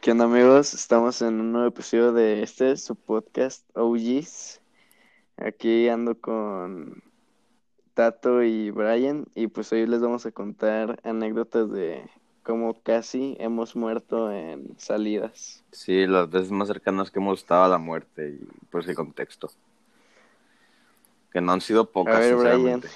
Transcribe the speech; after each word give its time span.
¿Qué 0.00 0.12
onda 0.12 0.24
amigos? 0.24 0.72
Estamos 0.72 1.20
en 1.20 1.40
un 1.40 1.52
nuevo 1.52 1.68
episodio 1.68 2.14
de 2.14 2.42
este, 2.42 2.74
su 2.78 2.96
podcast 2.96 3.68
OGs. 3.76 4.62
Aquí 5.36 5.90
ando 5.90 6.18
con 6.18 7.02
Tato 7.92 8.42
y 8.42 8.70
Brian 8.70 9.26
y 9.34 9.48
pues 9.48 9.70
hoy 9.72 9.86
les 9.86 10.00
vamos 10.00 10.24
a 10.24 10.32
contar 10.32 10.98
anécdotas 11.04 11.70
de 11.70 12.08
cómo 12.42 12.80
casi 12.82 13.36
hemos 13.40 13.76
muerto 13.76 14.32
en 14.32 14.74
salidas. 14.78 15.62
Sí, 15.70 16.06
las 16.06 16.30
veces 16.30 16.50
más 16.50 16.68
cercanas 16.68 17.10
que 17.10 17.18
hemos 17.18 17.40
estado 17.40 17.64
a 17.64 17.68
la 17.68 17.76
muerte 17.78 18.38
y 18.40 18.48
pues 18.70 18.88
el 18.88 18.94
contexto. 18.94 19.50
Que 21.30 21.42
no 21.42 21.52
han 21.52 21.60
sido 21.60 21.90
pocas, 21.90 22.16
A 22.16 22.20
ver, 22.20 22.36
Brian. 22.36 22.56
sinceramente. 22.56 22.88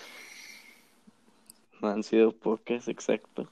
No 1.83 1.89
han 1.89 2.03
sido 2.03 2.33
pocas, 2.33 2.89
exacto. 2.89 3.47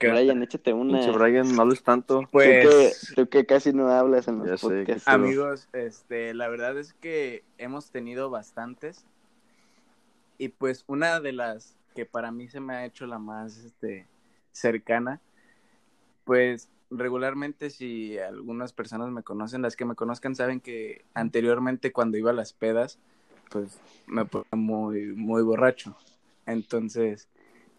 Brian, 0.00 0.42
échate 0.42 0.72
una. 0.72 0.98
Pinche 0.98 1.10
Brian, 1.16 1.54
no 1.54 1.62
hables 1.62 1.82
tanto. 1.82 2.20
Tú 2.20 2.28
Pues, 2.32 3.06
que, 3.08 3.14
tú 3.14 3.28
que 3.28 3.46
casi 3.46 3.72
no 3.72 3.88
hablas 3.88 4.28
en 4.28 4.44
Ya 4.44 4.52
los 4.52 4.60
sé, 4.60 4.66
podcasts. 4.66 5.04
que- 5.04 5.10
amigos, 5.10 5.68
este, 5.72 6.34
la 6.34 6.48
verdad 6.48 6.76
es 6.78 6.94
que 6.94 7.44
hemos 7.58 7.90
tenido 7.90 8.30
bastantes. 8.30 9.04
Y 10.38 10.48
pues 10.48 10.84
una 10.86 11.20
de 11.20 11.32
las 11.32 11.76
que 11.94 12.06
para 12.06 12.30
mí 12.30 12.48
se 12.48 12.60
me 12.60 12.74
ha 12.74 12.84
hecho 12.86 13.06
la 13.06 13.18
más 13.18 13.56
este, 13.58 14.06
cercana, 14.52 15.20
pues 16.24 16.68
regularmente 16.90 17.70
si 17.70 18.18
algunas 18.18 18.72
personas 18.72 19.10
me 19.10 19.22
conocen, 19.22 19.62
las 19.62 19.76
que 19.76 19.84
me 19.84 19.94
conozcan 19.94 20.34
saben 20.34 20.60
que 20.60 21.04
anteriormente 21.14 21.92
cuando 21.92 22.16
iba 22.16 22.30
a 22.30 22.34
las 22.34 22.52
pedas, 22.52 22.98
pues 23.50 23.78
me 24.06 24.24
ponía 24.24 24.46
muy, 24.52 25.06
muy 25.06 25.42
borracho. 25.42 25.96
Entonces, 26.46 27.28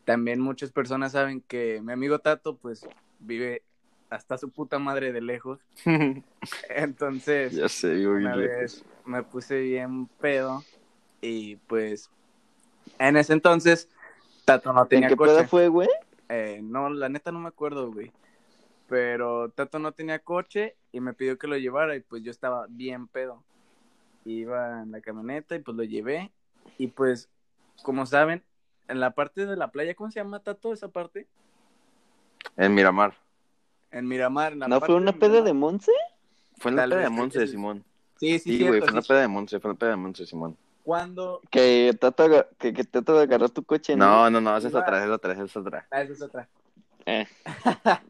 también 0.05 0.39
muchas 0.39 0.71
personas 0.71 1.11
saben 1.13 1.41
que 1.41 1.81
mi 1.81 1.93
amigo 1.93 2.19
Tato, 2.19 2.55
pues 2.57 2.87
vive 3.19 3.63
hasta 4.09 4.37
su 4.37 4.49
puta 4.49 4.79
madre 4.79 5.11
de 5.11 5.21
lejos. 5.21 5.59
Entonces, 6.69 7.53
ya 7.53 7.69
sé, 7.69 8.07
una 8.07 8.35
vez 8.35 8.83
me 9.05 9.23
puse 9.23 9.59
bien 9.61 10.07
pedo 10.19 10.63
y 11.21 11.57
pues 11.67 12.09
en 12.97 13.17
ese 13.17 13.33
entonces 13.33 13.89
Tato 14.45 14.73
no 14.73 14.81
¿En 14.83 14.87
tenía 14.87 15.09
qué 15.09 15.15
coche. 15.15 15.47
fue, 15.47 15.67
güey? 15.67 15.89
Eh, 16.29 16.59
no, 16.63 16.89
la 16.89 17.09
neta 17.09 17.31
no 17.31 17.39
me 17.39 17.49
acuerdo, 17.49 17.91
güey. 17.91 18.11
Pero 18.87 19.49
Tato 19.49 19.77
no 19.79 19.91
tenía 19.91 20.19
coche 20.19 20.75
y 20.91 20.99
me 20.99 21.13
pidió 21.13 21.37
que 21.37 21.47
lo 21.47 21.57
llevara 21.57 21.95
y 21.95 21.99
pues 22.01 22.23
yo 22.23 22.31
estaba 22.31 22.65
bien 22.69 23.07
pedo. 23.07 23.43
Iba 24.25 24.81
en 24.83 24.91
la 24.91 25.01
camioneta 25.01 25.55
y 25.55 25.59
pues 25.59 25.77
lo 25.77 25.83
llevé 25.83 26.31
y 26.77 26.87
pues 26.87 27.29
como 27.83 28.05
saben, 28.05 28.43
en 28.89 28.99
la 28.99 29.11
parte 29.11 29.45
de 29.45 29.55
la 29.55 29.71
playa, 29.71 29.95
¿cómo 29.95 30.11
se 30.11 30.19
llama 30.19 30.39
Tato 30.39 30.73
esa 30.73 30.89
parte? 30.89 31.27
En 32.57 32.73
Miramar. 32.73 33.13
En 33.91 34.07
Miramar. 34.07 34.53
En 34.53 34.59
la 34.59 34.67
¿No 34.67 34.79
parte 34.79 34.93
fue 34.93 35.01
una 35.01 35.13
peda 35.13 35.41
de. 35.41 35.53
Monse? 35.53 35.91
Fue 36.57 36.71
en 36.71 36.77
la 36.77 36.87
peda 36.87 37.01
de 37.01 37.09
Monse, 37.09 37.39
que 37.39 37.45
sí. 37.45 37.51
Simón. 37.53 37.85
Sí, 38.19 38.39
sí, 38.39 38.57
Sí, 38.57 38.67
güey, 38.67 38.79
fue 38.79 38.89
en 38.89 38.95
la 38.95 39.01
sí. 39.01 39.07
peda 39.07 39.21
de 39.21 39.27
Monse, 39.27 39.59
fue 39.59 39.69
en 39.69 39.75
la 39.75 39.79
peda 39.79 39.89
de 39.91 39.95
Monse, 39.95 40.25
Simón. 40.25 40.57
Cuando... 40.83 41.41
Que 41.51 41.95
Tato, 41.99 42.47
que, 42.57 42.73
que 42.73 42.83
Tato 42.83 43.19
agarró 43.19 43.47
tu 43.49 43.63
coche, 43.63 43.95
¿no? 43.95 44.05
No, 44.05 44.29
no, 44.29 44.41
no, 44.41 44.57
esa 44.57 44.67
es 44.67 44.75
otra, 44.75 44.97
esa 44.97 45.05
es 45.05 45.11
otra, 45.11 45.33
esa 45.33 45.43
es 45.43 45.55
otra. 45.55 45.87
Ah, 45.91 46.01
esa 46.01 46.13
es 46.13 46.21
otra. 46.21 46.49
Eh. 47.05 47.27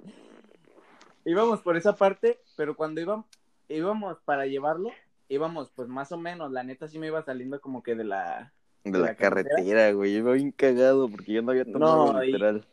íbamos 1.26 1.60
por 1.62 1.76
esa 1.76 1.96
parte, 1.96 2.40
pero 2.56 2.76
cuando 2.76 3.02
íbamos, 3.02 3.26
íbamos 3.68 4.18
para 4.22 4.46
llevarlo, 4.46 4.92
íbamos 5.28 5.70
pues 5.72 5.90
más 5.90 6.12
o 6.14 6.18
menos, 6.18 6.52
la 6.52 6.64
neta 6.64 6.88
sí 6.88 7.00
me 7.00 7.08
iba 7.08 7.22
saliendo 7.22 7.60
como 7.60 7.84
que 7.84 7.96
de 7.96 8.06
la... 8.06 8.54
De 8.84 8.92
¿De 8.92 9.00
la 9.00 9.06
la 9.08 9.16
carretera? 9.16 9.92
güey. 9.94 10.14
Yo 10.14 10.20
iba 10.20 10.32
bien 10.34 10.52
cagado 10.52 11.10
porque 11.10 11.34
yo 11.34 11.42
no 11.42 11.52
había 11.52 11.66
tomado 11.66 12.14
No, 12.14 12.24
y- 12.24 12.28
literal. 12.28 12.66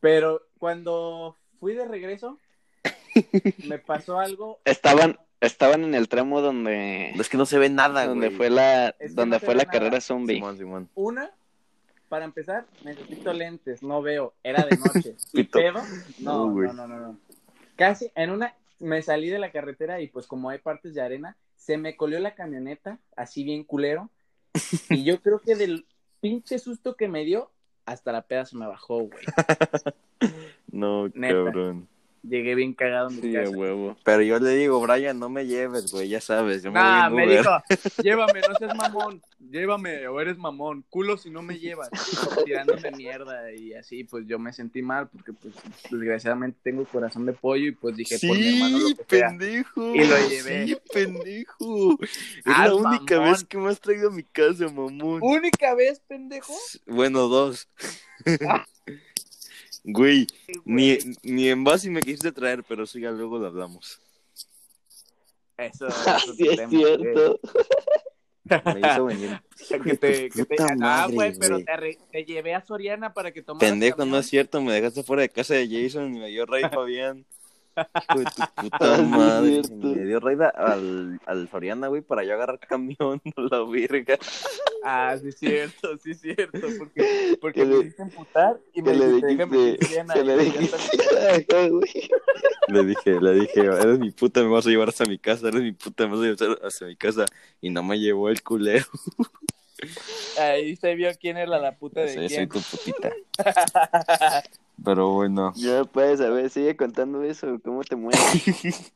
Pero 0.00 0.42
cuando 0.58 1.36
fui 1.58 1.74
de 1.74 1.86
regreso, 1.86 2.38
me 3.68 3.78
pasó 3.78 4.18
algo, 4.18 4.58
Estaban, 4.64 5.18
estaban 5.40 5.84
en 5.84 5.94
el 5.94 6.08
tramo 6.08 6.40
donde, 6.40 7.10
Es 7.10 7.28
que 7.28 7.36
no 7.36 7.46
se 7.46 7.58
ve 7.58 7.68
nada, 7.68 8.06
donde 8.06 8.28
güey. 8.28 8.36
fue 8.36 8.50
la, 8.50 8.88
Es 8.98 9.10
que 9.10 9.14
donde 9.14 9.36
no 9.36 9.40
fue 9.40 9.54
la 9.54 9.64
nada. 9.64 9.72
carrera 9.72 10.00
zombie. 10.00 10.36
Simón, 10.36 10.56
Simón. 10.56 10.88
una, 10.94 11.30
para 12.08 12.24
empezar, 12.24 12.64
necesito 12.84 13.32
lentes, 13.32 13.82
no 13.82 14.00
veo, 14.02 14.32
era 14.42 14.64
de 14.64 14.76
noche. 14.78 15.16
y 15.32 15.42
pedo, 15.44 15.80
no, 16.20 16.46
No, 16.46 16.52
güey. 16.52 16.68
no, 16.68 16.74
no, 16.74 16.86
no, 16.88 16.98
no. 16.98 17.18
Casi 17.76 18.10
en 18.14 18.30
una, 18.30 18.54
me 18.78 19.02
salí 19.02 19.28
de 19.28 19.38
la 19.38 19.50
carretera 19.52 20.00
y 20.00 20.08
pues 20.08 20.26
como 20.26 20.48
hay 20.50 20.58
partes 20.58 20.94
de 20.94 21.02
arena, 21.02 21.36
se 21.56 21.76
me 21.76 21.96
colió 21.96 22.18
la 22.20 22.34
camioneta, 22.34 22.98
así 23.16 23.44
bien 23.44 23.64
culero. 23.64 24.08
Y 24.90 25.04
yo 25.04 25.20
creo 25.20 25.38
que 25.40 25.54
del 25.54 25.86
pinche 26.20 26.58
susto 26.58 26.96
que 26.96 27.08
me 27.08 27.24
dio, 27.24 27.50
hasta 27.86 28.12
la 28.12 28.22
peda 28.22 28.44
se 28.46 28.56
me 28.56 28.66
bajó, 28.66 29.00
güey. 29.08 29.24
No, 30.72 31.08
Neta. 31.08 31.34
cabrón. 31.34 31.88
Llegué 32.22 32.54
bien 32.54 32.74
cagado 32.74 33.06
a 33.06 33.10
mi 33.10 33.22
Sí, 33.22 33.32
casa. 33.32 33.50
huevo. 33.50 33.96
Pero 34.04 34.22
yo 34.22 34.38
le 34.38 34.50
digo, 34.50 34.78
Brian, 34.80 35.18
no 35.18 35.28
me 35.30 35.46
lleves, 35.46 35.90
güey, 35.90 36.08
ya 36.08 36.20
sabes. 36.20 36.62
Yo 36.62 36.70
me 36.70 36.78
Nah, 36.78 37.08
voy 37.08 37.16
me 37.16 37.22
en 37.24 37.28
Uber. 37.30 37.38
dijo, 37.40 37.62
llévame, 38.04 38.40
no 38.46 38.54
seas 38.56 38.76
mamón, 38.76 39.22
llévame 39.50 40.06
o 40.08 40.20
eres 40.20 40.38
mamón, 40.38 40.84
culo 40.88 41.16
si 41.18 41.30
no 41.30 41.42
me 41.42 41.58
llevas, 41.58 41.90
tirándome 42.44 42.90
mierda 42.92 43.52
y 43.52 43.74
así, 43.74 44.04
pues 44.04 44.26
yo 44.26 44.38
me 44.38 44.52
sentí 44.52 44.82
mal 44.82 45.08
porque 45.08 45.32
pues 45.32 45.54
desgraciadamente 45.90 46.58
tengo 46.62 46.84
corazón 46.84 47.26
de 47.26 47.32
pollo 47.32 47.66
y 47.66 47.72
pues 47.72 47.96
dije, 47.96 48.18
por 48.26 48.38
mi 48.38 48.46
hermano 48.46 48.78
lo 48.78 48.86
Sí, 48.88 48.94
que 48.94 49.04
sea. 49.16 49.28
pendejo. 49.28 49.94
Y 49.94 50.04
lo 50.06 50.28
llevé. 50.28 50.66
Sí, 50.66 50.76
pendejo. 50.92 51.98
Es 52.02 52.08
Ah, 52.44 52.66
la 52.68 52.74
única 52.74 53.16
mamón. 53.16 53.32
vez 53.32 53.44
que 53.44 53.58
me 53.58 53.68
has 53.70 53.80
traído 53.80 54.08
a 54.08 54.12
mi 54.12 54.22
casa, 54.24 54.68
mamón. 54.68 55.20
Única 55.22 55.74
vez, 55.74 56.00
pendejo. 56.00 56.54
Bueno, 56.86 57.28
dos. 57.28 57.68
Güey, 59.82 60.26
ni, 60.66 60.98
ni 61.22 61.48
en 61.48 61.64
base 61.64 61.88
me 61.88 62.02
quisiste 62.02 62.32
traer, 62.32 62.62
pero 62.64 62.84
eso 62.84 62.98
ya 62.98 63.10
luego 63.10 63.38
lo 63.38 63.46
hablamos. 63.46 63.98
Eso, 65.56 65.88
eso 65.88 66.34
Sí, 66.34 66.48
es 66.48 66.56
tema, 66.56 66.68
cierto. 66.70 67.40
Me 68.64 68.80
hizo 68.80 69.04
venir. 69.06 69.40
Que 69.84 69.96
te, 69.96 70.30
que 70.30 70.44
te, 70.44 70.56
ah, 70.62 70.74
madre, 70.76 71.14
güey, 71.14 71.32
pero 71.38 71.54
güey. 71.56 71.64
te, 71.64 71.76
re- 71.76 71.98
te 72.10 72.24
llevé 72.24 72.54
a 72.54 72.60
Soriana 72.64 73.12
para 73.12 73.30
que 73.32 73.42
tomaras 73.42 73.68
Pendejo, 73.70 74.04
no 74.04 74.18
es 74.18 74.26
cierto, 74.26 74.60
me 74.62 74.72
dejaste 74.72 75.02
fuera 75.02 75.22
de 75.22 75.28
casa 75.28 75.54
de 75.54 75.68
Jason 75.68 76.14
y 76.16 76.18
me 76.18 76.28
dio 76.28 76.46
raid 76.46 76.66
Fabián. 76.72 77.24
Hijo 78.08 78.18
de 78.20 78.24
tu 78.26 78.42
Ah, 78.42 78.52
puta 78.56 78.96
sí, 78.96 79.02
madre. 79.02 79.62
Me 79.70 80.04
dio 80.04 80.20
raid 80.20 80.40
al, 80.42 81.20
al 81.26 81.48
Soriana, 81.48 81.88
güey, 81.88 82.02
para 82.02 82.24
yo 82.24 82.34
agarrar 82.34 82.58
camión, 82.58 83.20
la 83.36 83.62
verga. 83.64 84.18
Ah, 84.84 85.16
sí 85.20 85.28
es 85.28 85.38
cierto, 85.38 85.96
sí 85.98 86.12
es 86.12 86.20
cierto, 86.20 86.58
porque, 86.78 87.36
porque 87.40 87.60
Que 87.60 87.66
me 87.66 87.92
emputar 87.98 88.58
y 88.72 88.82
me 88.82 88.94
le 88.94 89.18
y 89.18 89.20
le 89.20 91.70
güey. 91.70 92.10
Le 92.68 92.84
dije, 92.84 93.20
le 93.20 93.32
dije, 93.34 93.60
eres 93.60 93.98
mi 93.98 94.10
puta, 94.10 94.42
me 94.42 94.48
vas 94.48 94.66
a 94.66 94.70
llevar 94.70 94.88
hasta 94.88 95.04
mi 95.04 95.18
casa, 95.18 95.48
eres 95.48 95.62
mi 95.62 95.72
puta, 95.72 96.06
me 96.06 96.16
vas 96.16 96.40
a 96.40 96.44
llevar 96.46 96.58
hasta 96.64 96.86
mi 96.86 96.96
casa. 96.96 97.24
Y 97.60 97.70
no 97.70 97.82
me 97.82 97.98
llevó 97.98 98.28
el 98.28 98.42
culero. 98.42 98.86
Ahí 100.38 100.76
se 100.76 100.94
vio 100.94 101.10
quién 101.18 101.36
era 101.36 101.58
la 101.58 101.76
puta 101.76 102.00
de 102.02 102.08
Sí, 102.08 102.14
soy 102.34 102.38
quién. 102.46 102.48
tu 102.48 102.60
putita. 102.60 103.10
Pero 104.84 105.12
bueno, 105.12 105.52
Ya 105.56 105.84
puedes, 105.84 106.20
a 106.20 106.30
ver, 106.30 106.48
sigue 106.48 106.76
contando 106.76 107.22
eso, 107.22 107.60
cómo 107.62 107.82
te 107.82 107.96
mueres. 107.96 108.20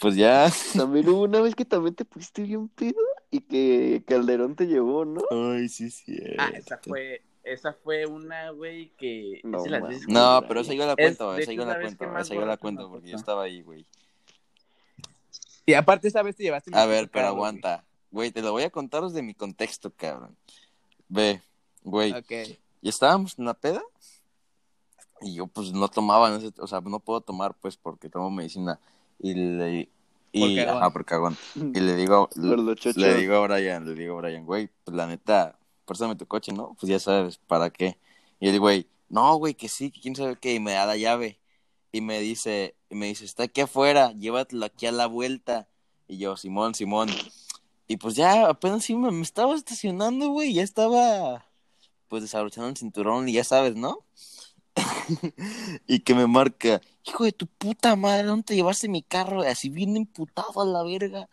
pues 0.00 0.16
ya. 0.16 0.50
También 0.76 1.08
hubo 1.08 1.22
una 1.22 1.40
vez 1.40 1.54
que 1.54 1.64
también 1.64 1.94
te 1.94 2.04
pusiste 2.04 2.42
bien 2.42 2.68
pedo 2.68 3.00
y 3.30 3.40
que 3.40 4.02
Calderón 4.06 4.54
te 4.54 4.66
llevó, 4.66 5.04
¿no? 5.04 5.22
Ay, 5.30 5.68
sí, 5.68 5.90
sí. 5.90 6.16
Ah, 6.38 6.50
esa 6.54 6.78
fue, 6.78 7.22
esa 7.42 7.72
fue 7.72 8.04
una, 8.06 8.50
güey, 8.50 8.90
que... 8.98 9.40
No 9.44 9.58
es 9.58 9.64
de 9.64 9.70
las 9.70 9.80
mames. 9.80 9.96
veces 9.96 10.06
que- 10.06 10.12
No, 10.12 10.42
pero 10.46 10.60
esa 10.60 10.74
yo 10.74 10.86
la 10.86 10.94
cuento, 10.96 11.36
esa 11.36 11.52
yo 11.52 11.64
la 11.64 11.80
cuento, 11.80 12.18
esa 12.18 12.34
yo 12.34 12.46
la 12.46 12.56
cuento 12.58 12.90
porque 12.90 13.08
yo 13.08 13.16
estaba 13.16 13.44
ahí, 13.44 13.62
güey. 13.62 13.86
Y 15.64 15.74
aparte 15.74 16.08
esa 16.08 16.22
vez 16.22 16.36
te 16.36 16.42
llevaste... 16.42 16.70
mi 16.70 16.76
A 16.78 16.86
ver, 16.86 17.10
pero 17.10 17.28
aguanta. 17.28 17.84
Güey, 18.10 18.30
te 18.30 18.42
lo 18.42 18.52
voy 18.52 18.62
a 18.62 18.70
contar 18.70 19.02
desde 19.04 19.22
mi 19.22 19.34
contexto, 19.34 19.90
cabrón. 19.94 20.36
Ve, 21.08 21.42
güey, 21.82 22.12
Ok. 22.12 22.30
y 22.82 22.88
estábamos 22.88 23.38
en 23.38 23.46
la 23.46 23.54
peda 23.54 23.82
y 25.20 25.34
yo 25.34 25.46
pues 25.46 25.72
no 25.72 25.88
tomaba, 25.88 26.28
en 26.28 26.36
ese- 26.36 26.60
o 26.60 26.66
sea, 26.66 26.80
no 26.80 27.00
puedo 27.00 27.20
tomar 27.20 27.54
pues 27.54 27.76
porque 27.76 28.08
tomo 28.08 28.30
medicina 28.30 28.78
y 29.18 29.34
le 29.34 29.88
y 30.30 30.40
Por 30.40 30.68
ajá, 30.76 30.90
por 30.90 31.04
cagón. 31.04 31.36
Y 31.54 31.80
le 31.80 31.96
digo 31.96 32.28
le 32.96 33.14
digo 33.14 33.34
a 33.36 33.40
Brian, 33.46 33.84
le 33.86 33.94
digo 33.94 34.18
a 34.18 34.20
Brian, 34.20 34.44
güey, 34.44 34.68
pues 34.84 34.96
la 34.96 35.06
neta, 35.06 35.58
préstame 35.86 36.16
tu 36.16 36.26
coche, 36.26 36.52
¿no? 36.52 36.76
Pues 36.78 36.90
ya 36.90 36.98
sabes, 36.98 37.38
¿para 37.38 37.70
qué? 37.70 37.98
Y 38.38 38.48
el 38.48 38.60
güey, 38.60 38.86
no, 39.08 39.34
güey, 39.36 39.54
que 39.54 39.68
sí, 39.68 39.90
que 39.90 40.00
quién 40.00 40.14
sabe 40.14 40.36
qué, 40.36 40.54
y 40.54 40.60
me 40.60 40.72
da 40.72 40.84
la 40.86 40.96
llave. 40.96 41.38
Y 41.92 42.02
me 42.02 42.20
dice, 42.20 42.74
y 42.90 42.94
me 42.94 43.06
dice, 43.06 43.24
está 43.24 43.44
aquí 43.44 43.62
afuera, 43.62 44.12
llévatelo 44.12 44.66
aquí 44.66 44.84
a 44.86 44.92
la 44.92 45.06
vuelta. 45.06 45.66
Y 46.06 46.18
yo, 46.18 46.36
Simón, 46.36 46.74
Simón. 46.74 47.08
Y 47.86 47.96
pues 47.96 48.14
ya 48.14 48.48
apenas 48.48 48.84
sí 48.84 48.94
me, 48.94 49.10
me 49.10 49.22
estaba 49.22 49.54
estacionando, 49.54 50.28
güey, 50.28 50.52
ya 50.52 50.62
estaba 50.62 51.46
pues 52.08 52.22
desabrochando 52.22 52.68
el 52.68 52.76
cinturón 52.76 53.28
y 53.28 53.32
ya 53.32 53.44
sabes, 53.44 53.74
¿no? 53.76 54.04
y 55.86 56.00
que 56.00 56.14
me 56.14 56.26
marca, 56.26 56.80
hijo 57.04 57.24
de 57.24 57.32
tu 57.32 57.46
puta 57.46 57.96
madre, 57.96 58.24
¿dónde 58.26 58.44
te 58.44 58.54
llevaste 58.54 58.88
mi 58.88 59.02
carro? 59.02 59.42
Así 59.42 59.68
bien 59.68 59.96
imputado 59.96 60.60
a 60.60 60.64
la 60.64 60.82
verga. 60.82 61.28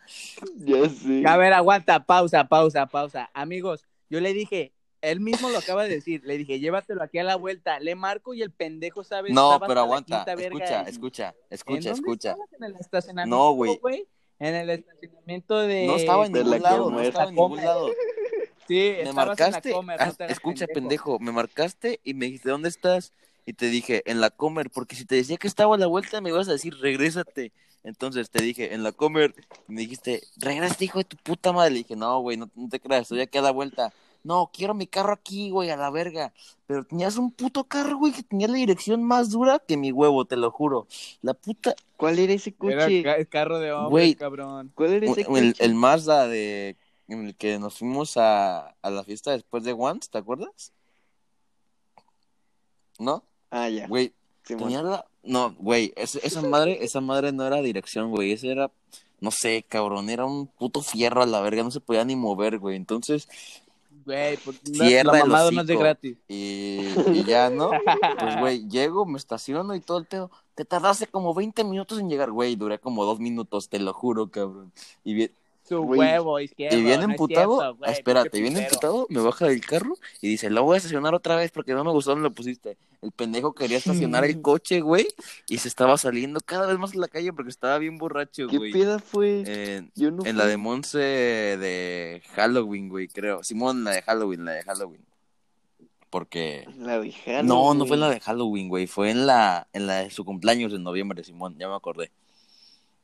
Ya 0.56 0.88
sé. 0.88 1.22
A 1.26 1.36
ver, 1.36 1.52
aguanta, 1.52 2.04
pausa, 2.04 2.48
pausa, 2.48 2.86
pausa. 2.86 3.30
Amigos, 3.34 3.84
yo 4.08 4.20
le 4.20 4.32
dije, 4.32 4.72
él 5.02 5.20
mismo 5.20 5.50
lo 5.50 5.58
acaba 5.58 5.84
de 5.84 5.90
decir. 5.90 6.22
Le 6.24 6.38
dije, 6.38 6.58
llévatelo 6.58 7.02
aquí 7.02 7.18
a 7.18 7.24
la 7.24 7.36
vuelta. 7.36 7.78
Le 7.80 7.94
marco 7.94 8.34
y 8.34 8.42
el 8.42 8.50
pendejo 8.50 9.04
sabe. 9.04 9.30
No, 9.32 9.60
pero 9.66 9.80
aguanta. 9.80 10.24
Escucha, 10.38 10.82
escucha, 10.82 11.28
¿En 11.28 11.34
escucha, 11.50 11.74
dónde 11.74 11.90
escucha. 11.90 12.30
estabas? 12.30 12.52
En 12.52 12.64
el 12.64 12.76
estacionamiento, 12.76 13.36
No, 13.36 13.52
güey. 13.52 13.80
En 14.38 14.54
el 14.54 14.70
estacionamiento 14.70 15.58
de. 15.58 15.86
No 15.86 15.96
estaba 15.96 16.26
en 16.26 16.32
ningún 16.32 16.50
la 16.50 16.58
lado, 16.58 16.90
no 16.90 17.00
estaba 17.00 17.28
en 17.28 17.34
ningún 17.34 17.56
lado. 17.64 17.88
Sí, 18.68 18.74
Me 18.74 19.02
estabas 19.02 19.14
marcaste. 19.14 19.68
en 19.68 19.72
la 19.72 19.78
comer, 19.78 20.02
ah, 20.02 20.12
no 20.18 20.24
escucha, 20.26 20.66
pendejo. 20.66 21.18
Me 21.20 21.30
marcaste 21.30 22.00
y 22.02 22.14
me 22.14 22.26
dijiste, 22.26 22.50
¿dónde 22.50 22.68
estás? 22.68 23.12
Y 23.46 23.52
te 23.52 23.66
dije, 23.70 24.02
en 24.10 24.20
la 24.20 24.30
comer, 24.30 24.70
porque 24.70 24.96
si 24.96 25.04
te 25.04 25.14
decía 25.14 25.36
que 25.36 25.46
estaba 25.46 25.76
a 25.76 25.78
la 25.78 25.86
vuelta, 25.86 26.20
me 26.20 26.30
ibas 26.30 26.48
a 26.48 26.52
decir, 26.52 26.74
regrésate. 26.80 27.52
Entonces 27.84 28.28
te 28.28 28.42
dije, 28.42 28.74
en 28.74 28.82
la 28.82 28.90
comer, 28.90 29.32
y 29.68 29.72
me 29.72 29.80
dijiste, 29.82 30.24
regresa, 30.36 30.82
hijo 30.82 30.98
de 30.98 31.04
tu 31.04 31.16
puta 31.16 31.52
madre. 31.52 31.70
Le 31.70 31.78
dije, 31.78 31.94
no, 31.94 32.18
güey, 32.20 32.36
no, 32.36 32.50
no 32.56 32.68
te 32.68 32.80
creas, 32.80 33.02
estoy 33.02 33.20
aquí 33.20 33.38
a 33.38 33.42
la 33.42 33.52
vuelta. 33.52 33.92
No, 34.24 34.50
quiero 34.52 34.74
mi 34.74 34.88
carro 34.88 35.12
aquí, 35.12 35.50
güey, 35.50 35.70
a 35.70 35.76
la 35.76 35.88
verga. 35.90 36.32
Pero 36.66 36.82
tenías 36.82 37.16
un 37.16 37.30
puto 37.30 37.62
carro, 37.62 37.96
güey, 37.98 38.12
que 38.12 38.24
tenía 38.24 38.48
la 38.48 38.54
dirección 38.56 39.04
más 39.04 39.30
dura 39.30 39.60
que 39.60 39.76
mi 39.76 39.92
huevo, 39.92 40.24
te 40.24 40.36
lo 40.36 40.50
juro. 40.50 40.88
La 41.22 41.32
puta. 41.32 41.76
¿Cuál 41.96 42.18
era 42.18 42.32
ese 42.32 42.52
Era 42.60 42.86
coche? 42.86 43.02
ca- 43.04 43.24
carro 43.26 43.60
de 43.60 43.70
hombre, 43.70 43.90
Güey. 43.90 44.14
cabrón. 44.16 44.72
¿Cuál 44.74 44.94
era 44.94 45.06
ese 45.06 45.24
coche? 45.24 45.38
El, 45.40 45.54
el 45.60 45.74
Mazda 45.76 46.26
de. 46.26 46.76
En 47.06 47.24
el 47.26 47.36
que 47.36 47.60
nos 47.60 47.78
fuimos 47.78 48.16
a, 48.16 48.70
a 48.82 48.90
la 48.90 49.04
fiesta 49.04 49.30
después 49.30 49.62
de 49.62 49.72
Once, 49.72 50.08
¿te 50.10 50.18
acuerdas? 50.18 50.72
¿No? 52.98 53.22
Ah, 53.50 53.68
ya. 53.68 53.86
Güey, 53.86 54.12
Simón. 54.44 54.64
tenía 54.64 54.82
la. 54.82 55.04
No, 55.22 55.54
güey, 55.58 55.92
esa, 55.96 56.18
esa 56.20 56.42
madre, 56.42 56.84
esa 56.84 57.00
madre 57.00 57.32
no 57.32 57.46
era 57.46 57.60
dirección, 57.62 58.10
güey. 58.10 58.32
Ese 58.32 58.50
era, 58.50 58.70
no 59.20 59.30
sé, 59.30 59.64
cabrón, 59.68 60.08
era 60.10 60.24
un 60.24 60.46
puto 60.46 60.82
fierro 60.82 61.22
a 61.22 61.26
la 61.26 61.40
verga, 61.40 61.62
no 61.64 61.70
se 61.70 61.80
podía 61.80 62.04
ni 62.04 62.14
mover, 62.16 62.58
güey. 62.58 62.76
Entonces, 62.76 63.28
Güey, 64.04 64.36
Cierra 64.62 65.12
la 65.14 65.18
el 65.18 65.24
mamada 65.26 65.50
no 65.50 65.62
es 65.62 65.66
de 65.66 65.76
gratis. 65.76 66.16
y, 66.28 66.86
y 67.12 67.24
ya, 67.24 67.50
¿no? 67.50 67.70
Pues, 68.20 68.36
güey, 68.38 68.68
llego, 68.68 69.04
me 69.04 69.18
estaciono 69.18 69.74
y 69.74 69.80
todo 69.80 69.98
el 69.98 70.06
pedo. 70.06 70.30
Te 70.54 70.64
tardaste 70.64 71.08
como 71.08 71.34
20 71.34 71.64
minutos 71.64 71.98
en 71.98 72.08
llegar, 72.08 72.30
güey. 72.30 72.54
Duré 72.54 72.78
como 72.78 73.04
dos 73.04 73.18
minutos, 73.18 73.68
te 73.68 73.80
lo 73.80 73.92
juro, 73.92 74.30
cabrón. 74.30 74.72
Y 75.02 75.14
bien, 75.14 75.32
Su 75.68 75.80
huevo 75.80 76.38
izquierdo. 76.38 76.78
y 76.78 76.82
no 76.82 76.90
es 76.90 77.02
emputado, 77.02 77.76
espérate, 77.86 78.30
putero. 78.30 78.58
emputado, 78.58 79.06
me 79.10 79.20
baja 79.20 79.46
del 79.46 79.60
carro 79.60 79.96
y 80.20 80.28
dice, 80.28 80.48
lo 80.50 80.62
voy 80.62 80.74
a 80.74 80.76
estacionar 80.78 81.14
otra 81.14 81.36
vez 81.36 81.50
porque 81.50 81.72
no 81.74 81.82
me 81.84 81.90
gustó 81.90 82.10
donde 82.10 82.28
lo 82.28 82.34
pusiste. 82.34 82.76
El 83.02 83.12
pendejo 83.12 83.54
quería 83.54 83.78
estacionar 83.78 84.24
el 84.24 84.40
coche, 84.42 84.80
güey, 84.80 85.06
y 85.48 85.58
se 85.58 85.68
estaba 85.68 85.98
saliendo 85.98 86.40
cada 86.40 86.66
vez 86.66 86.78
más 86.78 86.94
a 86.94 86.98
la 86.98 87.08
calle 87.08 87.32
porque 87.32 87.50
estaba 87.50 87.78
bien 87.78 87.98
borracho, 87.98 88.46
¿Qué 88.48 88.58
güey. 88.58 88.72
peda 88.72 88.98
fue? 88.98 89.42
En, 89.46 89.90
Yo 89.94 90.10
no 90.10 90.24
en 90.24 90.36
la 90.36 90.46
de 90.46 90.56
Monse 90.56 90.98
de 90.98 92.22
Halloween, 92.34 92.88
güey, 92.88 93.08
creo. 93.08 93.42
Simón, 93.42 93.84
la 93.84 93.92
de 93.92 94.02
Halloween, 94.02 94.44
la 94.44 94.52
de 94.52 94.62
Halloween. 94.62 95.04
Porque... 96.10 96.66
La 96.78 96.98
de 97.00 97.12
Halloween. 97.12 97.46
No, 97.46 97.74
no 97.74 97.86
fue 97.86 97.96
en 97.96 98.00
la 98.00 98.10
de 98.10 98.20
Halloween, 98.20 98.68
güey. 98.68 98.86
Fue 98.86 99.10
en 99.10 99.26
la, 99.26 99.66
en 99.72 99.86
la 99.86 99.96
de 100.04 100.10
su 100.10 100.24
cumpleaños 100.24 100.72
en 100.72 100.82
noviembre, 100.82 101.24
Simón. 101.24 101.56
Ya 101.58 101.68
me 101.68 101.74
acordé. 101.74 102.10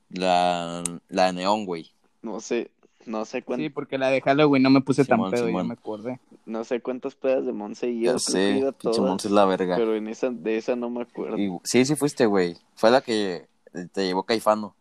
La, 0.08 0.82
la 1.08 1.26
de 1.26 1.32
Neón, 1.32 1.66
güey. 1.66 1.91
No 2.22 2.40
sé, 2.40 2.70
no 3.06 3.24
sé 3.24 3.38
Sí, 3.38 3.42
cuántas, 3.44 3.72
porque 3.72 3.98
la 3.98 4.08
de 4.10 4.20
Halloween 4.20 4.62
no 4.62 4.70
me 4.70 4.80
puse 4.80 5.04
Simón, 5.04 5.30
tan 5.30 5.30
pedo, 5.32 5.46
Simón. 5.46 5.62
ya 5.64 5.68
me 5.68 5.74
acordé. 5.74 6.20
no 6.46 6.64
sé 6.64 6.80
cuántas 6.80 7.14
pedas 7.14 7.44
de 7.46 7.52
Monse 7.52 7.88
y 7.90 8.02
Ya 8.02 8.12
yo 8.12 8.18
creo 8.18 8.34
que 8.34 8.58
he 8.58 8.60
sé, 8.62 8.72
todas, 8.78 8.98
Monse 9.00 9.28
es 9.28 9.32
la 9.34 9.44
verga. 9.44 9.76
pero 9.76 9.94
en 9.96 10.08
esa, 10.08 10.30
de 10.30 10.56
esa 10.56 10.76
no 10.76 10.88
me 10.90 11.02
acuerdo. 11.02 11.36
Y- 11.38 11.50
sí, 11.64 11.84
sí 11.84 11.96
fuiste, 11.96 12.26
güey. 12.26 12.56
Fue 12.76 12.90
la 12.90 13.00
que 13.00 13.46
te 13.92 14.04
llevó 14.06 14.22
Caifano. 14.22 14.74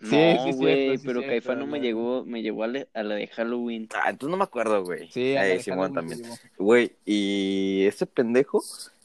No, 0.00 0.08
Sí, 0.10 0.52
sí, 0.52 0.58
güey, 0.58 0.98
sí, 0.98 1.06
pero 1.06 1.20
cierto, 1.20 1.28
Caifano 1.28 1.66
me 1.66 1.78
llevó, 1.80 2.24
me 2.24 2.42
llevó 2.42 2.64
a 2.64 2.66
la, 2.66 2.86
a 2.92 3.02
la 3.04 3.14
de 3.14 3.28
Halloween. 3.28 3.88
Ah, 3.94 4.10
entonces 4.10 4.30
no 4.32 4.36
me 4.36 4.42
acuerdo, 4.42 4.82
güey. 4.82 5.08
Sí, 5.12 5.36
a 5.36 5.42
la 5.42 5.46
de 5.46 5.62
Simón 5.62 5.94
también. 5.94 6.22
Güey, 6.58 6.92
y 7.04 7.84
ese 7.86 8.06
pendejo, 8.06 8.64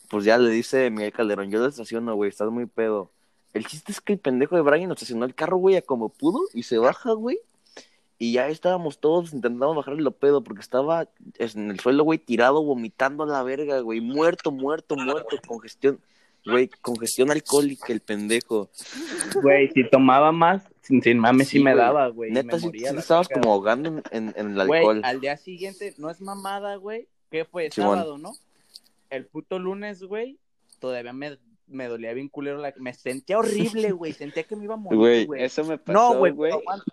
pues 0.09 0.25
ya 0.25 0.39
le 0.39 0.49
dice 0.49 0.89
Miguel 0.89 1.11
Calderón, 1.13 1.51
yo 1.51 1.59
lo 1.59 1.67
estaciono, 1.67 2.15
güey, 2.15 2.29
estás 2.31 2.49
muy 2.49 2.65
pedo. 2.65 3.11
El 3.53 3.65
chiste 3.65 3.91
es 3.91 4.01
que 4.01 4.13
el 4.13 4.19
pendejo 4.19 4.55
de 4.55 4.61
Brian 4.61 4.89
nos 4.89 4.97
estacionó 4.97 5.25
el 5.25 5.33
carro, 5.35 5.57
güey, 5.57 5.75
a 5.77 5.81
como 5.81 6.09
pudo, 6.09 6.41
y 6.53 6.63
se 6.63 6.77
baja, 6.77 7.13
güey. 7.13 7.39
Y 8.19 8.33
ya 8.33 8.47
estábamos 8.49 8.99
todos 8.99 9.33
intentando 9.33 9.73
bajarle 9.75 10.01
lo 10.01 10.11
pedo, 10.11 10.43
porque 10.43 10.61
estaba 10.61 11.07
en 11.37 11.69
el 11.71 11.79
suelo, 11.79 12.03
güey, 12.03 12.17
tirado, 12.19 12.63
vomitando 12.63 13.23
a 13.23 13.27
la 13.27 13.43
verga, 13.43 13.79
güey, 13.81 14.01
muerto, 14.01 14.51
muerto, 14.51 14.95
muerto, 14.95 15.37
congestión, 15.47 15.99
güey, 16.45 16.67
congestión 16.81 17.29
alcohólica, 17.31 17.93
el 17.93 17.99
pendejo. 18.01 18.69
Güey, 19.41 19.69
si 19.71 19.87
tomaba 19.89 20.31
más, 20.31 20.63
sin, 20.81 21.01
sin 21.03 21.19
mames, 21.19 21.47
sí, 21.47 21.57
Sí, 21.57 21.63
me 21.63 21.73
güey. 21.73 21.83
daba, 21.85 22.07
güey. 22.09 22.31
Neta, 22.31 22.57
me 22.57 22.61
moría 22.63 22.93
la 22.93 22.99
estabas 23.01 23.27
como 23.29 23.53
ahogando 23.53 23.89
en, 23.89 24.03
en- 24.11 24.33
en 24.35 24.59
el 24.59 24.67
Güey, 24.67 24.79
alcohol. 24.79 25.01
al 25.03 25.19
día 25.21 25.37
siguiente, 25.37 25.93
no 25.97 26.09
es 26.09 26.19
mamada, 26.19 26.75
güey. 26.77 27.07
¿Qué 27.29 27.45
fue? 27.45 27.69
Sábado, 27.69 28.17
¿no? 28.17 28.33
El 29.11 29.25
puto 29.25 29.59
lunes, 29.59 30.01
güey, 30.03 30.37
todavía 30.79 31.13
me, 31.13 31.37
me 31.67 31.87
dolía 31.87 32.13
bien 32.13 32.29
culero. 32.29 32.57
La... 32.57 32.73
Me 32.77 32.93
sentía 32.93 33.37
horrible, 33.37 33.91
güey. 33.91 34.13
Sentía 34.13 34.43
que 34.43 34.55
me 34.55 34.63
iba 34.65 34.73
a 34.75 34.77
morir, 34.77 34.97
Güey, 34.99 35.25
güey. 35.25 35.43
eso 35.43 35.63
me 35.63 35.75
No, 35.75 35.79
pasó, 35.83 36.17
güey, 36.19 36.31
güey. 36.33 36.51
aguanta. 36.53 36.85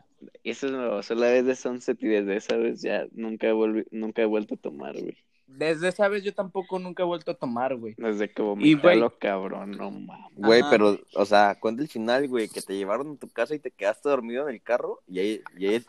Eso 0.43 0.69
me 0.69 0.89
pasó 0.89 1.15
la 1.15 1.27
vez 1.29 1.45
de 1.47 1.55
Sunset 1.55 2.03
y 2.03 2.07
desde 2.09 2.37
esa 2.37 2.57
vez 2.57 2.83
ya 2.83 3.07
nunca 3.13 3.47
he, 3.49 3.53
volvi- 3.53 3.87
nunca 3.91 4.23
he 4.23 4.27
vuelto 4.27 4.55
a 4.55 4.59
tomar, 4.59 4.93
güey. 4.95 5.17
Desde 5.47 5.89
esa 5.89 6.09
vez 6.09 6.25
yo 6.25 6.35
tampoco 6.35 6.79
nunca 6.79 7.03
he 7.03 7.07
vuelto 7.07 7.31
a 7.31 7.35
tomar, 7.35 7.77
güey. 7.77 7.95
Desde 7.97 8.29
que 8.31 8.43
vomité 8.43 8.81
güey. 8.81 8.99
lo 8.99 9.17
cabrón, 9.19 9.73
no 9.73 9.91
mames. 9.91 10.33
Güey, 10.37 10.63
pero, 10.71 10.99
o 11.15 11.25
sea, 11.27 11.57
cuenta 11.61 11.83
el 11.83 11.89
final, 11.89 12.27
güey, 12.29 12.49
que 12.49 12.61
te 12.63 12.75
llevaron 12.77 13.13
a 13.13 13.17
tu 13.17 13.29
casa 13.29 13.55
y 13.55 13.59
te 13.59 13.71
quedaste 13.71 14.09
dormido 14.09 14.49
en 14.49 14.55
el 14.55 14.63
carro 14.63 15.01
y 15.07 15.19
ahí, 15.21 15.43
y 15.57 15.67
ahí 15.67 15.85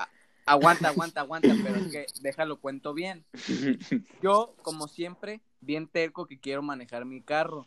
Aguanta, 0.45 0.89
aguanta, 0.89 1.21
aguanta, 1.21 1.55
pero 1.63 1.75
es 1.77 1.87
que 1.91 2.05
déjalo 2.21 2.57
cuento 2.57 2.93
bien. 2.93 3.23
Yo, 4.21 4.53
como 4.61 4.87
siempre, 4.87 5.41
bien 5.61 5.87
terco 5.87 6.27
que 6.27 6.39
quiero 6.39 6.61
manejar 6.61 7.05
mi 7.05 7.21
carro. 7.21 7.65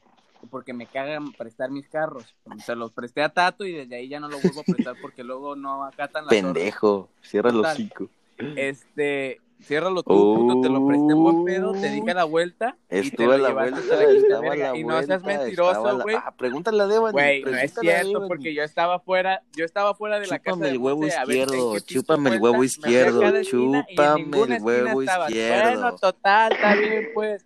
Porque 0.50 0.72
me 0.72 0.86
cagan 0.86 1.32
prestar 1.32 1.70
mis 1.70 1.88
carros. 1.88 2.34
Se 2.64 2.74
los 2.76 2.92
presté 2.92 3.22
a 3.22 3.28
Tato 3.28 3.64
y 3.64 3.72
desde 3.72 3.96
ahí 3.96 4.08
ya 4.08 4.20
no 4.20 4.28
lo 4.28 4.38
vuelvo 4.38 4.60
a 4.60 4.64
prestar 4.64 4.94
porque 5.02 5.24
luego 5.24 5.56
no 5.56 5.84
acatan 5.84 6.24
órdenes. 6.26 6.44
pendejo, 6.44 7.08
cierra 7.22 7.50
Total. 7.50 7.72
hocico. 7.74 8.08
Este, 8.56 9.40
ciérralo 9.60 10.04
tú, 10.04 10.36
puto, 10.36 10.60
te 10.60 10.68
lo 10.68 10.86
presté 10.86 11.12
en 11.12 11.22
buen 11.22 11.44
pedo, 11.44 11.72
te 11.72 11.90
dije 11.90 12.12
a 12.12 12.14
la 12.14 12.24
vuelta 12.24 12.76
Estuve 12.88 13.34
a 13.34 13.38
la 13.38 13.50
vuelta, 13.52 13.80
la 13.80 14.02
estaba 14.04 14.54
la 14.54 14.76
Y 14.76 14.84
no 14.84 15.02
seas 15.02 15.24
mentiroso, 15.24 15.98
la- 15.98 16.04
güey. 16.04 16.14
Ah, 16.14 16.32
pregúntale 16.36 16.80
a 16.84 16.86
Devani. 16.86 17.12
Güey, 17.12 17.42
no 17.42 17.56
es 17.56 17.74
cierto, 17.74 18.28
porque 18.28 18.54
yo 18.54 18.62
estaba 18.62 19.00
fuera, 19.00 19.42
yo 19.56 19.64
estaba 19.64 19.92
fuera 19.94 20.20
de 20.20 20.28
la 20.28 20.38
casa 20.38 20.54
Chúpame 20.54 20.68
el 20.70 20.78
huevo 20.78 21.00
ver 21.00 21.08
izquierdo, 21.10 21.72
pinche 21.72 21.94
chúpame 21.94 22.30
el 22.30 22.40
huevo 22.40 22.62
izquierdo, 22.64 23.42
chúpame 23.42 24.54
el 24.54 24.62
huevo 24.62 25.02
izquierdo. 25.02 25.80
Bueno, 25.80 25.96
total, 25.96 26.52
está 26.52 26.74
bien, 26.76 27.08
pues. 27.12 27.44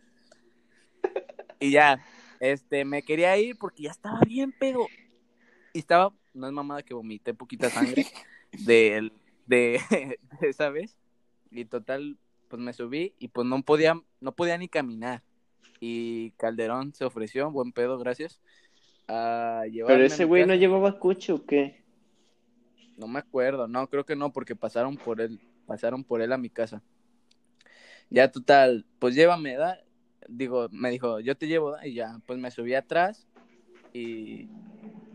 Y 1.59 1.71
ya, 1.71 2.05
este, 2.43 2.85
me 2.85 3.03
quería 3.03 3.39
ir 3.39 3.57
porque 3.57 3.85
ya 3.85 3.93
estaba 3.93 4.19
bien 4.27 4.51
pedo. 4.51 4.89
Y 5.73 5.79
estaba, 5.79 6.13
no 6.35 6.49
es 6.49 6.53
mamada 6.53 6.83
que 6.83 6.93
vomité 6.93 7.33
poquita 7.33 7.71
sangre 7.71 8.05
de, 8.67 9.13
de, 9.47 9.81
de 10.41 10.49
esa 10.49 10.69
vez. 10.69 10.99
Y 11.53 11.65
total, 11.67 12.19
pues 12.49 12.61
me 12.61 12.73
subí 12.73 13.15
y 13.21 13.29
pues 13.29 13.47
no 13.47 13.63
podía, 13.63 13.95
no 14.21 14.33
podía 14.33 14.59
ni 14.59 14.67
caminar. 14.67 15.23
Y 15.79 16.33
Calderón 16.33 16.93
se 16.95 17.05
ofreció, 17.05 17.49
buen 17.53 17.71
pedo, 17.71 17.97
gracias. 17.97 18.41
A 19.07 19.63
Pero 19.87 20.05
ese 20.05 20.25
güey 20.25 20.45
no 20.45 20.57
llevaba 20.57 20.99
coche 20.99 21.33
o 21.33 21.47
qué? 21.47 21.85
No 22.97 23.07
me 23.07 23.21
acuerdo, 23.21 23.69
no, 23.69 23.87
creo 23.89 24.05
que 24.05 24.17
no, 24.17 24.33
porque 24.33 24.57
pasaron 24.57 24.97
por 24.97 25.21
él, 25.21 25.41
pasaron 25.67 26.03
por 26.03 26.21
él 26.21 26.33
a 26.33 26.39
mi 26.39 26.51
casa. 26.51 26.83
Ya 28.11 28.31
total, 28.33 28.85
pues 28.99 29.15
llévame, 29.15 29.55
¿da? 29.55 29.79
Digo, 30.29 30.69
me 30.73 30.91
dijo, 30.91 31.21
yo 31.21 31.37
te 31.37 31.47
llevo. 31.49 31.77
Y 31.83 31.95
ya, 31.95 32.19
pues 32.27 32.39
me 32.39 32.51
subí 32.51 32.75
atrás 32.75 33.27
y, 33.93 34.51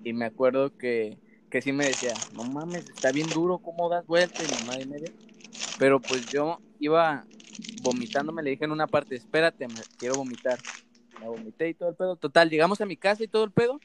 y 0.03 0.13
me 0.13 0.25
acuerdo 0.25 0.71
que, 0.77 1.19
que 1.49 1.61
sí 1.61 1.73
me 1.73 1.85
decía, 1.85 2.25
no 2.31 2.43
mames, 2.45 2.89
está 2.89 3.11
bien 3.11 3.33
duro, 3.33 3.59
¿cómo 3.59 3.89
das 3.89 4.05
vuelta? 4.07 4.43
Y 4.43 4.47
mamá 4.49 4.79
y 4.81 4.85
media. 4.85 5.13
Pero 5.77 6.01
pues 6.01 6.27
yo 6.29 6.61
iba 6.79 7.27
vomitándome, 7.57 8.43
le 8.43 8.51
dije 8.51 8.65
en 8.65 8.71
una 8.71 8.87
parte, 8.87 9.15
espérate, 9.15 9.67
quiero 9.99 10.17
vomitar. 10.17 10.63
Me 11.17 11.27
vomité 11.27 11.69
y 11.69 11.73
todo 11.75 11.89
el 11.89 11.95
pedo. 11.95 12.15
Total, 12.17 12.49
llegamos 12.49 12.81
a 12.81 12.85
mi 12.85 12.97
casa 12.97 13.23
y 13.23 13.27
todo 13.27 13.43
el 13.45 13.51
pedo. 13.51 13.81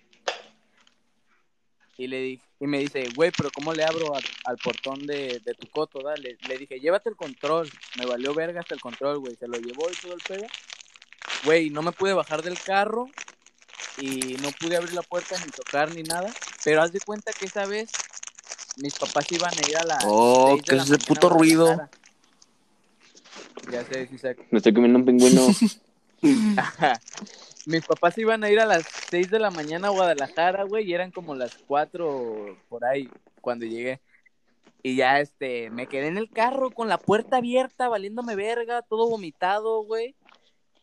Y 1.97 2.07
le 2.09 2.19
dije, 2.21 2.45
y 2.61 2.67
me 2.67 2.79
dice, 2.79 3.09
güey, 3.09 3.33
pero 3.33 3.53
¿cómo 3.53 3.75
le 3.75 3.85
abro 3.85 4.17
a- 4.17 4.23
al 4.45 4.59
portón 4.59 5.07
de, 5.07 5.41
de 5.45 5.55
tu 5.55 5.69
coto? 5.69 6.03
da?" 6.03 6.17
Le, 6.17 6.39
le 6.43 6.59
dije, 6.59 6.81
llévate 6.81 7.09
el 7.11 7.17
control. 7.17 7.73
Me 7.95 8.05
valió 8.07 8.35
verga 8.35 8.61
hasta 8.61 8.75
el 8.75 8.81
control, 8.81 9.19
güey. 9.19 9.37
Se 9.37 9.49
lo 9.49 9.59
llevó 9.59 9.93
y 9.93 9.97
todo 9.97 10.15
el 10.15 10.23
pedo. 10.23 10.53
Güey, 11.45 11.71
no 11.71 11.83
me 11.83 11.93
pude 11.93 12.13
bajar 12.13 12.43
del 12.43 12.59
carro 12.61 13.09
y 13.99 14.37
no 14.43 14.51
pude 14.53 14.77
abrir 14.77 14.95
la 14.95 15.03
puerta 15.03 15.37
ni 15.45 15.51
tocar 15.51 15.95
ni 15.95 16.03
nada. 16.03 16.33
Pero 16.65 16.83
haz 16.83 16.93
de 16.93 17.01
cuenta 17.01 17.33
que 17.33 17.47
esa 17.47 17.67
vez 17.67 17.91
mis 18.77 18.95
papás 18.95 19.31
iban 19.33 19.53
a 19.53 19.69
ir 19.69 19.77
a 19.77 19.85
la. 19.85 19.99
Oh, 20.05 20.59
¿qué 20.65 20.77
es 20.77 20.85
ese 20.85 20.99
puto 20.99 21.29
ruido? 21.29 21.89
Ya 23.71 23.85
sé, 23.85 24.07
sí 24.09 24.19
sé. 24.19 24.37
Me 24.51 24.59
estoy 24.59 24.73
comiendo 24.73 24.99
un 24.99 25.05
pingüino. 25.05 25.47
Mis 27.67 27.85
papás 27.85 28.19
iban 28.19 28.43
a 28.43 28.51
ir 28.51 28.59
a 28.61 28.67
las 28.67 28.85
6 29.11 29.31
de 29.31 29.39
la 29.39 29.51
mañana 29.51 29.89
a 29.89 29.91
Guadalajara, 29.91 30.65
güey, 30.65 30.89
y 30.89 30.95
eran 30.95 31.11
como 31.11 31.35
las 31.35 31.57
4 31.67 32.59
por 32.69 32.85
ahí 32.85 33.09
cuando 33.41 33.67
llegué. 33.67 34.01
Y 34.83 34.97
ya, 34.97 35.21
este, 35.21 35.71
me 35.71 35.87
quedé 35.87 36.09
en 36.09 36.19
el 36.19 36.29
carro 36.29 36.71
con 36.73 36.89
la 36.89 36.99
puerta 36.99 37.37
abierta, 37.37 37.89
valiéndome 37.89 38.35
verga, 38.35 38.83
todo 38.83 39.09
vomitado, 39.09 39.85
güey, 39.85 40.17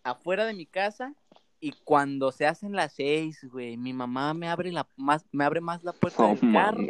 afuera 0.04 0.46
de 0.46 0.54
mi 0.54 0.66
casa. 0.66 1.14
Y 1.62 1.72
cuando 1.84 2.32
se 2.32 2.46
hacen 2.46 2.74
las 2.74 2.94
seis, 2.94 3.46
güey, 3.52 3.76
mi 3.76 3.92
mamá 3.92 4.34
me 4.34 4.48
abre 4.48 4.72
la 4.72 4.88
más, 4.96 5.26
me 5.32 5.44
abre 5.44 5.60
más 5.60 5.84
la 5.84 5.92
puerta 5.92 6.28
del 6.28 6.40
carro. 6.54 6.88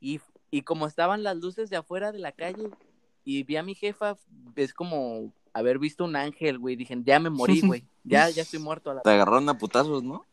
Y, 0.00 0.20
y 0.50 0.62
como 0.62 0.86
estaban 0.86 1.22
las 1.22 1.36
luces 1.36 1.70
de 1.70 1.76
afuera 1.76 2.10
de 2.10 2.18
la 2.18 2.32
calle 2.32 2.70
y 3.24 3.44
vi 3.44 3.56
a 3.56 3.62
mi 3.62 3.76
jefa, 3.76 4.16
es 4.56 4.74
como 4.74 5.32
haber 5.52 5.78
visto 5.78 6.04
un 6.04 6.16
ángel, 6.16 6.58
güey. 6.58 6.74
Dije, 6.74 6.98
ya 7.04 7.20
me 7.20 7.30
morí, 7.30 7.60
güey. 7.66 7.84
Ya, 8.02 8.28
ya 8.30 8.42
estoy 8.42 8.58
muerto 8.58 8.90
a 8.90 8.94
la 8.94 9.02
Te 9.02 9.10
agarraron 9.10 9.48
a 9.48 9.56
putazos, 9.58 10.02
¿no? 10.02 10.26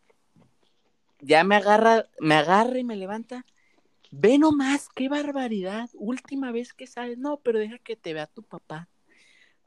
ya 1.22 1.44
me 1.44 1.56
agarra, 1.56 2.06
me 2.20 2.36
agarra 2.36 2.80
y 2.80 2.84
me 2.84 2.96
levanta. 2.96 3.46
Ve 4.12 4.38
nomás, 4.38 4.90
qué 4.90 5.10
barbaridad. 5.10 5.90
Última 5.94 6.52
vez 6.52 6.74
que 6.74 6.88
sales. 6.88 7.18
No, 7.18 7.38
pero 7.38 7.60
deja 7.60 7.78
que 7.78 7.96
te 7.96 8.14
vea 8.14 8.28
tu 8.28 8.42
papá. 8.42 8.88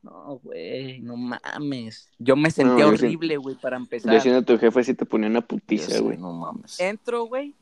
No, 0.03 0.41
güey, 0.43 1.01
no 1.01 1.17
mames. 1.17 2.11
Yo 2.19 2.35
me 2.35 2.51
sentía 2.51 2.85
yo 2.85 2.89
horrible, 2.89 3.37
güey, 3.37 3.55
para 3.55 3.77
empezar. 3.77 4.13
Yo 4.13 4.21
siendo 4.21 4.43
tu 4.43 4.59
jefe 4.59 4.83
sí 4.83 4.95
te 4.95 5.07
ponía 5.07 5.29
una 5.29 5.41
putiza, 5.41 6.01
güey. 6.01 6.19
No 6.19 6.33
mames. 6.33 6.81
Entro, 6.81 7.25
güey, 7.25 7.55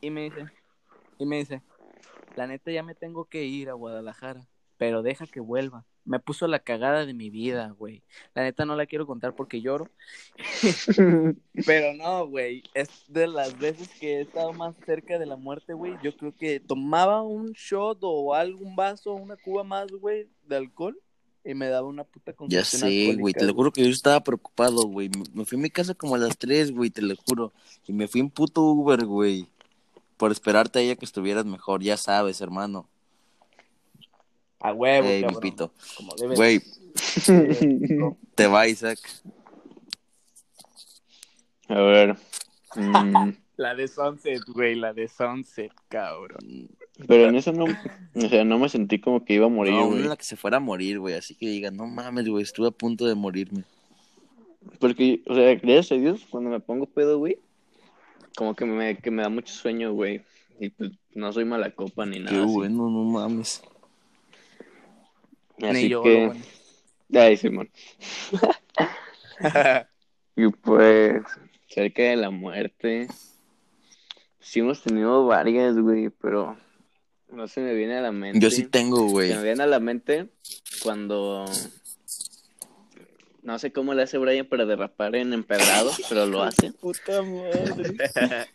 y 0.00 0.10
me 0.10 0.22
dice, 0.24 0.46
y 1.18 1.26
me 1.26 1.38
dice, 1.38 1.62
la 2.36 2.46
neta 2.46 2.70
ya 2.70 2.82
me 2.82 2.94
tengo 2.94 3.26
que 3.26 3.44
ir 3.44 3.68
a 3.68 3.74
Guadalajara, 3.74 4.46
pero 4.78 5.02
deja 5.02 5.26
que 5.26 5.40
vuelva. 5.40 5.84
Me 6.06 6.18
puso 6.18 6.46
la 6.46 6.60
cagada 6.60 7.04
de 7.04 7.12
mi 7.12 7.28
vida, 7.28 7.74
güey. 7.78 8.02
La 8.34 8.42
neta 8.42 8.64
no 8.64 8.74
la 8.74 8.86
quiero 8.86 9.06
contar 9.06 9.34
porque 9.34 9.60
lloro. 9.60 9.90
Pero 11.66 11.92
no, 11.92 12.26
güey, 12.26 12.62
es 12.72 13.04
de 13.06 13.26
las 13.26 13.58
veces 13.58 13.90
que 14.00 14.16
he 14.16 14.20
estado 14.22 14.54
más 14.54 14.74
cerca 14.86 15.18
de 15.18 15.26
la 15.26 15.36
muerte, 15.36 15.74
güey. 15.74 15.98
Yo 16.02 16.16
creo 16.16 16.34
que 16.34 16.58
tomaba 16.58 17.20
un 17.20 17.52
shot 17.52 17.98
o 18.00 18.34
algún 18.34 18.74
vaso, 18.74 19.12
una 19.12 19.36
cuba 19.36 19.62
más, 19.62 19.92
güey, 19.92 20.26
de 20.46 20.56
alcohol 20.56 20.98
y 21.44 21.54
me 21.54 21.68
daba 21.68 21.86
una 21.88 22.04
puta 22.04 22.34
Ya 22.48 22.64
sé, 22.64 23.14
güey, 23.18 23.32
te 23.32 23.44
lo 23.44 23.54
juro 23.54 23.72
que 23.72 23.82
yo 23.82 23.88
estaba 23.90 24.20
preocupado, 24.22 24.82
güey. 24.86 25.10
Me- 25.32 25.44
fui 25.44 25.58
a 25.58 25.62
mi 25.62 25.70
casa 25.70 25.94
como 25.94 26.14
a 26.14 26.18
las 26.18 26.36
3, 26.36 26.70
güey, 26.72 26.90
te 26.90 27.02
lo 27.02 27.14
juro. 27.16 27.52
Y 27.86 27.92
me 27.92 28.08
fui 28.08 28.20
en 28.20 28.30
puto 28.30 28.62
Uber, 28.62 29.04
güey. 29.06 29.48
Por 30.16 30.32
esperarte 30.32 30.78
a 30.78 30.82
ella 30.82 30.96
que 30.96 31.06
estuvieras 31.06 31.46
mejor, 31.46 31.82
ya 31.82 31.96
sabes, 31.96 32.40
hermano. 32.40 32.88
A 34.60 34.72
huevo, 34.74 35.08
Ey, 35.08 35.22
mi 35.22 35.22
cabrón. 35.22 35.40
pito. 35.40 35.72
Como 35.96 36.14
debe 36.16 36.34
Güey, 36.36 36.60
te 38.34 38.46
va, 38.46 38.68
Isaac. 38.68 38.98
A 41.68 41.80
ver. 41.80 42.16
mm, 42.76 43.30
La 43.56 43.74
de 43.74 43.88
Sunset, 43.88 44.42
güey, 44.48 44.74
la 44.74 44.92
de 44.92 45.08
Sunset, 45.08 45.72
cabrón. 45.88 46.68
Pero 47.06 47.28
en 47.28 47.34
eso 47.36 47.52
no, 47.52 47.64
o 47.64 48.28
sea, 48.28 48.44
no 48.44 48.58
me 48.58 48.68
sentí 48.68 49.00
como 49.00 49.24
que 49.24 49.34
iba 49.34 49.46
a 49.46 49.50
morir, 49.50 49.72
No, 49.74 49.86
güey. 49.88 50.00
una 50.00 50.10
la 50.10 50.16
que 50.16 50.24
se 50.24 50.36
fuera 50.36 50.58
a 50.58 50.60
morir, 50.60 50.98
güey. 50.98 51.14
Así 51.14 51.34
que 51.34 51.46
diga, 51.48 51.70
no 51.70 51.86
mames, 51.86 52.28
güey, 52.28 52.42
estuve 52.42 52.68
a 52.68 52.72
punto 52.72 53.06
de 53.06 53.14
morirme. 53.14 53.64
Porque, 54.78 55.22
o 55.26 55.34
sea, 55.34 55.54
gracias 55.54 55.92
a 55.92 55.94
Dios, 55.96 56.26
cuando 56.30 56.50
me 56.50 56.60
pongo 56.60 56.86
pedo, 56.86 57.18
güey, 57.18 57.38
como 58.36 58.54
que 58.54 58.64
me, 58.66 58.96
que 58.98 59.10
me 59.10 59.22
da 59.22 59.28
mucho 59.28 59.52
sueño, 59.52 59.92
güey. 59.92 60.22
Y 60.58 60.68
pues 60.70 60.90
no 61.14 61.32
soy 61.32 61.44
mala 61.46 61.70
copa 61.70 62.04
ni 62.06 62.18
nada. 62.18 62.30
Qué 62.36 62.42
así. 62.42 62.52
bueno, 62.52 62.90
no 62.90 63.04
mames. 63.04 63.62
Ni 65.58 65.68
Así 65.68 65.88
yo, 65.88 66.02
que, 66.02 66.26
bueno. 66.26 66.40
ay, 67.14 67.36
Simón. 67.36 67.70
Y 70.36 70.48
pues, 70.48 71.22
cerca 71.66 72.02
de 72.02 72.16
la 72.16 72.30
muerte, 72.30 73.08
sí 74.38 74.60
hemos 74.60 74.82
tenido 74.82 75.26
varias, 75.26 75.76
güey, 75.76 76.08
pero 76.10 76.56
no 77.32 77.48
se 77.48 77.60
me 77.60 77.74
viene 77.74 77.96
a 77.96 78.00
la 78.00 78.12
mente. 78.12 78.40
Yo 78.40 78.50
sí 78.50 78.64
tengo, 78.64 79.06
güey. 79.06 79.28
Se 79.28 79.36
me 79.36 79.42
viene 79.42 79.62
a 79.62 79.66
la 79.66 79.80
mente 79.80 80.28
cuando, 80.82 81.46
no 83.42 83.58
sé 83.58 83.72
cómo 83.72 83.94
le 83.94 84.02
hace 84.02 84.18
Brian 84.18 84.46
para 84.46 84.66
derrapar 84.66 85.16
en 85.16 85.32
empedrado, 85.32 85.90
pero 86.08 86.26
lo 86.26 86.42
hace. 86.42 86.72
Puta 86.72 87.22
madre. 87.22 88.48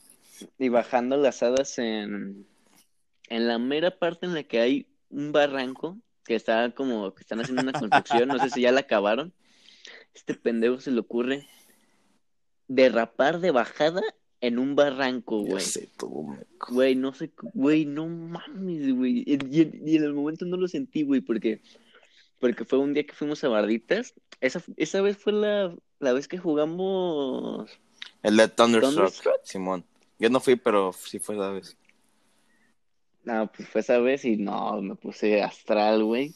Y 0.59 0.69
bajando 0.69 1.17
las 1.17 1.41
hadas 1.43 1.79
en, 1.79 2.45
en 3.29 3.47
la 3.47 3.57
mera 3.57 3.91
parte 3.91 4.25
en 4.25 4.33
la 4.33 4.43
que 4.43 4.59
hay 4.59 4.87
un 5.09 5.31
barranco, 5.31 5.97
que 6.25 6.35
está 6.35 6.71
como, 6.71 7.13
que 7.13 7.21
están 7.21 7.39
haciendo 7.39 7.61
una 7.61 7.71
construcción, 7.71 8.27
no 8.27 8.39
sé 8.39 8.49
si 8.49 8.61
ya 8.61 8.71
la 8.71 8.81
acabaron. 8.81 9.33
Este 10.13 10.33
pendejo 10.33 10.79
se 10.79 10.91
le 10.91 10.99
ocurre 10.99 11.47
derrapar 12.67 13.39
de 13.39 13.51
bajada 13.51 14.01
en 14.47 14.59
un 14.59 14.75
barranco, 14.75 15.39
güey. 15.41 15.63
sé, 15.63 15.89
todo. 15.97 16.37
Güey, 16.69 16.95
no 16.95 17.13
sé, 17.13 17.31
güey, 17.53 17.85
no 17.85 18.07
mames, 18.07 18.93
güey. 18.95 19.23
Y, 19.25 19.33
y- 19.35 19.81
y 19.85 19.95
en 19.97 20.03
el 20.03 20.13
momento 20.13 20.45
no 20.45 20.57
lo 20.57 20.67
sentí, 20.67 21.03
güey, 21.03 21.21
porque, 21.21 21.61
porque 22.39 22.65
fue 22.65 22.79
un 22.79 22.93
día 22.93 23.05
que 23.05 23.13
fuimos 23.13 23.43
a 23.43 23.47
Barditas. 23.49 24.13
Esa, 24.41 24.61
esa 24.77 25.01
vez 25.01 25.17
fue 25.17 25.33
la, 25.33 25.75
la 25.99 26.13
vez 26.13 26.27
que 26.27 26.37
jugamos. 26.37 27.69
El 28.23 28.37
de 28.37 28.47
Thunderstruck, 28.47 28.93
Thunderstruck. 28.95 29.39
Simón. 29.43 29.85
Yo 30.19 30.29
no 30.29 30.39
fui, 30.39 30.55
pero 30.55 30.93
sí 30.93 31.19
fue 31.19 31.35
esa 31.35 31.51
vez. 31.51 31.77
No, 33.23 33.51
pues 33.51 33.67
fue 33.69 33.81
esa 33.81 33.97
vez 33.99 34.23
y 34.25 34.37
no, 34.37 34.81
me 34.81 34.95
puse 34.95 35.41
astral, 35.41 36.03
güey. 36.03 36.33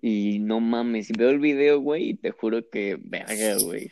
Y 0.00 0.38
no 0.40 0.60
mames, 0.60 1.08
veo 1.16 1.30
el 1.30 1.38
video, 1.38 1.80
güey, 1.80 2.10
y 2.10 2.14
te 2.14 2.30
juro 2.30 2.68
que, 2.68 2.96
verga, 3.00 3.56
güey. 3.62 3.90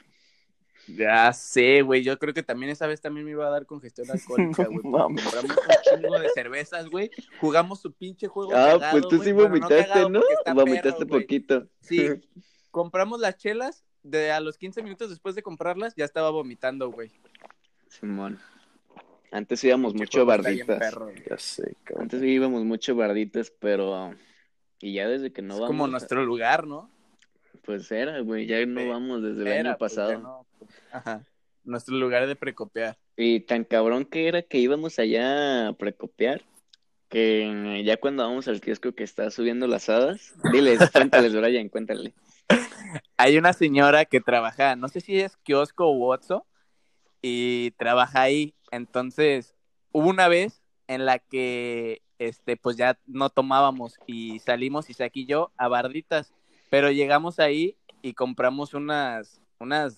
Ya 0.86 1.32
sé, 1.32 1.82
güey. 1.82 2.02
Yo 2.02 2.18
creo 2.18 2.34
que 2.34 2.42
también 2.42 2.70
esa 2.70 2.86
vez 2.86 3.00
también 3.00 3.24
me 3.24 3.32
iba 3.32 3.46
a 3.46 3.50
dar 3.50 3.66
congestión 3.66 4.08
alcohólica, 4.10 4.64
güey. 4.64 4.82
Compramos 4.82 5.22
un 5.34 6.00
chingo 6.00 6.18
de 6.18 6.28
cervezas, 6.30 6.88
güey. 6.88 7.10
Jugamos 7.40 7.80
su 7.80 7.92
pinche 7.92 8.26
juego. 8.28 8.52
Ah, 8.52 8.72
cagado, 8.78 8.92
pues 8.92 9.08
tú 9.08 9.22
sí 9.22 9.32
vomitaste, 9.32 10.10
¿no? 10.10 10.20
Vomitaste 10.54 11.06
perro, 11.06 11.20
poquito. 11.20 11.66
Sí. 11.80 12.08
Compramos 12.70 13.20
las 13.20 13.36
chelas. 13.36 13.84
De 14.02 14.30
a 14.30 14.40
los 14.40 14.58
15 14.58 14.82
minutos 14.82 15.08
después 15.08 15.34
de 15.34 15.42
comprarlas, 15.42 15.94
ya 15.96 16.04
estaba 16.04 16.28
vomitando, 16.28 16.90
güey. 16.90 17.10
Simón. 17.88 18.38
Antes 19.32 19.64
íbamos 19.64 19.94
mucho 19.94 20.26
barditas. 20.26 20.78
perro. 20.78 21.10
Ya 21.28 21.38
sé, 21.38 21.74
cabrón. 21.84 22.02
Antes 22.02 22.22
íbamos 22.22 22.64
mucho 22.64 22.94
barditas, 22.94 23.50
pero. 23.50 24.14
Y 24.78 24.92
ya 24.92 25.08
desde 25.08 25.32
que 25.32 25.40
no 25.40 25.54
es 25.54 25.60
vamos. 25.60 25.70
como 25.70 25.86
nuestro 25.86 26.22
lugar, 26.24 26.66
¿no? 26.66 26.90
Pues 27.64 27.90
era, 27.90 28.20
güey, 28.20 28.46
ya 28.46 28.64
no 28.66 28.86
vamos 28.86 29.22
desde 29.22 29.42
el 29.42 29.66
año 29.66 29.76
pues, 29.78 29.94
pasado. 29.94 30.44
pues, 30.50 30.53
Ajá. 30.92 31.23
Nuestro 31.62 31.97
lugar 31.97 32.26
de 32.26 32.37
precopiar. 32.37 32.97
Y 33.16 33.40
tan 33.40 33.64
cabrón 33.64 34.04
que 34.04 34.28
era 34.28 34.42
que 34.42 34.59
íbamos 34.59 34.99
allá 34.99 35.68
a 35.68 35.73
precopiar, 35.73 36.42
que 37.09 37.83
ya 37.85 37.97
cuando 37.97 38.25
vamos 38.25 38.49
al 38.49 38.61
kiosco 38.61 38.92
que 38.92 39.04
está 39.04 39.30
subiendo 39.30 39.66
las 39.66 39.88
hadas, 39.88 40.35
diles, 40.52 40.78
cuéntales, 40.92 41.35
Brian, 41.35 41.68
cuéntale. 41.68 42.14
Hay 43.16 43.38
una 43.38 43.52
señora 43.52 44.04
que 44.04 44.21
trabaja, 44.21 44.76
no 44.76 44.88
sé 44.88 45.00
si 45.00 45.21
es 45.21 45.37
kiosco 45.38 45.90
u 45.90 46.11
Otso, 46.12 46.47
y 47.23 47.71
trabaja 47.73 48.23
ahí. 48.23 48.54
Entonces, 48.71 49.54
hubo 49.92 50.11
una 50.11 50.28
vez 50.28 50.62
en 50.88 51.06
la 51.06 51.18
que, 51.18 52.02
este, 52.18 52.56
pues 52.56 52.76
ya 52.76 52.99
no 53.06 53.30
tomábamos 53.30 53.97
y 54.06 54.38
salimos 54.40 54.90
Isaac 54.90 55.12
y 55.14 55.26
yo 55.26 55.50
a 55.56 55.68
Barditas, 55.68 56.35
pero 56.68 56.90
llegamos 56.90 57.38
ahí 57.38 57.76
y 58.02 58.12
compramos 58.12 58.75
unas, 58.75 59.40
unas, 59.59 59.97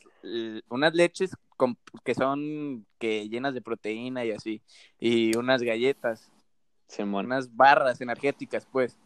unas 0.69 0.95
leches 0.95 1.37
con- 1.57 1.79
que 2.05 2.15
son 2.15 2.87
que 2.99 3.29
llenas 3.29 3.55
de 3.55 3.63
proteína 3.63 4.25
y 4.25 4.33
así, 4.33 4.63
y 4.99 5.37
unas 5.37 5.63
galletas, 5.63 6.31
Simón. 6.89 7.27
unas 7.27 7.55
barras 7.55 8.01
energéticas, 8.01 8.67
pues. 8.71 8.99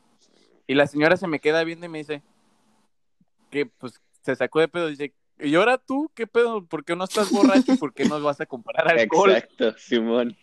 Y 0.67 0.75
la 0.75 0.87
señora 0.87 1.17
se 1.17 1.27
me 1.27 1.41
queda 1.41 1.65
viendo 1.65 1.87
y 1.87 1.89
me 1.89 1.99
dice 1.99 2.23
que 3.50 3.67
pues 3.67 4.00
se 4.23 4.37
sacó 4.37 4.61
de 4.61 4.69
pedo, 4.69 4.87
dice, 4.89 5.12
¿y 5.39 5.55
ahora 5.55 5.79
tú 5.79 6.11
qué 6.15 6.27
pedo? 6.27 6.65
¿Por 6.65 6.85
qué 6.85 6.95
no 6.95 7.05
estás 7.05 7.31
borracho? 7.31 7.77
¿Por 7.79 7.93
qué 7.93 8.05
no 8.05 8.21
vas 8.23 8.41
a 8.41 8.47
comprar 8.47 8.87
alcohol? 8.89 9.31
Exacto, 9.33 9.77
Simón. 9.79 10.37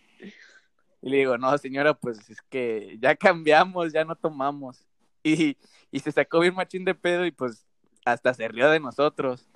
Y 1.00 1.10
le 1.10 1.18
digo, 1.18 1.38
no, 1.38 1.56
señora, 1.58 1.94
pues 1.94 2.28
es 2.28 2.42
que 2.42 2.96
ya 3.00 3.14
cambiamos, 3.14 3.92
ya 3.92 4.04
no 4.04 4.16
tomamos. 4.16 4.84
Y, 5.22 5.56
y 5.90 6.00
se 6.00 6.10
sacó 6.12 6.40
bien 6.40 6.54
machín 6.54 6.84
de 6.84 6.94
pedo 6.94 7.24
y 7.24 7.30
pues 7.30 7.64
hasta 8.04 8.34
se 8.34 8.48
rió 8.48 8.68
de 8.70 8.80
nosotros. 8.80 9.48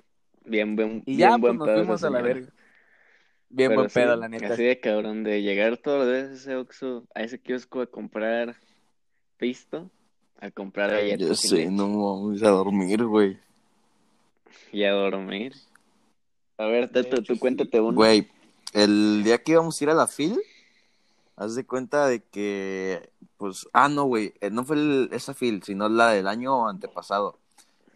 Bien, 0.45 0.75
buen, 0.75 1.03
Y 1.05 1.17
bien 1.17 1.19
ya 1.19 1.31
pues 1.31 1.41
buen 1.41 1.57
nos 1.57 1.67
pedo 1.67 1.77
fuimos 1.77 2.03
a 2.03 2.09
la 2.09 2.21
verga. 2.21 2.47
Bien 3.49 3.69
Pero 3.69 3.81
buen 3.81 3.89
sí, 3.89 3.93
pedo, 3.95 4.15
la 4.15 4.27
neta. 4.29 4.53
Así 4.53 4.63
de 4.63 4.79
cabrón, 4.79 5.23
de 5.23 5.41
llegar 5.41 5.77
todos 5.77 6.05
los 6.05 6.13
días 6.13 6.29
a 6.29 6.33
ese 6.33 6.55
Oxxo, 6.55 7.07
a 7.13 7.21
ese 7.21 7.39
kiosco 7.39 7.81
a 7.81 7.87
comprar 7.87 8.55
pisto, 9.37 9.89
a 10.39 10.51
comprar 10.51 10.89
galletas 10.91 11.27
Ya 11.27 11.33
y 11.45 11.47
sé, 11.47 11.55
leche, 11.57 11.71
no 11.71 11.87
vamos 11.87 12.43
a 12.43 12.49
dormir, 12.49 13.05
güey. 13.05 13.37
y 14.71 14.83
a 14.83 14.91
dormir. 14.91 15.53
A 16.57 16.65
ver, 16.65 16.89
hecho, 16.95 17.21
tú 17.23 17.37
cuéntate 17.39 17.79
uno. 17.79 17.95
Güey, 17.97 18.27
el 18.73 19.23
día 19.23 19.37
que 19.37 19.53
íbamos 19.53 19.79
a 19.79 19.83
ir 19.83 19.89
a 19.89 19.93
la 19.93 20.07
FIL, 20.07 20.39
haz 21.35 21.55
de 21.55 21.65
cuenta 21.65 22.07
de 22.07 22.23
que, 22.23 23.09
pues, 23.37 23.67
ah, 23.73 23.89
no, 23.89 24.05
güey, 24.05 24.33
eh, 24.41 24.49
no 24.49 24.63
fue 24.63 24.75
el- 24.77 25.09
esa 25.11 25.33
FIL, 25.33 25.63
sino 25.63 25.89
la 25.89 26.11
del 26.11 26.27
año 26.27 26.67
antepasado. 26.67 27.39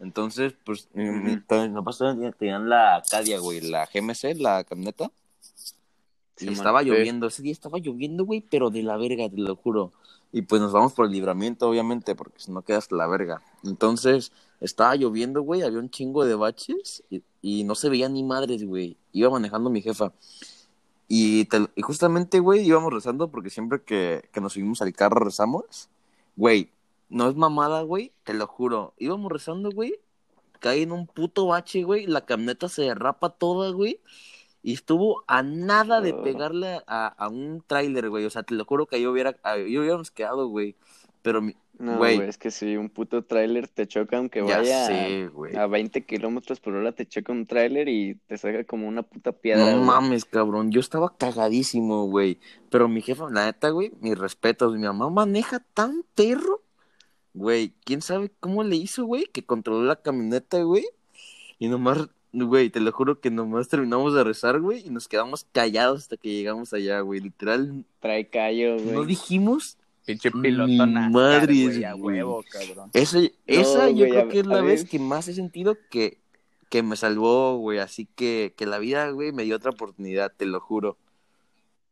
Entonces, 0.00 0.54
pues, 0.64 0.88
Ujú. 0.94 1.40
todos 1.48 1.68
mis 1.68 1.74
papás 1.76 1.98
tenían- 2.38 2.68
la 2.68 2.96
Acadia, 2.96 3.38
güey, 3.40 3.60
la 3.60 3.86
GMC, 3.92 4.34
la 4.34 4.64
camioneta. 4.64 5.10
Y 6.40 6.52
estaba 6.52 6.82
lloviendo, 6.82 7.26
ese 7.26 7.42
día 7.42 7.52
estaba 7.52 7.78
lloviendo, 7.78 8.24
güey, 8.24 8.40
pero 8.40 8.70
de 8.70 8.82
la 8.84 8.96
verga, 8.96 9.28
te 9.28 9.36
lo 9.38 9.56
juro. 9.56 9.92
Y 10.32 10.42
pues 10.42 10.60
nos 10.62 10.72
vamos 10.72 10.92
por 10.92 11.06
el 11.06 11.12
libramiento, 11.12 11.68
obviamente, 11.68 12.14
porque 12.14 12.38
si 12.38 12.52
no 12.52 12.62
quedas 12.62 12.92
la 12.92 13.06
verga. 13.08 13.42
Entonces, 13.64 14.30
estaba 14.60 14.94
lloviendo, 14.94 15.42
güey, 15.42 15.62
había 15.62 15.78
un 15.80 15.90
chingo 15.90 16.24
de 16.24 16.36
baches 16.36 17.02
y, 17.10 17.22
y 17.42 17.64
no 17.64 17.74
se 17.74 17.88
veía 17.88 18.08
ni 18.08 18.22
madres, 18.22 18.64
güey. 18.64 18.96
Iba 19.12 19.30
manejando 19.30 19.68
mi 19.68 19.82
jefa. 19.82 20.12
Y, 21.08 21.46
te- 21.46 21.66
y 21.74 21.82
justamente, 21.82 22.38
güey, 22.38 22.64
íbamos 22.64 22.92
rezando 22.92 23.28
porque 23.28 23.50
siempre 23.50 23.80
que, 23.82 24.28
que 24.30 24.40
nos 24.40 24.52
subimos 24.52 24.80
al 24.82 24.92
carro 24.92 25.24
rezamos. 25.24 25.88
Güey, 26.36 26.68
no 27.08 27.28
es 27.28 27.36
mamada, 27.36 27.82
güey, 27.82 28.12
te 28.24 28.34
lo 28.34 28.46
juro. 28.46 28.94
Íbamos 28.98 29.30
rezando, 29.32 29.70
güey, 29.70 29.94
caí 30.60 30.82
en 30.82 30.92
un 30.92 31.06
puto 31.06 31.46
bache, 31.46 31.82
güey, 31.84 32.06
la 32.06 32.24
camioneta 32.26 32.68
se 32.68 32.82
derrapa 32.82 33.30
toda, 33.30 33.70
güey. 33.70 34.00
Y 34.62 34.72
estuvo 34.74 35.22
a 35.28 35.42
nada 35.42 36.00
de 36.00 36.12
Oh. 36.12 36.22
pegarle 36.22 36.80
a, 36.86 37.06
a 37.06 37.28
un 37.28 37.62
tráiler, 37.66 38.10
güey. 38.10 38.24
O 38.24 38.30
sea, 38.30 38.42
te 38.42 38.54
lo 38.54 38.64
juro 38.64 38.86
que 38.86 38.96
ahí 38.96 39.06
hubiera, 39.06 39.36
ahí 39.44 39.78
hubiéramos 39.78 40.10
quedado, 40.10 40.48
güey. 40.48 40.74
Pero, 41.22 41.40
mi- 41.42 41.54
No, 41.78 41.96
Güey. 41.96 42.18
es 42.22 42.38
que 42.38 42.50
si 42.50 42.76
un 42.76 42.90
puto 42.90 43.22
tráiler 43.22 43.68
te 43.68 43.86
choca, 43.86 44.18
aunque 44.18 44.44
ya 44.44 44.58
vaya 44.58 44.86
sé, 44.86 45.28
güey. 45.28 45.54
a 45.54 45.68
20 45.68 46.04
kilómetros 46.04 46.58
por 46.58 46.74
hora, 46.74 46.90
te 46.90 47.06
choca 47.06 47.32
un 47.32 47.46
tráiler 47.46 47.88
y 47.88 48.16
te 48.26 48.36
saca 48.36 48.64
como 48.64 48.88
una 48.88 49.04
puta 49.04 49.30
piedra. 49.30 49.64
No 49.64 49.72
güey. 49.76 49.84
mames, 49.86 50.24
cabrón. 50.24 50.72
Yo 50.72 50.80
estaba 50.80 51.16
cagadísimo, 51.16 52.06
güey. 52.08 52.40
Pero 52.68 52.88
mi 52.88 53.00
jefa, 53.00 53.28
la 53.30 53.44
neta, 53.46 53.68
güey, 53.70 53.92
mis 54.00 54.18
respetos. 54.18 54.74
Mi 54.74 54.80
mamá 54.82 55.08
maneja 55.08 55.60
tan 55.72 56.04
perro. 56.16 56.62
Güey, 57.38 57.72
quién 57.84 58.02
sabe 58.02 58.30
cómo 58.40 58.64
le 58.64 58.74
hizo, 58.76 59.04
güey, 59.04 59.26
que 59.32 59.44
controló 59.44 59.84
la 59.84 59.94
camioneta, 59.96 60.60
güey. 60.62 60.84
Y 61.60 61.68
nomás, 61.68 62.08
güey, 62.32 62.68
te 62.68 62.80
lo 62.80 62.90
juro 62.90 63.20
que 63.20 63.30
nomás 63.30 63.68
terminamos 63.68 64.12
de 64.14 64.24
rezar, 64.24 64.60
güey, 64.60 64.84
y 64.86 64.90
nos 64.90 65.06
quedamos 65.06 65.46
callados 65.52 66.00
hasta 66.02 66.16
que 66.16 66.30
llegamos 66.30 66.72
allá, 66.72 67.00
güey. 67.00 67.20
Literal, 67.20 67.84
Trae 68.00 68.26
callo, 68.28 68.74
güey. 68.74 68.86
no 68.94 69.04
dijimos. 69.04 69.76
Pinche 70.04 70.30
piloto 70.30 70.66
güey, 70.66 71.84
a 71.84 71.94
huevo, 71.94 72.42
cabrón. 72.50 72.90
Esa, 72.94 73.18
esa 73.46 73.90
yo 73.90 73.96
güey, 74.06 74.10
creo 74.10 74.22
a- 74.24 74.28
que 74.28 74.40
es 74.40 74.46
la 74.46 74.62
vez 74.62 74.82
ver. 74.82 74.90
que 74.90 74.98
más 74.98 75.28
he 75.28 75.34
sentido 75.34 75.76
que, 75.90 76.18
que 76.70 76.82
me 76.82 76.96
salvó, 76.96 77.58
güey. 77.58 77.78
Así 77.78 78.08
que, 78.16 78.52
que 78.56 78.66
la 78.66 78.78
vida, 78.78 79.10
güey, 79.10 79.32
me 79.32 79.44
dio 79.44 79.54
otra 79.56 79.70
oportunidad, 79.70 80.32
te 80.36 80.46
lo 80.46 80.60
juro. 80.60 80.96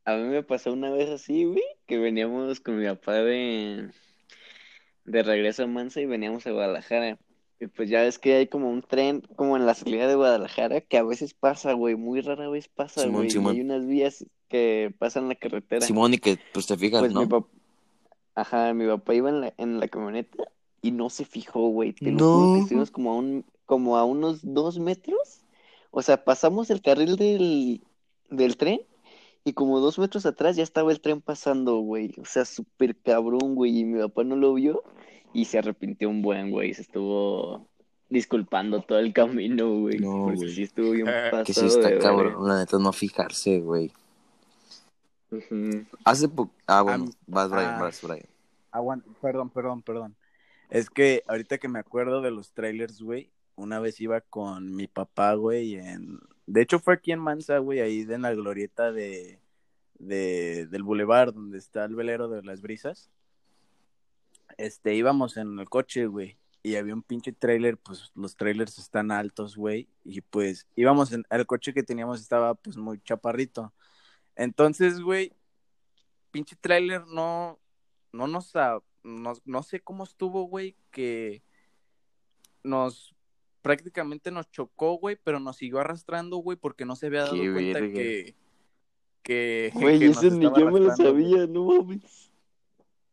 A 0.07 0.15
mí 0.17 0.23
me 0.25 0.43
pasó 0.43 0.73
una 0.73 0.91
vez 0.91 1.11
así, 1.11 1.45
güey, 1.45 1.63
que 1.87 1.99
veníamos 1.99 2.59
con 2.61 2.79
mi 2.79 2.87
papá 2.87 3.15
de, 3.15 3.91
de 5.07 5.23
regreso 5.23 5.65
a 5.65 5.67
Mansa 5.67 6.01
y 6.01 6.07
veníamos 6.07 6.47
a 6.47 6.53
Guadalajara. 6.53 7.19
Y 7.59 7.69
pues 7.69 7.89
ya 7.89 8.03
ves 8.03 8.19
que 8.19 8.35
hay 8.35 8.47
como 8.49 8.71
un 8.71 8.83
tren, 8.83 9.23
como 9.35 9.57
en 9.57 9.65
la 9.65 9.75
salida 9.75 10.07
de 10.07 10.15
Guadalajara, 10.15 10.83
que 10.83 10.99
a 10.99 11.03
veces 11.03 11.33
pasa, 11.33 11.73
güey, 11.73 11.95
muy 11.95 12.21
rara 12.21 12.49
vez 12.51 12.69
pasa, 12.69 13.01
Simón, 13.03 13.27
güey. 13.29 13.35
Y 13.35 13.49
hay 13.49 13.61
unas 13.63 13.87
vías 13.87 14.27
que 14.49 14.95
pasan 14.99 15.29
la 15.29 15.37
carretera. 15.37 15.81
Simón, 15.87 16.15
y 16.15 16.19
que 16.19 16.39
pues 16.53 16.67
te 16.67 16.77
fijas, 16.77 17.01
Pues 17.01 17.13
¿no? 17.13 17.23
mi 17.23 17.29
ajá, 18.35 18.75
mi 18.75 18.87
papá 18.87 19.15
iba 19.15 19.31
en 19.31 19.41
la, 19.41 19.55
en 19.57 19.81
la 19.81 19.89
camioneta 19.89 20.45
y 20.83 20.91
no 20.91 21.09
se 21.11 21.25
fijó, 21.25 21.69
güey. 21.69 21.93
Te 21.95 22.11
lo 22.11 22.19
No. 22.19 22.25
juro 22.35 22.55
que 22.55 22.61
estuvimos 22.61 22.91
como 22.91 23.13
a 23.13 23.17
un, 23.17 23.45
como 23.65 23.97
a 23.97 24.05
unos 24.05 24.41
dos 24.43 24.79
metros. 24.79 25.41
O 25.91 26.03
sea, 26.03 26.23
pasamos 26.25 26.69
el 26.71 26.83
carril 26.83 27.17
del, 27.17 27.83
del 28.29 28.57
tren 28.59 28.81
y 29.47 29.53
como 29.53 29.79
dos 29.79 29.97
metros 30.01 30.27
atrás 30.27 30.57
ya 30.57 30.65
estaba 30.65 30.91
el 30.91 31.01
tren 31.01 31.21
pasando, 31.21 31.77
güey. 31.77 32.13
O 32.21 32.25
sea, 32.25 32.45
súper 32.45 32.97
cabrón, 32.97 33.55
güey. 33.55 33.79
Y 33.79 33.85
mi 33.85 34.01
papá 34.01 34.25
no 34.25 34.35
lo 34.35 34.53
vio 34.55 34.83
y 35.33 35.45
se 35.45 35.57
arrepintió 35.57 36.11
un 36.11 36.21
buen, 36.21 36.51
güey. 36.51 36.75
Se 36.75 36.83
estuvo 36.83 37.65
disculpando 38.09 38.83
todo 38.83 38.99
el 38.99 39.13
camino, 39.13 39.73
güey. 39.83 40.01
No, 40.01 40.25
porque 40.25 40.39
güey. 40.39 40.53
sí 40.53 40.63
estuvo 40.65 40.91
bien 40.91 41.07
pasado 41.07 41.45
Que 41.47 41.55
sí 41.55 41.61
de 41.61 41.67
está 41.69 41.97
cabrón, 42.01 42.49
la 42.49 42.59
neta, 42.59 42.77
no 42.81 42.93
fijarse, 42.93 43.61
güey. 43.61 43.93
Hace 46.05 46.29
poco... 46.29 46.51
Ah, 46.67 46.83
bueno, 46.83 47.13
vas, 47.29 47.49
Brian, 47.49 47.75
ah. 47.77 47.83
vas, 47.83 48.03
Brian. 48.03 48.27
Aguanta, 48.73 49.09
perdón, 49.23 49.51
perdón, 49.51 49.83
perdón. 49.83 50.17
Es 50.71 50.91
que 50.91 51.23
ahorita 51.29 51.59
que 51.59 51.69
me 51.69 51.79
acuerdo 51.79 52.21
de 52.21 52.33
los 52.33 52.51
trailers, 52.51 53.01
güey, 53.01 53.31
una 53.55 53.79
vez 53.79 54.01
iba 54.01 54.21
con 54.23 54.75
mi 54.75 54.89
papá, 54.89 55.35
güey, 55.35 55.77
en... 55.77 56.19
De 56.47 56.63
hecho 56.63 56.79
fue 56.79 56.95
aquí 56.95 57.13
en 57.13 57.19
Mansa, 57.19 57.59
güey, 57.59 57.81
ahí 57.81 58.01
en 58.09 58.23
la 58.23 58.33
glorieta 58.35 58.93
de, 58.93 59.41
de, 59.99 60.67
del 60.69 60.83
bulevar 60.85 61.33
donde 61.33 61.59
está 61.59 61.85
el 61.85 61.97
velero 61.97 62.29
de 62.29 62.43
las 62.43 62.61
brisas. 62.61 63.11
Este, 64.57 64.95
íbamos 64.95 65.37
en 65.37 65.59
el 65.59 65.69
coche, 65.69 66.07
güey, 66.07 66.39
y 66.63 66.77
había 66.77 66.95
un 66.95 67.03
pinche 67.03 67.33
trailer, 67.33 67.77
pues 67.79 68.13
los 68.15 68.37
trailers 68.37 68.79
están 68.79 69.11
altos, 69.11 69.57
güey, 69.57 69.89
y 70.05 70.21
pues 70.21 70.69
íbamos 70.77 71.13
en... 71.13 71.25
El 71.31 71.47
coche 71.47 71.75
que 71.75 71.83
teníamos 71.83 72.21
estaba, 72.21 72.55
pues, 72.55 72.77
muy 72.77 73.01
chaparrito. 73.01 73.75
Entonces, 74.37 75.01
güey, 75.01 75.33
pinche 76.31 76.55
trailer 76.57 77.07
no, 77.09 77.59
no 78.13 78.29
nos, 78.29 78.55
a- 78.55 78.81
no, 79.03 79.33
no 79.45 79.63
sé 79.65 79.81
cómo 79.81 80.05
estuvo, 80.05 80.45
güey, 80.45 80.77
que 80.93 81.43
nos 82.63 83.16
prácticamente 83.67 84.31
nos 84.31 84.49
chocó, 84.51 84.95
güey, 84.95 85.19
pero 85.23 85.41
nos 85.41 85.57
siguió 85.57 85.81
arrastrando, 85.81 86.37
güey, 86.37 86.57
porque 86.57 86.85
no 86.85 86.95
se 86.95 87.07
había 87.07 87.23
dado 87.23 87.35
Qué 87.35 87.53
cuenta 87.53 87.81
verga. 87.81 87.95
que, 87.95 88.35
que, 89.23 89.73
Güey, 89.75 89.99
que 89.99 90.07
eso 90.07 90.31
ni 90.31 90.45
yo 90.45 90.71
me 90.71 90.79
lo 90.79 90.95
sabía, 90.95 91.47
no 91.49 91.65
mames. 91.65 92.31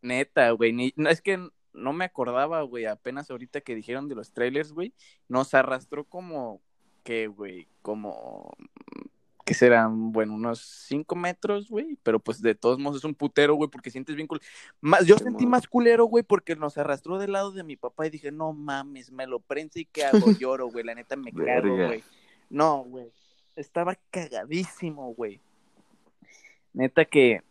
Neta, 0.04 0.52
güey, 0.52 0.72
ni, 0.72 0.94
no, 0.96 1.10
es 1.10 1.22
que 1.22 1.40
no 1.74 1.94
me 1.94 2.06
acordaba, 2.06 2.62
güey, 2.62 2.86
apenas 2.86 3.32
ahorita 3.32 3.62
que 3.62 3.74
dijeron 3.74 4.08
de 4.08 4.16
los 4.16 4.32
trailers, 4.32 4.74
güey, 4.74 4.94
nos 5.28 5.56
arrastró 5.56 6.04
como, 6.04 6.62
¿qué, 7.04 7.26
güey? 7.26 7.68
Como, 7.82 8.54
¿qué 9.44 9.54
serán? 9.54 10.12
Bueno, 10.12 10.34
unos 10.34 10.60
cinco 10.88 11.16
metros, 11.16 11.70
güey, 11.70 11.98
pero 12.04 12.20
pues 12.20 12.42
de 12.42 12.56
todos 12.56 12.80
modos 12.80 12.98
es 12.98 13.04
un 13.04 13.14
putero, 13.14 13.56
güey, 13.56 13.70
porque 13.70 13.90
sientes 13.90 14.16
bien 14.16 14.28
culero. 14.28 14.46
Más, 14.82 15.06
yo 15.06 15.18
sentí 15.18 15.46
más 15.46 15.68
culero, 15.68 16.06
güey, 16.06 16.24
porque 16.24 16.56
nos 16.56 16.78
arrastró 16.78 17.18
del 17.18 17.34
lado 17.34 17.52
de 17.52 17.64
mi 17.64 17.76
papá 17.76 18.08
y 18.08 18.10
dije, 18.10 18.32
no 18.32 18.54
mames, 18.54 19.12
me 19.12 19.28
lo 19.28 19.40
prensa 19.40 19.80
y 19.80 19.86
¿qué 19.86 20.06
hago? 20.06 20.20
Lloro, 20.40 20.70
güey, 20.70 20.86
la 20.86 20.96
neta 20.96 21.16
me 21.16 21.32
cago, 21.32 21.76
güey. 21.76 22.04
No, 22.50 22.84
güey, 22.84 23.12
estaba 23.56 23.98
cagadísimo, 24.10 25.14
güey. 25.14 25.42
Neta 26.74 27.06
que, 27.06 27.42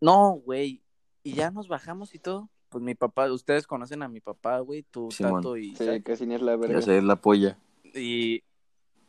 no, 0.00 0.40
güey, 0.44 0.82
y 1.22 1.34
ya 1.34 1.50
nos 1.50 1.68
bajamos 1.68 2.14
y 2.14 2.18
todo. 2.18 2.48
Pues 2.68 2.84
mi 2.84 2.94
papá, 2.94 3.32
ustedes 3.32 3.66
conocen 3.66 4.02
a 4.02 4.08
mi 4.08 4.20
papá, 4.20 4.60
güey, 4.60 4.82
tú, 4.82 5.10
Simón. 5.10 5.42
Tato 5.42 5.56
y 5.56 5.74
Sí, 5.74 6.02
casi 6.02 6.26
ni 6.26 6.34
es 6.34 6.42
la 6.42 6.56
verga. 6.56 6.80
Ya 6.80 6.82
sé, 6.82 6.98
es 6.98 7.04
la 7.04 7.16
polla. 7.16 7.58
Y 7.82 8.42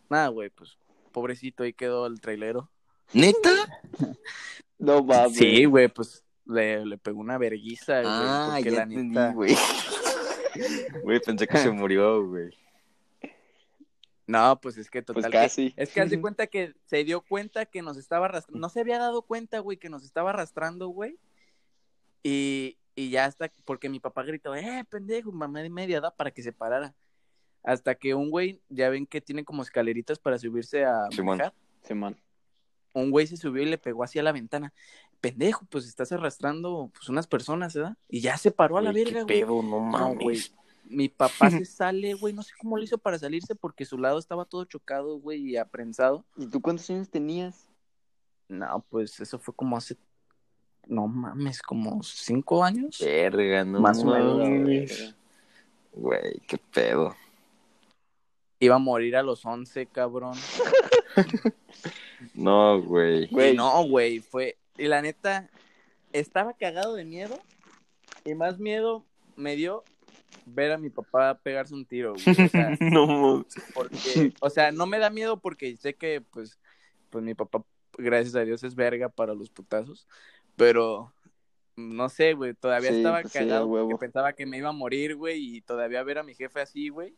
nada, 0.09 0.29
güey, 0.29 0.49
pues 0.49 0.77
pobrecito, 1.09 1.63
ahí 1.63 1.73
quedó 1.73 2.05
el 2.07 2.19
trailero. 2.21 2.69
¿Neta? 3.13 3.49
No 4.81 5.03
mames. 5.03 5.35
Sí, 5.35 5.65
güey, 5.65 5.89
pues 5.89 6.23
le, 6.45 6.85
le 6.85 6.97
pegó 6.97 7.19
una 7.19 7.37
verguiza, 7.37 7.95
güey, 8.01 8.05
Ah, 8.07 8.51
porque 8.55 8.69
ya 8.71 8.77
la 8.77 8.83
entendí, 8.83 9.09
neta... 9.09 9.33
güey. 9.33 9.53
Güey, 11.03 11.19
pensé 11.19 11.45
que 11.47 11.57
se 11.57 11.69
murió, 11.69 12.25
güey. 12.25 12.49
No, 14.25 14.59
pues 14.61 14.77
es 14.77 14.89
que 14.89 15.01
total. 15.01 15.23
Pues 15.23 15.31
que- 15.31 15.37
casi. 15.37 15.73
es 15.75 15.89
que 15.91 16.01
haz 16.01 16.09
de 16.09 16.21
cuenta 16.21 16.47
que 16.47 16.73
se 16.85 17.03
dio 17.03 17.21
cuenta 17.21 17.65
que 17.65 17.81
nos 17.81 17.97
estaba 17.97 18.25
arrastrando. 18.27 18.59
No 18.59 18.69
se 18.69 18.79
había 18.79 18.99
dado 18.99 19.21
cuenta, 19.23 19.59
güey, 19.59 19.77
que 19.77 19.89
nos 19.89 20.03
estaba 20.03 20.29
arrastrando, 20.29 20.87
güey. 20.89 21.17
Y, 22.23 22.77
y 22.95 23.09
ya 23.09 23.25
hasta, 23.25 23.51
porque 23.65 23.89
mi 23.89 23.99
papá 23.99 24.23
gritó, 24.23 24.55
eh, 24.55 24.85
pendejo, 24.89 25.31
mamá 25.31 25.61
de 25.61 25.69
media 25.69 25.99
da 26.01 26.11
para 26.15 26.31
que 26.31 26.41
se 26.43 26.51
parara. 26.53 26.93
Hasta 27.63 27.95
que 27.95 28.15
un 28.15 28.29
güey, 28.29 28.61
ya 28.69 28.89
ven 28.89 29.05
que 29.05 29.21
tiene 29.21 29.43
como 29.43 29.61
escaleritas 29.63 30.17
para 30.19 30.37
subirse 30.39 30.85
a 30.85 31.07
Simón. 31.11 31.41
Simón. 31.83 32.17
Un 32.93 33.11
güey 33.11 33.27
se 33.27 33.37
subió 33.37 33.61
y 33.63 33.65
le 33.67 33.77
pegó 33.77 34.03
hacia 34.03 34.23
la 34.23 34.31
ventana. 34.31 34.73
Pendejo, 35.21 35.65
pues 35.69 35.85
estás 35.85 36.11
arrastrando 36.11 36.89
pues 36.93 37.09
unas 37.09 37.27
personas, 37.27 37.73
¿verdad? 37.75 37.97
Y 38.07 38.21
ya 38.21 38.37
se 38.37 38.51
paró 38.51 38.77
a 38.77 38.81
la 38.81 38.91
Güey, 38.91 39.03
verga, 39.03 39.19
qué 39.19 39.23
güey. 39.25 39.39
pedo, 39.41 39.61
no 39.63 39.79
No, 39.81 39.81
mames. 39.81 40.19
güey. 40.23 40.39
Mi 40.85 41.07
papá 41.09 41.51
se 41.51 41.65
sale, 41.65 42.13
güey. 42.15 42.33
No 42.33 42.41
sé 42.41 42.53
cómo 42.59 42.77
lo 42.77 42.83
hizo 42.83 42.97
para 42.97 43.19
salirse 43.19 43.53
porque 43.53 43.85
su 43.85 43.97
lado 43.97 44.17
estaba 44.17 44.45
todo 44.45 44.63
chocado, 44.65 45.19
güey, 45.19 45.41
y 45.49 45.57
aprensado. 45.57 46.25
¿Y 46.37 46.47
tú 46.47 46.61
cuántos 46.61 46.89
años 46.89 47.09
tenías? 47.09 47.67
No, 48.47 48.83
pues 48.89 49.19
eso 49.19 49.37
fue 49.37 49.53
como 49.53 49.77
hace. 49.77 49.97
No 50.87 51.07
mames, 51.07 51.61
como 51.61 52.01
cinco 52.01 52.63
años. 52.63 52.97
Verga, 52.99 53.63
no 53.65 53.79
Más 53.81 53.99
o 54.03 54.05
menos. 54.05 55.15
Güey, 55.93 56.39
qué 56.47 56.57
pedo. 56.57 57.15
Iba 58.59 58.75
a 58.75 58.79
morir 58.79 59.15
a 59.15 59.23
los 59.23 59.45
once, 59.45 59.85
cabrón. 59.85 60.37
No, 62.33 62.81
güey. 62.81 63.29
No, 63.55 63.83
güey, 63.85 64.19
fue. 64.19 64.57
Y 64.77 64.87
la 64.87 65.01
neta, 65.01 65.49
estaba 66.13 66.53
cagado 66.53 66.95
de 66.95 67.05
miedo. 67.05 67.39
Y 68.25 68.33
más 68.35 68.59
miedo 68.59 69.05
me 69.35 69.55
dio 69.55 69.83
ver 70.45 70.71
a 70.71 70.77
mi 70.77 70.89
papá 70.89 71.39
pegarse 71.41 71.73
un 71.73 71.85
tiro, 71.85 72.13
güey. 72.13 72.45
O 72.45 72.49
sea, 72.49 72.77
No 72.79 73.45
porque, 73.73 74.33
o 74.39 74.49
sea, 74.49 74.71
no 74.71 74.85
me 74.85 74.99
da 74.99 75.09
miedo 75.09 75.39
porque 75.39 75.75
sé 75.77 75.93
que, 75.93 76.21
pues, 76.21 76.59
pues 77.09 77.23
mi 77.23 77.33
papá, 77.33 77.63
gracias 77.97 78.35
a 78.35 78.43
Dios, 78.43 78.63
es 78.63 78.75
verga 78.75 79.09
para 79.09 79.33
los 79.33 79.49
putazos, 79.49 80.07
pero 80.55 81.13
no 81.75 82.09
sé, 82.09 82.33
güey, 82.33 82.53
todavía 82.53 82.91
Sí, 82.91 82.97
estaba 82.97 83.21
pues 83.21 83.33
cagado 83.33 83.69
porque 83.69 83.95
pensaba 83.97 84.33
que 84.33 84.45
me 84.45 84.57
iba 84.57 84.69
a 84.69 84.73
morir, 84.73 85.15
güey, 85.15 85.57
y 85.57 85.61
todavía 85.61 86.03
ver 86.03 86.19
a 86.19 86.23
mi 86.23 86.35
jefe 86.35 86.59
así, 86.59 86.89
güey, 86.89 87.15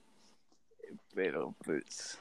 pero 1.13 1.56
pues, 1.63 2.17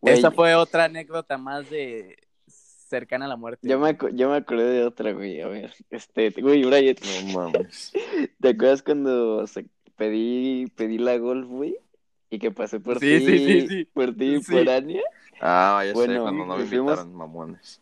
Güey, 0.00 0.18
esa 0.18 0.30
fue 0.30 0.54
otra 0.54 0.84
anécdota 0.84 1.36
más 1.38 1.68
de 1.70 2.16
cercana 2.46 3.26
a 3.26 3.28
la 3.28 3.36
muerte. 3.36 3.68
Yo 3.68 3.78
me, 3.78 3.90
acu- 3.96 4.14
yo 4.14 4.30
me 4.30 4.36
acordé 4.36 4.64
de 4.70 4.84
otra, 4.84 5.12
güey. 5.12 5.40
A 5.40 5.46
ver, 5.48 5.72
este, 5.90 6.30
güey, 6.40 6.64
Brian, 6.64 6.96
No 7.32 7.38
mames. 7.50 7.92
¿te 8.40 8.48
acuerdas 8.48 8.82
cuando 8.82 9.46
se- 9.46 9.66
pedí, 9.96 10.66
pedí 10.74 10.98
la 10.98 11.16
golf, 11.18 11.46
güey? 11.46 11.76
Y 12.30 12.38
que 12.38 12.50
pasé 12.50 12.80
por 12.80 12.98
Sí, 13.00 13.18
ti, 13.18 13.26
sí, 13.26 13.38
sí, 13.38 13.68
sí. 13.68 13.84
por 13.86 14.14
ti 14.16 14.24
y 14.36 14.42
Sí. 14.42 14.52
por 14.52 14.68
Ania. 14.68 15.02
Ah, 15.40 15.82
ya 15.84 15.88
sé, 15.90 15.94
Bueno, 15.94 16.22
cuando 16.22 16.44
no 16.46 16.54
me 16.56 16.60
nos 16.60 16.68
fuimos- 16.68 16.90
invitaron, 16.92 17.14
mamones. 17.14 17.80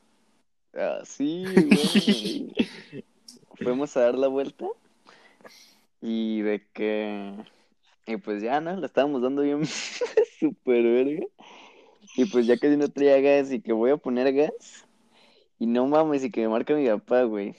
Ah, 0.75 1.01
sí, 1.05 1.45
güey. 1.55 2.55
Fuimos 3.57 3.97
a 3.97 4.01
dar 4.01 4.15
la 4.17 4.29
vuelta 4.29 4.67
y 6.01 6.43
de 6.43 6.67
que, 6.73 7.35
y 8.09 8.17
pues 8.19 8.43
ya, 8.43 8.61
¿no? 8.61 8.77
La 8.77 8.87
estábamos 8.87 9.23
dando 9.23 9.43
bien 9.43 9.65
súper 10.41 10.83
verga. 10.85 11.27
Y 12.17 12.27
pues 12.27 12.47
ya 12.47 12.59
casi 12.59 12.77
no 12.77 12.89
traía 12.91 13.21
gas 13.21 13.53
y 13.53 13.61
que 13.63 13.73
voy 13.73 13.91
a 13.93 13.97
poner 13.99 14.33
gas. 14.35 14.87
Y 15.59 15.67
no 15.67 15.87
mames, 15.89 16.25
y 16.25 16.31
que 16.31 16.43
me 16.43 16.49
marca 16.49 16.75
mi 16.75 16.87
papá, 16.89 17.25
güey. 17.25 17.57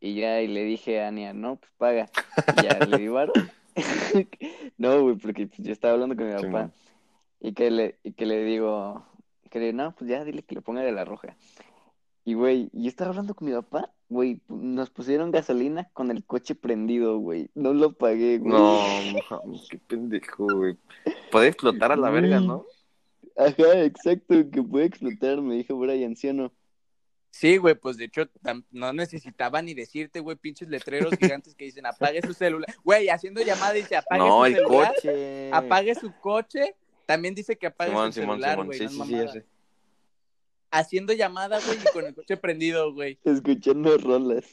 Y 0.00 0.14
ya, 0.16 0.40
y 0.42 0.48
le 0.48 0.64
dije 0.64 1.00
a 1.00 1.08
Ania, 1.08 1.32
no, 1.32 1.56
pues 1.56 1.72
paga. 1.78 2.10
Y 2.50 2.60
ya 2.62 2.80
le 2.80 2.98
di 2.98 3.08
varo. 3.08 3.32
No, 4.78 5.02
güey, 5.02 5.16
porque 5.16 5.48
yo 5.58 5.72
estaba 5.72 5.94
hablando 5.94 6.16
con 6.16 6.26
mi 6.28 6.34
Sí, 6.36 6.46
papá. 6.46 6.48
man. 6.48 6.72
Y 7.40 7.54
que 7.54 7.70
le, 7.70 7.98
y 8.04 8.12
que 8.14 8.26
le 8.26 8.44
digo, 8.44 9.06
que 9.50 9.60
le 9.60 9.66
digo, 9.66 9.78
no, 9.78 9.94
pues 9.96 10.10
ya 10.10 10.24
dile 10.24 10.42
que 10.44 10.56
le 10.56 10.62
ponga 10.62 10.82
de 10.82 10.92
la 10.92 11.04
roja. 11.04 11.36
Y 12.24 12.34
güey, 12.34 12.70
yo 12.72 12.88
estaba 12.88 13.10
hablando 13.10 13.34
con 13.34 13.48
mi 13.48 13.54
papá, 13.54 13.92
güey, 14.14 14.40
nos 14.48 14.90
pusieron 14.90 15.32
gasolina 15.32 15.88
con 15.92 16.10
el 16.10 16.24
coche 16.24 16.54
prendido, 16.54 17.18
güey. 17.18 17.50
No 17.54 17.74
lo 17.74 17.92
pagué, 17.92 18.38
güey. 18.38 18.52
No, 18.52 18.78
mames, 19.30 19.66
qué 19.68 19.78
pendejo, 19.78 20.46
güey. 20.46 20.76
Puede 21.32 21.48
explotar 21.48 21.90
a 21.92 21.96
la 21.96 22.10
verga, 22.10 22.38
¿no? 22.40 22.64
Ajá, 23.36 23.82
exacto, 23.82 24.48
que 24.50 24.62
puede 24.62 24.86
explotar, 24.86 25.40
me 25.42 25.56
dijo 25.56 25.76
Brian, 25.76 26.14
¿sí 26.14 26.28
o 26.28 26.32
no? 26.32 26.52
Sí, 27.30 27.56
güey, 27.56 27.74
pues 27.74 27.96
de 27.96 28.04
hecho 28.04 28.28
no 28.70 28.92
necesitaba 28.92 29.60
ni 29.60 29.74
decirte, 29.74 30.20
güey, 30.20 30.36
pinches 30.36 30.68
letreros 30.68 31.16
gigantes 31.18 31.56
que 31.56 31.64
dicen 31.64 31.84
apague 31.84 32.22
su 32.22 32.32
celular. 32.32 32.72
Güey, 32.84 33.08
haciendo 33.08 33.42
llamada 33.42 33.72
dice 33.72 33.96
apague 33.96 34.20
No, 34.20 34.38
su 34.38 34.44
el 34.44 34.54
celular, 34.54 34.94
coche. 34.94 35.50
apague 35.52 35.94
su 35.96 36.12
coche. 36.20 36.76
También 37.06 37.34
dice 37.34 37.58
que 37.58 37.66
apague 37.66 37.90
Simón, 37.90 38.12
su 38.12 38.20
Simón, 38.20 38.36
celular, 38.36 38.52
Simón. 38.52 38.66
güey. 38.68 38.78
Sí, 38.78 38.98
no 38.98 39.04
sí, 39.04 39.38
sí. 39.40 39.44
Haciendo 40.76 41.12
llamada, 41.12 41.60
güey, 41.64 41.78
y 41.78 41.92
con 41.92 42.04
el 42.04 42.14
coche 42.14 42.36
prendido, 42.36 42.92
güey. 42.92 43.18
Escuchando 43.24 43.96
rolas. 43.98 44.44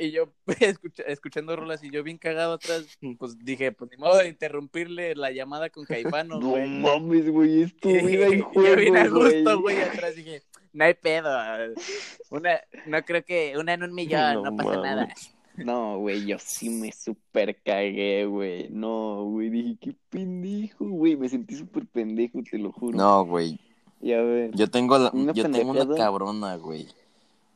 Y 0.00 0.10
yo 0.10 0.32
escucha- 0.60 1.04
escuchando 1.06 1.54
rolas 1.56 1.82
y 1.84 1.90
yo 1.90 2.02
bien 2.02 2.18
cagado 2.18 2.54
atrás, 2.54 2.98
pues 3.18 3.38
dije, 3.38 3.70
pues 3.72 3.90
ni 3.90 3.96
modo 3.96 4.18
de 4.18 4.28
interrumpirle 4.28 5.14
la 5.14 5.30
llamada 5.30 5.70
con 5.70 5.84
Caifano, 5.84 6.40
No 6.40 6.50
güey. 6.50 6.68
mames, 6.68 7.30
güey, 7.30 7.62
es 7.62 7.76
tu 7.76 7.88
vida 8.06 8.26
en 8.26 8.38
Y 8.38 8.38
yo 8.54 8.76
bien 8.76 8.96
a 8.96 9.08
juego, 9.08 9.24
gusto, 9.24 9.60
güey. 9.60 9.80
atrás 9.80 10.16
dije, 10.16 10.42
no 10.72 10.84
hay 10.84 10.94
pedo. 10.94 11.30
Una, 12.30 12.60
no 12.86 13.02
creo 13.04 13.24
que 13.24 13.54
una 13.58 13.74
en 13.74 13.82
un 13.84 13.94
millón, 13.94 14.34
no, 14.42 14.50
No 14.50 14.56
pasa 14.56 14.80
nada. 14.80 15.08
No, 15.56 15.98
güey, 15.98 16.24
yo 16.26 16.38
sí 16.38 16.70
me 16.70 16.90
super 16.92 17.60
cagué, 17.62 18.24
güey. 18.24 18.68
No, 18.70 19.24
güey, 19.26 19.50
dije, 19.50 19.76
qué 19.80 19.94
pendejo, 20.08 20.86
güey. 20.88 21.14
Me 21.16 21.28
sentí 21.28 21.54
súper 21.54 21.86
pendejo, 21.86 22.40
te 22.50 22.56
lo 22.58 22.72
juro. 22.72 22.96
No, 22.96 23.24
güey. 23.26 23.60
Yo 24.52 24.68
tengo, 24.70 24.98
la- 24.98 25.10
Una 25.12 25.32
yo 25.32 25.50
tengo 25.50 25.70
una 25.70 25.94
cabrona, 25.94 26.56
güey. 26.56 26.88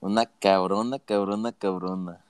Una 0.00 0.26
cabrona, 0.26 0.98
cabrona, 0.98 1.52
cabrona. 1.52 2.20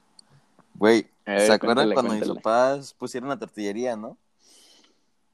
Güey, 0.74 1.06
ver, 1.26 1.40
¿se 1.42 1.52
acuerdan 1.52 1.88
cuéntale, 1.88 1.94
cuando 1.94 2.14
mis 2.14 2.42
papás 2.42 2.94
pusieron 2.94 3.28
la 3.28 3.38
tortillería, 3.38 3.96
no? 3.96 4.16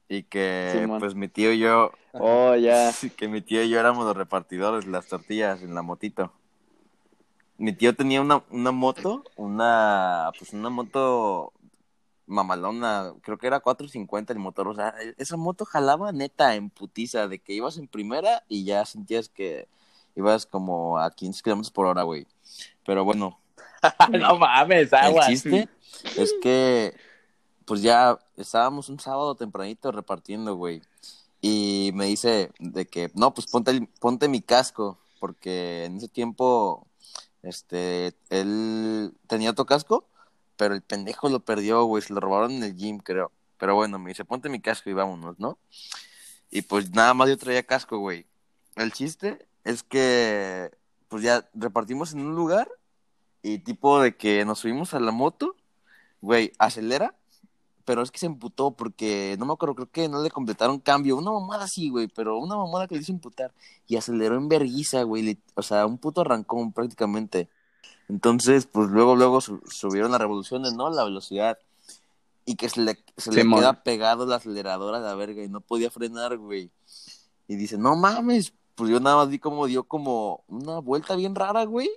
Y 0.09 0.23
que, 0.23 0.87
pues, 0.99 1.15
mi 1.15 1.27
tío 1.27 1.53
y 1.53 1.59
yo, 1.59 1.91
oh, 2.13 2.55
ya. 2.55 2.91
que 3.17 3.27
mi 3.27 3.41
tío 3.41 3.63
y 3.63 3.69
yo 3.69 3.79
éramos 3.79 4.05
los 4.05 4.15
repartidores 4.15 4.85
de 4.85 4.91
las 4.91 5.07
tortillas 5.07 5.61
en 5.61 5.73
la 5.73 5.81
motito. 5.81 6.31
Mi 7.57 7.71
tío 7.71 7.95
tenía 7.95 8.21
una, 8.21 8.43
una 8.49 8.71
moto, 8.71 9.23
una, 9.37 10.31
pues, 10.37 10.53
una 10.53 10.69
moto 10.69 11.53
mamalona, 12.33 13.13
creo 13.21 13.37
que 13.37 13.47
era 13.47 13.59
450 13.61 14.33
el 14.33 14.39
motor, 14.39 14.67
o 14.67 14.75
sea, 14.75 14.93
esa 15.17 15.37
moto 15.37 15.63
jalaba 15.65 16.11
neta 16.11 16.55
en 16.55 16.69
putiza, 16.69 17.27
de 17.27 17.39
que 17.39 17.53
ibas 17.53 17.77
en 17.77 17.87
primera 17.87 18.43
y 18.49 18.65
ya 18.65 18.85
sentías 18.85 19.29
que 19.29 19.67
ibas 20.15 20.45
como 20.45 20.99
a 20.99 21.11
15 21.11 21.41
kilómetros 21.41 21.71
por 21.71 21.85
hora, 21.85 22.03
güey. 22.03 22.27
Pero 22.85 23.05
bueno, 23.05 23.39
no 24.11 24.37
mames, 24.37 24.91
el 24.91 24.99
agua. 24.99 25.25
chiste 25.27 25.69
es 26.17 26.33
que, 26.41 26.93
pues 27.65 27.81
ya 27.81 28.19
estábamos 28.35 28.89
un 28.89 28.99
sábado 28.99 29.35
tempranito 29.35 29.91
repartiendo, 29.91 30.55
güey. 30.55 30.81
Y 31.41 31.91
me 31.93 32.05
dice 32.05 32.51
de 32.59 32.85
que, 32.87 33.11
no, 33.15 33.33
pues 33.33 33.47
ponte, 33.47 33.71
el- 33.71 33.87
ponte 33.99 34.27
mi 34.27 34.41
casco, 34.41 34.97
porque 35.19 35.85
en 35.85 35.97
ese 35.97 36.07
tiempo, 36.07 36.87
este, 37.41 38.13
él 38.29 39.13
tenía 39.27 39.51
otro 39.51 39.65
casco, 39.65 40.05
pero 40.57 40.73
el 40.75 40.81
pendejo 40.81 41.29
lo 41.29 41.39
perdió, 41.39 41.83
güey, 41.85 42.03
se 42.03 42.13
lo 42.13 42.19
robaron 42.19 42.51
en 42.51 42.63
el 42.63 42.75
gym, 42.75 42.99
creo. 42.99 43.31
Pero 43.57 43.75
bueno, 43.75 43.99
me 43.99 44.09
dice, 44.09 44.25
ponte 44.25 44.49
mi 44.49 44.59
casco 44.59 44.89
y 44.89 44.93
vámonos, 44.93 45.39
¿no? 45.39 45.57
Y 46.51 46.61
pues 46.63 46.91
nada 46.91 47.13
más 47.13 47.29
yo 47.29 47.37
traía 47.37 47.63
casco, 47.63 47.97
güey. 47.97 48.25
El 48.75 48.91
chiste 48.91 49.47
es 49.63 49.83
que, 49.83 50.71
pues 51.07 51.23
ya 51.23 51.49
repartimos 51.53 52.13
en 52.13 52.21
un 52.21 52.35
lugar 52.35 52.69
y 53.41 53.59
tipo 53.59 53.99
de 54.01 54.15
que 54.15 54.45
nos 54.45 54.59
subimos 54.59 54.93
a 54.93 54.99
la 54.99 55.11
moto, 55.11 55.55
güey, 56.21 56.51
acelera, 56.59 57.15
pero 57.85 58.01
es 58.01 58.11
que 58.11 58.19
se 58.19 58.25
emputó 58.25 58.71
porque, 58.71 59.35
no 59.39 59.45
me 59.45 59.53
acuerdo, 59.53 59.75
creo 59.75 59.91
que 59.91 60.09
no 60.09 60.21
le 60.21 60.31
completaron 60.31 60.79
cambio, 60.79 61.17
una 61.17 61.31
mamada 61.31 61.65
así, 61.65 61.89
güey, 61.89 62.07
pero 62.07 62.37
una 62.39 62.55
mamada 62.55 62.87
que 62.87 62.95
le 62.95 63.01
hizo 63.01 63.11
emputar 63.11 63.53
y 63.87 63.97
aceleró 63.97 64.35
en 64.35 64.47
verguiza, 64.47 65.03
güey, 65.03 65.37
o 65.55 65.61
sea, 65.61 65.85
un 65.85 65.97
puto 65.97 66.21
arrancón 66.21 66.71
prácticamente. 66.71 67.49
Entonces, 68.09 68.65
pues 68.67 68.89
luego, 68.89 69.15
luego 69.15 69.41
su- 69.41 69.61
subieron 69.69 70.11
las 70.11 70.21
revoluciones, 70.21 70.73
¿no? 70.73 70.89
La 70.89 71.03
velocidad. 71.03 71.57
Y 72.45 72.55
que 72.55 72.67
se 72.69 72.81
le, 72.81 72.97
se 73.17 73.31
le 73.31 73.43
queda 73.61 73.83
pegado 73.83 74.25
la 74.25 74.35
aceleradora 74.35 74.97
a 74.97 75.01
la 75.01 75.15
verga 75.15 75.43
y 75.43 75.47
no 75.49 75.61
podía 75.61 75.89
frenar, 75.89 76.37
güey. 76.37 76.69
Y 77.47 77.55
dice, 77.55 77.77
no 77.77 77.95
mames. 77.95 78.53
Pues 78.75 78.89
yo 78.89 78.99
nada 78.99 79.17
más 79.17 79.29
vi 79.29 79.39
como 79.39 79.67
dio 79.67 79.83
como 79.83 80.43
una 80.47 80.79
vuelta 80.79 81.15
bien 81.15 81.35
rara, 81.35 81.63
güey. 81.65 81.89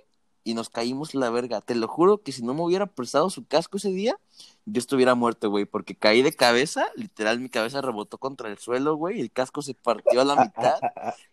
Y 0.45 0.53
nos 0.53 0.69
caímos 0.69 1.13
la 1.15 1.29
verga. 1.29 1.59
Te 1.59 1.75
lo 1.75 1.89
juro 1.89 2.19
que 2.19 2.31
si 2.31 2.41
no 2.43 2.53
me 2.53 2.61
hubiera 2.61 2.85
prestado 2.85 3.29
su 3.29 3.45
casco 3.45 3.75
ese 3.75 3.89
día, 3.91 4.17
yo 4.65 4.79
estuviera 4.79 5.13
muerto, 5.13 5.49
güey. 5.49 5.65
Porque 5.65 5.95
caí 5.95 6.21
de 6.21 6.31
cabeza, 6.31 6.87
literal, 6.95 7.41
mi 7.41 7.49
cabeza 7.49 7.81
rebotó 7.81 8.17
contra 8.17 8.47
el 8.49 8.57
suelo, 8.57 8.95
güey. 8.95 9.19
El 9.19 9.29
casco 9.31 9.61
se 9.61 9.73
partió 9.73 10.21
a 10.21 10.23
la 10.23 10.35
mitad 10.45 10.79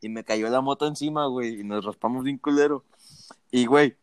y 0.01 0.09
me 0.09 0.25
cayó 0.25 0.49
la 0.49 0.61
moto 0.61 0.89
encima, 0.89 1.27
güey. 1.27 1.61
Y 1.61 1.63
nos 1.65 1.85
raspamos 1.85 2.25
bien 2.25 2.39
culero. 2.39 2.83
Y, 3.53 3.67
güey, 3.67 3.97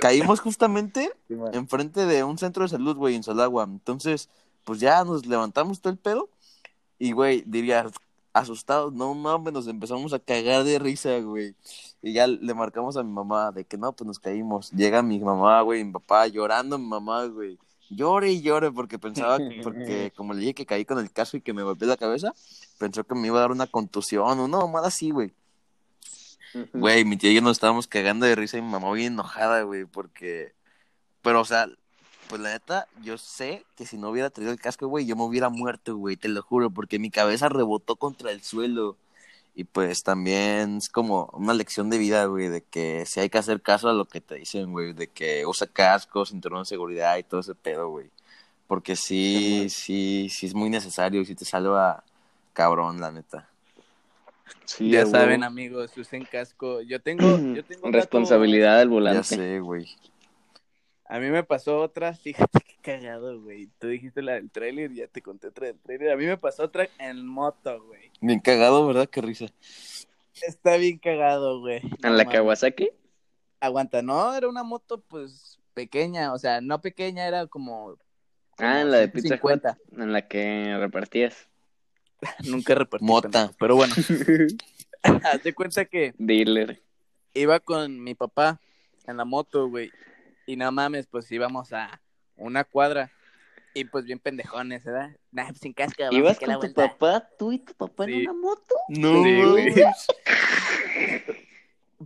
caímos 0.00 0.40
justamente 0.40 1.10
Sí, 1.28 1.34
enfrente 1.52 2.06
de 2.06 2.24
un 2.24 2.38
centro 2.38 2.64
de 2.64 2.68
salud, 2.68 2.96
güey, 2.96 3.14
en 3.14 3.22
Solagua. 3.22 3.64
Entonces, 3.64 4.28
pues 4.64 4.80
ya 4.80 5.04
nos 5.04 5.26
levantamos 5.26 5.80
todo 5.80 5.92
el 5.92 5.98
pedo. 5.98 6.28
Y, 6.98 7.12
güey, 7.12 7.42
diría, 7.46 7.86
asustados, 8.32 8.92
no 8.92 9.14
mames, 9.14 9.52
nos 9.52 9.66
empezamos 9.68 10.12
a 10.12 10.18
cagar 10.18 10.64
de 10.64 10.78
risa, 10.78 11.18
güey. 11.20 11.54
Y 12.02 12.12
ya 12.12 12.26
le 12.26 12.54
marcamos 12.54 12.96
a 12.96 13.02
mi 13.02 13.12
mamá 13.12 13.52
de 13.52 13.64
que 13.64 13.78
no, 13.78 13.92
pues 13.92 14.06
nos 14.06 14.18
caímos. 14.18 14.70
Llega 14.72 15.02
mi 15.02 15.18
mamá, 15.20 15.60
güey, 15.62 15.84
mi 15.84 15.92
papá 15.92 16.26
llorando, 16.26 16.78
mi 16.78 16.86
mamá, 16.86 17.24
güey. 17.26 17.58
Llore 17.90 18.32
y 18.32 18.42
llore 18.42 18.72
porque 18.72 18.98
pensaba, 18.98 19.38
porque 19.62 20.12
como 20.16 20.34
le 20.34 20.40
dije 20.40 20.54
que 20.54 20.66
caí 20.66 20.84
con 20.84 20.98
el 20.98 21.10
casco 21.12 21.36
y 21.36 21.42
que 21.42 21.52
me 21.52 21.62
golpeé 21.62 21.86
la 21.86 21.96
cabeza, 21.96 22.34
pensó 22.78 23.04
que 23.04 23.14
me 23.14 23.28
iba 23.28 23.38
a 23.38 23.42
dar 23.42 23.52
una 23.52 23.66
contusión, 23.66 24.40
una 24.40 24.58
mamada 24.58 24.88
así, 24.88 25.10
güey. 25.10 25.32
Güey, 26.72 27.04
mi 27.04 27.16
tía 27.16 27.30
y 27.30 27.34
yo 27.34 27.40
nos 27.40 27.52
estábamos 27.52 27.86
cagando 27.86 28.26
de 28.26 28.34
risa 28.34 28.58
y 28.58 28.62
mi 28.62 28.70
mamá 28.70 28.92
bien 28.92 29.14
enojada, 29.14 29.62
güey, 29.62 29.84
porque... 29.84 30.54
Pero, 31.22 31.40
o 31.40 31.44
sea, 31.44 31.68
pues 32.28 32.40
la 32.40 32.52
neta, 32.52 32.88
yo 33.02 33.18
sé 33.18 33.64
que 33.76 33.86
si 33.86 33.96
no 33.96 34.10
hubiera 34.10 34.30
traído 34.30 34.52
el 34.52 34.60
casco, 34.60 34.86
güey, 34.88 35.06
yo 35.06 35.16
me 35.16 35.24
hubiera 35.24 35.48
muerto, 35.48 35.96
güey, 35.96 36.16
te 36.16 36.28
lo 36.28 36.42
juro, 36.42 36.70
porque 36.70 36.98
mi 36.98 37.10
cabeza 37.10 37.48
rebotó 37.48 37.96
contra 37.96 38.30
el 38.30 38.42
suelo. 38.42 38.96
Y 39.56 39.64
pues 39.64 40.02
también 40.02 40.78
es 40.78 40.88
como 40.88 41.30
una 41.32 41.54
lección 41.54 41.88
de 41.88 41.98
vida, 41.98 42.24
güey, 42.26 42.48
de 42.48 42.62
que 42.62 43.04
si 43.06 43.20
hay 43.20 43.30
que 43.30 43.38
hacer 43.38 43.62
caso 43.62 43.88
a 43.88 43.92
lo 43.92 44.06
que 44.06 44.20
te 44.20 44.34
dicen, 44.36 44.72
güey, 44.72 44.92
de 44.94 45.08
que 45.08 45.46
usa 45.46 45.66
casco, 45.68 46.26
cinturón 46.26 46.62
de 46.62 46.66
seguridad 46.66 47.16
y 47.18 47.22
todo 47.22 47.40
ese 47.40 47.54
pedo, 47.54 47.88
güey. 47.88 48.10
Porque 48.66 48.96
sí, 48.96 49.68
sí, 49.70 50.28
sí 50.30 50.46
es 50.46 50.54
muy 50.54 50.70
necesario 50.70 51.20
y 51.20 51.26
sí 51.26 51.34
te 51.36 51.44
salva 51.44 52.02
cabrón, 52.52 53.00
la 53.00 53.12
neta. 53.12 53.48
Sí, 54.66 54.90
Ya 54.90 55.06
saben, 55.06 55.42
amigos, 55.42 55.96
usen 55.96 56.24
casco. 56.24 56.80
Yo 56.82 57.00
tengo, 57.00 57.22
yo 57.54 57.62
Responsabilidad 57.90 58.80
Ya 58.82 58.88
volante. 58.88 59.22
sé, 59.24 59.60
güey. 59.60 59.86
A 61.06 61.18
mí 61.18 61.28
me 61.30 61.44
pasó 61.44 61.80
otra, 61.80 62.14
fíjate 62.14 62.60
qué 62.60 62.76
cagado, 62.82 63.40
güey. 63.40 63.68
Tú 63.78 63.88
dijiste 63.88 64.22
la 64.22 64.34
del 64.34 64.50
trailer, 64.50 64.92
ya 64.92 65.06
te 65.06 65.22
conté 65.22 65.48
otra 65.48 65.66
del 65.68 65.78
trailer. 65.78 66.10
A 66.10 66.16
mí 66.16 66.26
me 66.26 66.38
pasó 66.38 66.64
otra 66.64 66.88
en 66.98 67.26
moto, 67.26 67.82
güey. 67.84 68.10
Bien 68.20 68.40
cagado, 68.40 68.86
¿verdad? 68.86 69.08
Qué 69.08 69.20
risa. 69.20 69.46
Está 70.42 70.76
bien 70.76 70.98
cagado, 70.98 71.60
güey. 71.60 71.80
No 72.02 72.08
¿En 72.08 72.16
la 72.16 72.24
mames. 72.24 72.38
Kawasaki? 72.40 72.90
Aguanta, 73.60 74.02
no, 74.02 74.34
era 74.34 74.48
una 74.48 74.62
moto, 74.62 75.00
pues, 75.08 75.58
pequeña. 75.74 76.32
O 76.32 76.38
sea, 76.38 76.60
no 76.60 76.80
pequeña, 76.80 77.26
era 77.26 77.46
como. 77.46 77.96
Ah, 78.58 78.80
en 78.80 78.90
la 78.90 78.98
de 78.98 79.08
Pizza 79.08 79.36
50. 79.36 79.78
Hut, 79.92 79.98
en 80.00 80.12
la 80.12 80.26
que 80.26 80.76
repartías. 80.78 81.48
Nunca 82.48 82.74
repartí. 82.74 83.04
Mota. 83.04 83.28
pendejo, 83.30 83.54
Pero 83.58 83.76
bueno, 83.76 83.94
haz 85.02 85.42
de 85.42 85.54
cuenta 85.54 85.84
que 85.84 86.14
Dealer. 86.18 86.82
iba 87.34 87.60
con 87.60 88.02
mi 88.02 88.14
papá 88.14 88.60
en 89.06 89.16
la 89.16 89.24
moto, 89.24 89.68
güey. 89.68 89.90
Y 90.46 90.56
no 90.56 90.70
mames, 90.72 91.06
pues 91.06 91.30
íbamos 91.32 91.72
a 91.72 92.00
una 92.36 92.64
cuadra. 92.64 93.10
Y 93.76 93.84
pues 93.86 94.04
bien 94.04 94.20
pendejones, 94.20 94.84
¿verdad? 94.84 95.16
Nah, 95.32 95.48
pues 95.48 95.58
sin 95.58 95.72
casca, 95.72 96.04
vamos 96.04 96.16
¿Ibas 96.18 96.42
a 96.42 96.46
la 96.46 96.54
con 96.58 96.68
tu 96.68 96.74
vuelta. 96.74 96.96
papá, 96.96 97.28
tú 97.38 97.50
y 97.52 97.58
tu 97.58 97.74
papá 97.74 98.04
Sí. 98.04 98.12
en 98.12 98.20
una 98.30 98.32
moto? 98.34 98.74
No, 98.88 99.24
Sí, 99.24 99.42
güey. 99.42 99.74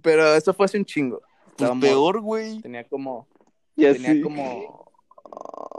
Pero 0.02 0.34
eso 0.34 0.54
fue 0.54 0.66
hace 0.66 0.78
un 0.78 0.84
chingo. 0.84 1.20
Pues 1.56 1.70
peor, 1.80 2.20
güey. 2.20 2.60
Tenía 2.60 2.84
como, 2.84 3.26
Ya 3.76 3.92
tenía 3.92 4.12
sí. 4.12 4.20
como, 4.22 4.90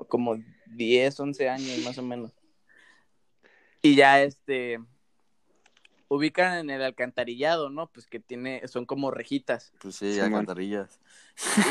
como 0.09 0.37
10, 0.67 1.19
11 1.19 1.49
años 1.49 1.79
más 1.85 1.97
o 1.97 2.03
menos. 2.03 2.31
Y 3.81 3.95
ya 3.95 4.21
este, 4.21 4.79
ubican 6.09 6.57
en 6.57 6.69
el 6.69 6.81
alcantarillado, 6.81 7.69
¿no? 7.69 7.87
Pues 7.87 8.07
que 8.07 8.19
tiene, 8.19 8.67
son 8.67 8.85
como 8.85 9.11
rejitas. 9.11 9.71
Pues 9.81 9.95
sí, 9.95 10.13
Sí, 10.13 10.19
alcantarillas. 10.19 10.99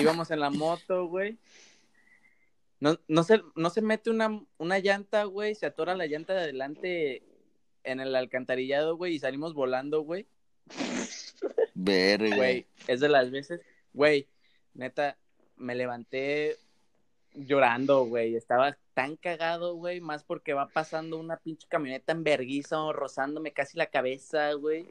íbamos 0.01 0.31
en 0.31 0.41
la 0.41 0.51
moto, 0.51 1.07
güey. 1.07 1.39
No, 2.81 2.97
no, 3.09 3.25
se, 3.25 3.43
no 3.57 3.71
se 3.71 3.83
mete 3.83 4.11
una, 4.11 4.41
una 4.57 4.79
llanta, 4.79 5.25
güey. 5.25 5.55
Se 5.55 5.67
atora 5.67 5.97
la 5.97 6.07
llanta 6.07 6.33
de 6.33 6.41
adelante 6.41 7.23
en 7.83 8.01
el 8.01 8.15
alcantarillado, 8.15 8.97
güey. 8.97 9.15
Y 9.15 9.19
salimos 9.19 9.53
volando, 9.53 10.03
güey. 10.03 10.27
Verga. 11.75 12.37
Güey, 12.37 12.67
es 12.87 13.01
de 13.01 13.09
las 13.09 13.31
veces. 13.31 13.61
Güey, 13.93 14.29
neta, 14.75 15.19
me 15.57 15.75
levanté 15.75 16.57
llorando, 17.35 18.05
güey. 18.05 18.37
Estaba 18.37 18.77
tan 18.99 19.15
cagado, 19.15 19.77
güey. 19.77 20.01
Más 20.01 20.25
porque 20.25 20.55
va 20.55 20.67
pasando 20.67 21.19
una 21.21 21.37
pinche 21.37 21.69
camioneta 21.69 22.11
en 22.11 22.25
verguiza, 22.25 22.79
rozándome 22.93 23.53
casi 23.53 23.79
la 23.79 23.87
cabeza, 23.87 24.55
güey. 24.55 24.89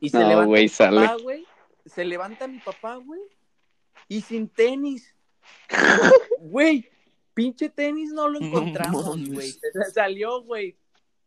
Y 0.00 0.08
se 0.08 0.18
No, 0.18 0.28
levanta 0.28 0.46
güey, 0.46 0.62
mi 0.62 0.68
sale. 0.70 1.00
papá, 1.02 1.16
güey. 1.22 1.46
Se 1.84 2.02
levanta 2.06 2.48
mi 2.48 2.60
papá, 2.60 2.94
güey. 2.96 3.20
Y 4.08 4.22
sin 4.22 4.48
tenis. 4.48 5.14
Güey, 6.40 6.88
pinche 7.34 7.68
tenis 7.68 8.10
no 8.12 8.26
lo 8.28 8.40
No 8.40 8.46
encontramos, 8.46 9.28
güey. 9.28 9.50
Se- 9.50 9.60
Salió, 9.92 10.42
güey. 10.42 10.74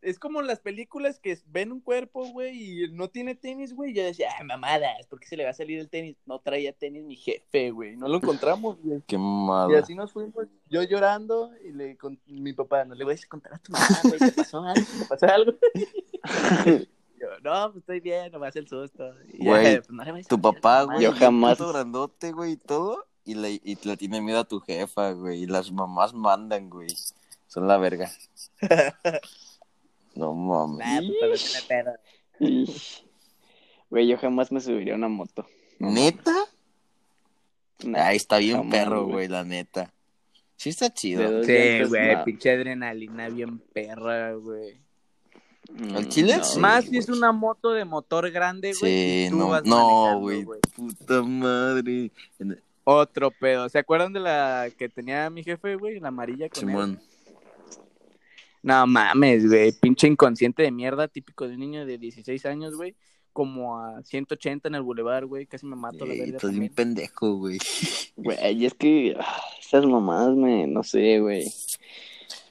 Es 0.06 0.20
como 0.20 0.40
las 0.40 0.60
películas 0.60 1.18
que 1.18 1.36
ven 1.46 1.72
un 1.72 1.80
cuerpo, 1.80 2.24
güey, 2.28 2.84
y 2.84 2.92
no 2.92 3.08
tiene 3.08 3.34
tenis, 3.34 3.74
güey. 3.74 3.90
Y 3.90 3.94
yo 3.94 4.04
decía, 4.04 4.28
ay, 4.38 4.46
mamadas, 4.46 5.04
¿por 5.08 5.18
qué 5.18 5.26
se 5.26 5.36
le 5.36 5.42
va 5.42 5.50
a 5.50 5.54
salir 5.54 5.80
el 5.80 5.88
tenis? 5.88 6.16
No 6.26 6.38
traía 6.38 6.72
tenis 6.72 7.02
mi 7.02 7.16
jefe, 7.16 7.72
güey. 7.72 7.96
No 7.96 8.06
lo 8.06 8.18
encontramos, 8.18 8.78
güey. 8.80 9.02
Qué 9.06 9.16
Y 9.16 9.18
mala. 9.18 9.80
así 9.80 9.96
nos 9.96 10.12
fuimos, 10.12 10.46
yo 10.70 10.82
llorando, 10.84 11.50
y 11.64 11.72
le 11.72 11.96
con 11.96 12.20
mi 12.26 12.52
papá, 12.52 12.84
no 12.84 12.94
le 12.94 13.02
voy 13.04 13.14
a 13.14 13.28
contar 13.28 13.54
a 13.54 13.58
tu 13.58 13.72
mamá, 13.72 13.86
güey, 14.04 14.18
¿te 14.20 14.30
pasó 14.32 14.60
algo? 14.62 14.86
¿Te 14.98 15.04
pasó 15.06 15.26
algo? 15.26 15.52
Yo, 17.18 17.28
no, 17.42 17.72
pues 17.72 17.78
estoy 17.82 18.00
bien, 18.00 18.30
nomás 18.30 18.54
el 18.56 18.68
susto. 18.68 19.12
Y 19.32 19.44
ya, 19.44 19.50
Güey, 19.50 19.76
pues, 19.78 19.90
no 19.90 20.04
le 20.04 20.10
a 20.20 20.22
Tu 20.22 20.40
papá, 20.40 20.82
güey, 20.84 21.00
Yo 21.00 21.12
jamás- 21.14 21.58
grandote, 21.58 22.30
güey, 22.30 22.52
y 22.52 22.56
todo, 22.58 23.06
y 23.24 23.34
le, 23.34 23.52
y 23.64 23.76
le 23.82 23.96
tiene 23.96 24.20
miedo 24.20 24.38
a 24.38 24.44
tu 24.44 24.60
jefa, 24.60 25.12
güey, 25.12 25.42
y 25.42 25.46
las 25.46 25.72
mamás 25.72 26.14
mandan, 26.14 26.68
güey. 26.70 26.88
Son 27.48 27.66
la 27.66 27.78
verga. 27.78 28.10
No 30.16 30.34
mames. 30.34 31.02
Nah, 31.02 31.92
pues. 32.38 33.04
Güey, 33.88 34.08
yo 34.08 34.18
jamás 34.18 34.50
me 34.50 34.60
subiría 34.60 34.94
a 34.94 34.96
una 34.96 35.08
moto. 35.08 35.46
¿Neta? 35.78 36.34
Nah, 37.84 38.06
Ay, 38.06 38.16
está 38.16 38.38
bien 38.38 38.56
jamás, 38.56 38.72
perro, 38.72 39.06
güey. 39.06 39.28
la 39.28 39.44
neta. 39.44 39.92
Sí 40.56 40.70
está 40.70 40.92
chido. 40.92 41.44
Sí, 41.44 41.84
güey, 41.86 42.16
no. 42.16 42.24
pinche 42.24 42.50
adrenalina 42.50 43.28
bien 43.28 43.58
perra, 43.58 44.32
güey. 44.32 44.78
¿Al 45.94 46.08
chile? 46.08 46.38
No, 46.38 46.44
Sí, 46.44 46.58
Más 46.58 46.84
si 46.86 46.96
es 46.96 47.08
una 47.08 47.32
moto 47.32 47.72
de 47.72 47.84
motor 47.84 48.30
grande, 48.30 48.72
güey. 48.80 48.92
Sí, 48.92 49.24
y 49.26 49.30
tú 49.30 49.36
no, 49.36 49.48
vas 49.48 49.64
no, 49.64 50.18
güey, 50.20 50.46
puta 50.74 51.22
madre. 51.22 52.10
Otro 52.84 53.30
pedo. 53.32 53.68
¿Se 53.68 53.78
acuerdan 53.78 54.12
de 54.12 54.20
la 54.20 54.68
que 54.78 54.88
tenía 54.88 55.28
mi 55.28 55.42
jefe, 55.42 55.74
güey? 55.76 56.00
La 56.00 56.08
amarilla 56.08 56.48
con 56.48 56.70
él? 56.70 56.98
No 58.66 58.84
mames, 58.84 59.46
güey. 59.46 59.70
Pinche 59.70 60.08
inconsciente 60.08 60.64
de 60.64 60.72
mierda, 60.72 61.06
típico 61.06 61.46
de 61.46 61.54
un 61.54 61.60
niño 61.60 61.86
de 61.86 61.98
16 61.98 62.46
años, 62.46 62.74
güey. 62.74 62.96
Como 63.32 63.78
a 63.78 64.02
180 64.02 64.66
en 64.66 64.74
el 64.74 64.82
bulevar, 64.82 65.24
güey. 65.26 65.46
Casi 65.46 65.66
me 65.66 65.76
mato 65.76 66.04
la 66.04 66.14
Ey, 66.14 66.18
verga 66.18 66.36
estás 66.38 66.50
bien 66.50 66.74
también. 66.74 66.74
pendejo, 66.74 67.36
güey. 67.36 67.58
Güey, 68.16 68.54
y 68.56 68.66
es 68.66 68.74
que 68.74 69.16
ah, 69.20 69.40
esas 69.60 69.86
mamadas 69.86 70.34
me, 70.34 70.66
no 70.66 70.82
sé, 70.82 71.20
güey. 71.20 71.44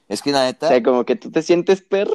Es 0.08 0.21
que 0.21 0.32
la 0.32 0.43
O 0.43 0.45
neta, 0.45 0.69
sea, 0.69 0.82
como 0.82 1.04
que 1.04 1.17
tú 1.17 1.32
te 1.32 1.41
sientes 1.41 1.82
perro, 1.82 2.13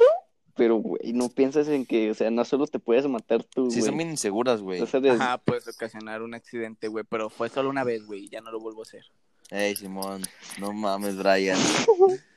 pero, 0.55 0.77
güey, 0.77 1.13
no 1.13 1.29
piensas 1.29 1.67
en 1.67 1.85
que, 1.85 2.09
o 2.09 2.15
sea, 2.15 2.31
no 2.31 2.43
solo 2.43 2.65
te 2.65 2.79
puedes 2.79 3.05
matar 3.05 3.43
tú, 3.43 3.69
sí 3.69 3.81
güey. 3.81 3.89
son 3.89 3.97
bien 3.97 4.09
inseguras, 4.09 4.63
güey. 4.63 4.81
O 4.81 5.11
Ajá, 5.11 5.37
puedes 5.37 5.67
ocasionar 5.67 6.23
un 6.23 6.33
accidente, 6.33 6.87
güey. 6.87 7.05
Pero 7.07 7.29
fue 7.29 7.49
solo 7.49 7.69
una 7.69 7.83
vez, 7.83 8.03
güey. 8.07 8.29
Ya 8.29 8.41
no 8.41 8.51
lo 8.51 8.59
vuelvo 8.59 8.81
a 8.81 8.83
hacer. 8.83 9.05
Ey, 9.51 9.75
Simón, 9.75 10.23
no 10.59 10.73
mames, 10.73 11.17
Brian. 11.17 11.59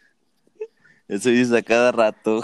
Eso 1.09 1.29
dices 1.29 1.53
a 1.53 1.63
cada 1.63 1.93
rato. 1.93 2.43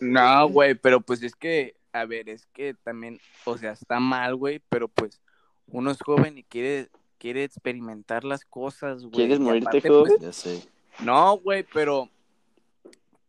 No, 0.00 0.48
güey, 0.48 0.74
pero 0.74 1.00
pues 1.00 1.22
es 1.22 1.34
que, 1.34 1.74
a 1.92 2.04
ver, 2.04 2.28
es 2.28 2.46
que 2.46 2.74
también, 2.74 3.18
o 3.44 3.56
sea, 3.56 3.72
está 3.72 3.98
mal, 3.98 4.36
güey, 4.36 4.60
pero 4.68 4.88
pues 4.88 5.20
uno 5.68 5.90
es 5.90 5.98
joven 6.00 6.38
y 6.38 6.42
quiere, 6.42 6.88
quiere 7.18 7.44
experimentar 7.44 8.24
las 8.24 8.44
cosas, 8.44 9.02
güey. 9.02 9.12
¿Quieres 9.12 9.38
y 9.38 9.42
morirte 9.42 9.68
aparte, 9.78 9.88
joven? 9.88 10.12
pues, 10.18 10.20
Ya 10.20 10.32
sé. 10.32 10.68
no, 11.00 11.38
güey, 11.38 11.64
pero 11.72 12.08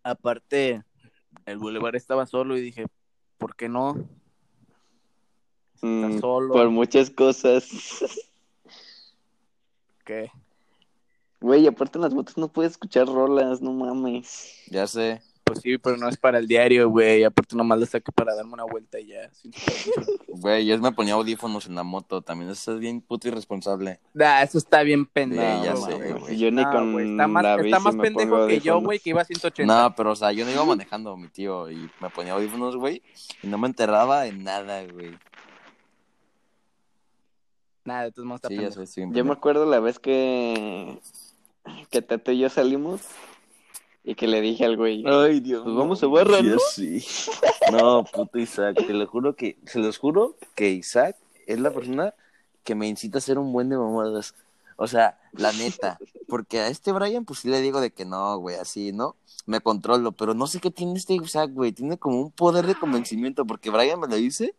aparte, 0.03 0.83
el 1.45 1.57
bulevar 1.57 1.95
estaba 1.95 2.25
solo 2.25 2.57
y 2.57 2.61
dije, 2.61 2.85
¿por 3.37 3.55
qué 3.55 3.69
no? 3.69 3.95
Está 5.75 5.87
mm, 5.87 6.19
solo. 6.19 6.53
por 6.53 6.69
muchas 6.69 7.09
cosas. 7.09 7.69
¿Qué? 10.03 10.31
Güey, 11.39 11.67
aparte 11.67 11.97
en 11.97 12.01
las 12.03 12.13
motos 12.13 12.37
no 12.37 12.47
puedes 12.47 12.71
escuchar 12.73 13.07
rolas, 13.07 13.61
no 13.61 13.71
mames. 13.71 14.53
Ya 14.69 14.87
sé. 14.87 15.21
Pues 15.43 15.59
sí, 15.61 15.77
pero 15.77 15.95
no 15.95 16.09
es 16.09 16.17
para 16.17 16.39
el 16.39 16.47
diario, 16.47 16.89
güey. 16.89 17.23
Aparte 17.23 17.55
nomás 17.55 17.79
le 17.79 17.85
saqué 17.85 18.11
para 18.11 18.35
darme 18.35 18.51
una 18.53 18.65
vuelta 18.65 18.99
y 18.99 19.07
ya. 19.07 19.29
Güey, 20.39 20.65
yo 20.67 20.77
me 20.79 20.91
ponía 20.91 21.13
audífonos 21.13 21.65
en 21.67 21.75
la 21.75 21.83
moto 21.83 22.21
también. 22.21 22.51
Eso 22.51 22.73
es 22.73 22.79
bien 22.79 22.99
puto 23.01 23.27
irresponsable. 23.29 23.99
Nah, 24.13 24.41
eso 24.41 24.57
está 24.57 24.83
bien 24.83 25.05
Sí, 25.05 25.09
pendejo. 25.13 25.63
ya 25.63 25.73
No, 25.73 25.77
sé, 25.85 26.13
güey. 26.13 26.37
Yo 26.37 26.51
ni 26.51 26.61
No, 26.63 26.71
con 26.71 26.91
güey, 26.93 27.11
está 27.11 27.27
más, 27.27 27.43
la 27.43 27.55
está 27.55 27.79
más 27.79 27.95
me 27.95 28.03
pendejo 28.03 28.31
pongo 28.31 28.47
que 28.47 28.59
yo, 28.59 28.81
güey, 28.81 28.99
que 28.99 29.09
iba 29.11 29.21
a 29.21 29.25
180. 29.25 29.73
No, 29.73 29.95
pero 29.95 30.11
o 30.11 30.15
sea, 30.15 30.31
yo 30.33 30.43
no 30.45 30.51
iba 30.51 30.65
manejando 30.65 31.15
mi 31.17 31.27
tío 31.29 31.71
y 31.71 31.89
me 32.01 32.09
ponía 32.09 32.33
audífonos, 32.33 32.75
güey, 32.75 33.01
y 33.41 33.47
no 33.47 33.57
me 33.57 33.67
enterraba 33.67 34.27
en 34.27 34.43
nada, 34.43 34.83
güey. 34.85 35.17
Nada, 37.85 38.03
de 38.03 38.11
todos 38.11 38.25
modos 38.27 38.39
está 38.43 38.49
Sí, 38.49 38.55
ya 38.55 38.59
pendejo. 38.63 38.79
sé, 38.79 38.83
estoy 38.83 39.03
bien 39.05 39.13
Yo 39.15 39.23
me 39.25 39.31
acuerdo 39.33 39.65
la 39.65 39.79
vez 39.79 39.97
que 39.97 40.99
que 41.89 42.01
Tato 42.01 42.31
y 42.31 42.39
yo 42.39 42.49
salimos 42.49 43.01
y 44.03 44.15
que 44.15 44.27
le 44.27 44.39
dije 44.39 44.63
al 44.63 44.77
güey, 44.77 45.03
Ay, 45.05 45.41
Dios 45.41 45.63
Pues 45.63 45.75
vamos 45.75 46.01
a 46.01 46.07
barra, 46.07 46.41
¿no? 46.41 46.57
sí. 46.71 47.05
No, 47.71 48.05
puto 48.05 48.39
Isaac, 48.39 48.77
te 48.77 48.93
lo 48.93 49.05
juro 49.05 49.35
que, 49.35 49.57
se 49.65 49.79
los 49.79 49.97
juro 49.97 50.37
que 50.55 50.69
Isaac 50.69 51.17
es 51.45 51.59
la 51.59 51.71
persona 51.71 52.13
que 52.63 52.75
me 52.75 52.87
incita 52.87 53.17
a 53.17 53.19
hacer 53.19 53.37
un 53.37 53.51
buen 53.51 53.69
de 53.69 53.77
mamadas. 53.77 54.33
O 54.77 54.87
sea, 54.87 55.19
la 55.33 55.51
neta, 55.53 55.97
porque 56.27 56.59
a 56.59 56.67
este 56.67 56.91
Brian, 56.91 57.25
pues 57.25 57.39
sí 57.39 57.49
le 57.49 57.61
digo 57.61 57.81
de 57.81 57.91
que 57.91 58.05
no, 58.05 58.37
güey, 58.37 58.55
así, 58.55 58.93
¿no? 58.93 59.15
Me 59.45 59.59
controlo, 59.59 60.11
pero 60.11 60.33
no 60.33 60.45
sé 60.47 60.59
qué 60.59 60.71
tiene 60.71 60.93
este 60.93 61.15
Isaac, 61.15 61.51
güey, 61.51 61.71
tiene 61.71 61.97
como 61.97 62.21
un 62.21 62.31
poder 62.31 62.67
de 62.67 62.75
convencimiento, 62.75 63.45
porque 63.45 63.71
Brian 63.71 63.99
me 63.99 64.07
lo 64.07 64.15
dice, 64.15 64.53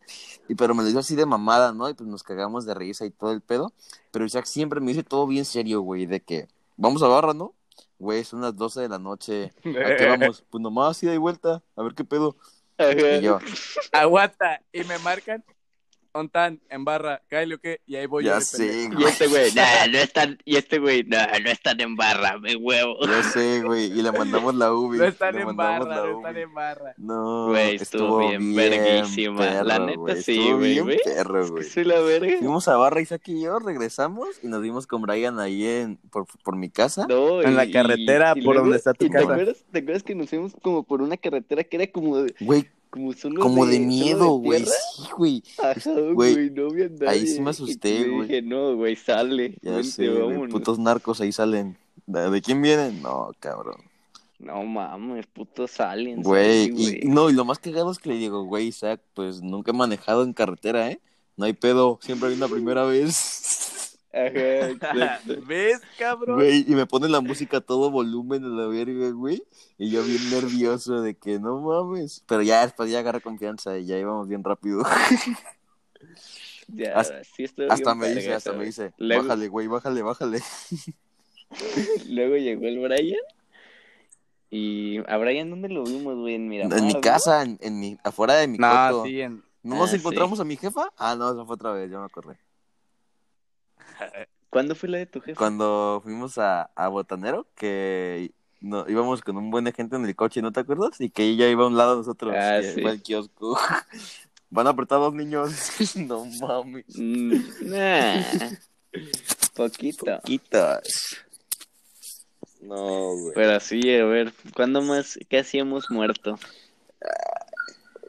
y 0.49 0.57
pero 0.57 0.75
me 0.75 0.83
lo 0.83 0.89
dice 0.89 0.99
así 0.99 1.15
de 1.15 1.25
mamada, 1.25 1.73
¿no? 1.73 1.89
Y 1.89 1.95
pues 1.95 2.09
nos 2.09 2.23
cagamos 2.23 2.67
de 2.67 2.75
risa 2.75 3.07
y 3.07 3.11
todo 3.11 3.33
el 3.33 3.41
pedo, 3.41 3.73
pero 4.11 4.25
Isaac 4.25 4.47
siempre 4.47 4.81
me 4.81 4.89
dice 4.89 5.05
todo 5.05 5.27
bien 5.27 5.45
serio, 5.45 5.83
güey, 5.83 6.07
de 6.07 6.21
que 6.21 6.49
vamos 6.79 7.03
a 7.03 7.09
barra, 7.09 7.35
¿no? 7.35 7.55
Güey, 7.99 8.25
son 8.25 8.41
las 8.41 8.57
12 8.57 8.83
de 8.83 8.89
la 8.89 8.99
noche, 8.99 9.53
¿a 9.85 9.97
qué 9.97 10.07
vamos? 10.09 10.45
Pues 10.49 10.63
nomás 10.63 11.03
ida 11.03 11.13
y 11.13 11.19
vuelta, 11.19 11.63
a 11.77 11.83
ver 11.83 11.95
qué 11.95 12.05
pedo. 12.05 12.37
Y 12.79 13.21
yo, 13.23 13.41
Aguanta. 13.93 14.63
Y 14.73 14.85
me 14.85 14.99
marcan. 15.01 15.45
Ontan, 16.19 16.61
en 16.71 16.85
barra, 16.85 17.23
cállate 17.29 17.55
o 17.55 17.59
qué. 17.59 17.81
Y 17.87 17.97
ahí 17.97 18.07
voy 18.07 18.25
yo. 18.25 18.31
ya 18.31 18.35
de 18.37 18.41
sé, 18.43 18.89
güey. 18.89 19.03
y 19.03 19.05
este 19.07 19.27
güey, 19.29 19.53
nah, 19.55 19.87
no 19.91 19.99
están, 19.99 20.39
y 20.45 20.57
este 20.57 20.79
güey, 20.79 21.05
nah, 21.05 21.27
no 21.43 21.51
están 21.51 21.81
en 21.81 21.97
barra, 21.97 22.39
me 22.39 22.57
huevo. 22.57 22.97
Ya 23.07 23.23
sé, 23.23 23.63
güey, 23.63 23.87
y 23.87 24.03
le 24.03 24.13
mandamos 24.13 24.55
la 24.55 24.73
UBI. 24.73 24.99
No 24.99 25.05
están 25.05 25.35
le 25.35 25.43
en 25.43 25.57
barra, 25.57 25.97
no 26.07 26.19
están 26.19 26.37
en 26.37 26.55
barra. 26.55 26.95
No, 26.97 27.47
Güey, 27.49 27.77
estuvo 27.77 28.19
bien 28.29 28.55
verguísima. 28.55 29.63
La 29.63 29.79
neta 29.79 29.99
güey, 29.99 30.23
sí, 30.23 30.39
estuvo 30.39 30.59
güey, 30.59 30.73
bien 30.73 30.85
güey. 30.85 30.99
perro, 31.05 31.41
Es 31.41 31.47
que 31.47 31.53
güey. 31.53 31.65
soy 31.65 31.85
la 31.85 32.01
verga. 32.01 32.39
Fuimos 32.39 32.69
a 32.69 32.77
barra 32.77 33.01
Isaac 33.01 33.23
y 33.29 33.43
yo, 33.43 33.59
regresamos 33.59 34.29
y 34.43 34.49
nos 34.49 34.63
vimos 34.63 34.87
con 34.87 35.03
Brian 35.03 35.39
ahí 35.39 35.67
en, 35.67 35.97
por, 36.11 36.27
por 36.45 36.57
mi 36.57 36.71
casa. 36.71 37.07
No, 37.09 37.43
En 37.43 37.57
la 37.57 37.65
y- 37.65 37.73
carretera 37.73 38.33
y 38.37 38.43
por 38.43 38.55
luego- 38.55 38.61
donde 38.69 38.79
está 38.79 38.95
tu 38.95 39.07
¿y 39.07 39.11
casa. 39.11 39.27
¿Te 39.27 39.33
acuerdas, 39.33 39.65
¿Te 39.71 39.79
acuerdas 39.79 40.03
que 40.03 40.15
nos 40.15 40.29
fuimos 40.31 40.53
como 40.63 40.83
por 40.83 41.03
una 41.03 41.17
carretera 41.17 41.65
que 41.65 41.77
era 41.77 41.87
como 41.87 42.19
de, 42.19 42.35
Güey, 42.41 42.69
como 42.91 43.67
de 43.67 43.79
miedo, 43.81 44.31
güey. 44.31 44.65
Sí, 44.65 45.03
güey. 45.17 45.43
Ajá, 45.59 45.91
Güey, 46.13 46.35
güey, 46.35 46.51
no 46.51 46.67
había 46.69 46.89
nadie. 46.89 47.09
ahí 47.09 47.27
sí 47.27 47.41
me 47.41 47.51
asusté, 47.51 48.09
güey. 48.09 48.29
dije, 48.29 48.43
no, 48.43 48.77
güey, 48.77 48.97
sale. 48.97 49.57
Ya 49.63 49.73
vente, 49.73 49.89
sé, 49.89 50.09
vámonos. 50.09 50.51
putos 50.51 50.79
narcos 50.79 51.21
ahí 51.21 51.33
salen. 51.33 51.77
¿De, 52.07 52.41
quién 52.41 52.63
vienen? 52.63 53.03
No, 53.03 53.31
cabrón. 53.39 53.77
No 54.39 54.63
mames, 54.65 55.27
putos 55.27 55.81
aliens. 55.81 56.25
Güey, 56.25 57.01
y 57.03 57.07
no, 57.09 57.29
y 57.29 57.33
lo 57.33 57.45
más 57.45 57.59
cagado 57.59 57.91
es 57.91 57.99
que 57.99 58.11
le 58.11 58.17
digo, 58.17 58.45
güey, 58.45 58.69
Isaac, 58.69 59.01
pues 59.15 59.43
nunca 59.43 59.73
he 59.73 59.75
manejado 59.75 60.23
en 60.23 60.33
carretera, 60.33 60.91
¿eh? 60.91 61.01
No 61.37 61.45
hay 61.45 61.53
pedo, 61.53 61.99
siempre 62.03 62.29
hay 62.29 62.37
una 62.37 62.49
primera 62.49 62.85
vez. 62.85 63.98
Ajá, 64.13 64.71
exacto. 64.71 65.35
¿Ves, 65.47 65.81
cabrón? 65.99 66.37
Güey, 66.37 66.65
y 66.67 66.75
me 66.75 66.87
pone 66.87 67.09
la 67.09 67.21
música 67.21 67.59
a 67.59 67.61
todo 67.61 67.91
volumen 67.91 68.45
a 68.45 68.49
la 68.49 68.67
verga, 68.67 69.11
güey. 69.11 69.43
Y 69.77 69.91
yo 69.91 70.03
bien 70.03 70.31
nervioso 70.31 71.03
de 71.03 71.15
que 71.15 71.39
no 71.39 71.61
mames. 71.61 72.23
Pero 72.27 72.43
ya 72.43 72.63
después 72.63 72.91
ya 72.91 73.01
agarré 73.01 73.21
confianza 73.21 73.77
y 73.79 73.87
ya 73.87 73.99
íbamos 73.99 74.29
bien 74.29 74.43
rápido. 74.45 74.83
Ya, 76.71 76.99
Hasta- 76.99 77.25
sí 77.25 77.45
estuvo 77.45 77.73
hasta 77.73 77.95
me 77.95 78.09
dice, 78.15 78.35
hasta 78.35 78.53
me 78.53 78.67
dice, 78.67 78.93
Luego- 78.99 79.23
bájale, 79.23 79.49
güey, 79.49 79.67
bájale, 79.69 80.03
bájale. 80.03 80.41
Luego 82.09 82.37
llegó 82.37 82.67
el 82.67 82.79
Brian. 82.79 83.21
Y 84.51 84.99
a 85.11 85.17
Brian, 85.17 85.49
¿dónde 85.49 85.69
lo 85.71 85.85
vimos, 85.85 86.15
güey? 86.17 86.35
En 86.35 86.47
Miramar. 86.49 86.79
En 86.79 86.87
mi 86.87 87.01
casa, 87.01 87.43
en, 87.43 87.59
en 87.63 87.81
mi, 87.81 87.99
afuera 88.05 88.35
de 88.35 88.49
mi 88.49 88.59
No, 88.59 88.69
coto. 88.91 89.05
sí, 89.05 89.21
en... 89.21 89.43
¿No 89.63 89.77
nos 89.77 89.93
Ah, 89.93 89.97
encontramos 89.97 90.41
a 90.41 90.45
mi 90.45 90.57
jefa? 90.57 90.91
Ah, 90.99 91.15
no, 91.17 91.33
esa 91.33 91.45
fue 91.45 91.55
otra 91.55 91.73
vez, 91.73 91.91
ya 91.91 91.99
me 91.99 92.05
acordé. 92.05 92.37
¿Cuándo 94.51 94.75
fue 94.75 94.89
la 94.89 94.99
de 94.99 95.07
tu 95.07 95.21
jefe? 95.21 95.37
Cuando 95.37 96.01
fuimos 96.03 96.39
a, 96.39 96.71
a 96.75 96.89
Botanero, 96.89 97.47
que 97.55 98.33
no, 98.61 98.89
íbamos 98.89 99.21
con 99.23 99.37
un 99.37 99.51
buen 99.51 99.65
de 99.65 99.73
gente 99.73 99.97
en 99.97 100.05
el 100.05 100.17
coche, 100.17 100.41
¿no 100.43 100.53
te 100.53 100.61
acuerdas? 100.61 101.01
Y 101.01 101.11
que 101.11 101.25
ella 101.25 101.49
iba 101.49 101.65
a 101.65 101.69
un 101.69 101.77
lado 101.77 101.93
de 101.93 101.97
nosotros, 101.99 102.35
Ah, 102.37 102.59
que 102.61 102.73
sí. 102.73 102.81
fue 102.83 102.91
al 102.91 103.03
kiosco. 103.03 103.59
Van 104.51 104.67
apretados 104.67 105.13
niños. 105.13 105.53
no 105.97 106.25
mames. 106.25 106.87
Mm, 106.97 107.35
nah. 107.71 108.23
Poquito. 109.55 110.07
Poquitas. 110.07 111.17
No, 112.63 113.15
güey. 113.15 113.35
Pero 113.35 113.61
sí, 113.61 113.95
a 113.95 114.05
ver, 114.07 114.33
¿cuándo 114.55 114.81
más 114.83 115.19
casi 115.31 115.59
hemos 115.59 115.91
muerto? 115.91 116.39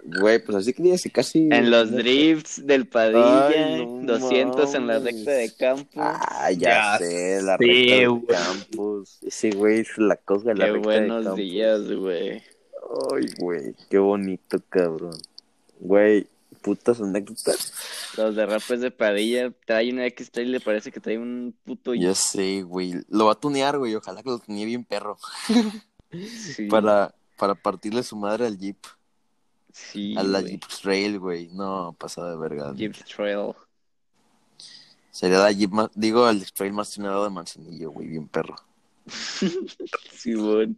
Güey, 0.04 0.40
pues 0.44 0.58
así 0.58 0.74
que 0.74 0.96
que 1.04 1.10
casi. 1.12 1.50
En 1.52 1.70
los 1.70 1.92
drifts 1.92 2.66
del 2.66 2.88
Padilla, 2.88 3.48
Ay, 3.48 3.86
no 3.86 4.18
200 4.18 4.74
en 4.76 4.88
la 4.88 5.00
recta 5.00 5.32
de 5.32 5.54
campo. 5.56 6.02
Ah, 6.02 6.52
ya, 6.52 6.58
Ya 6.58 6.98
sé, 7.00 7.42
la 7.42 7.58
sé, 7.58 7.66
recta 7.66 7.96
de 7.96 8.08
güey. 8.08 8.26
campus. 8.28 9.20
Ese 9.24 9.52
güey 9.52 9.80
es 9.82 9.98
la 9.98 10.16
cosa 10.16 10.50
de 10.50 10.56
la 10.56 10.66
Qué 10.66 10.72
recta 10.72 10.90
de 10.90 10.98
buenos 11.00 11.24
campus. 11.26 11.38
días, 11.40 11.92
güey. 11.92 12.32
Ay, 12.32 13.26
güey, 13.40 13.76
qué 13.90 13.98
bonito, 14.00 14.58
cabrón. 14.70 15.18
Güey, 15.80 16.28
putas 16.62 17.00
anécdotas. 17.02 17.74
Los 18.18 18.36
derrapes 18.36 18.82
de 18.82 18.92
Padilla, 18.92 19.52
trae 19.66 19.92
una 19.92 20.06
X 20.08 20.32
y 20.36 20.46
le 20.46 20.60
parece 20.60 20.92
que 20.92 21.00
trae 21.00 21.18
un 21.18 21.54
puto... 21.64 21.94
Ya 21.94 22.16
sé, 22.16 22.64
güey. 22.64 22.94
Lo 23.10 23.26
va 23.26 23.34
a 23.34 23.40
tunear, 23.40 23.78
güey. 23.78 23.96
Ojalá 23.96 24.24
que 24.24 24.30
lo 24.30 24.40
tunee 24.40 24.66
bien 24.66 24.84
perro. 24.84 25.18
Sí, 26.12 26.66
Para, 26.70 27.14
para 27.38 27.54
partirle 27.56 28.02
su 28.04 28.16
madre 28.16 28.48
al 28.48 28.58
Jeep. 28.58 28.78
Sí, 29.72 30.16
a 30.18 30.24
la. 30.24 30.42
Jeep 30.42 30.66
Trail, 30.82 31.20
güey. 31.20 31.50
No, 31.54 31.96
pasada 31.98 32.32
de 32.32 32.38
verga. 32.38 32.74
Jeep 32.76 32.96
Trail. 33.06 33.54
Sería 35.12 35.40
la 35.40 35.52
Jeep 35.52 35.72
más, 35.72 35.90
digo, 35.96 36.30
el 36.30 36.52
Trail 36.52 36.74
más 36.74 36.92
tunado 36.92 37.24
de 37.24 37.30
Manzanillo, 37.30 37.92
güey. 37.92 38.08
Bien 38.08 38.28
perro. 38.28 38.56
Sí, 40.12 40.34
güey. 40.34 40.76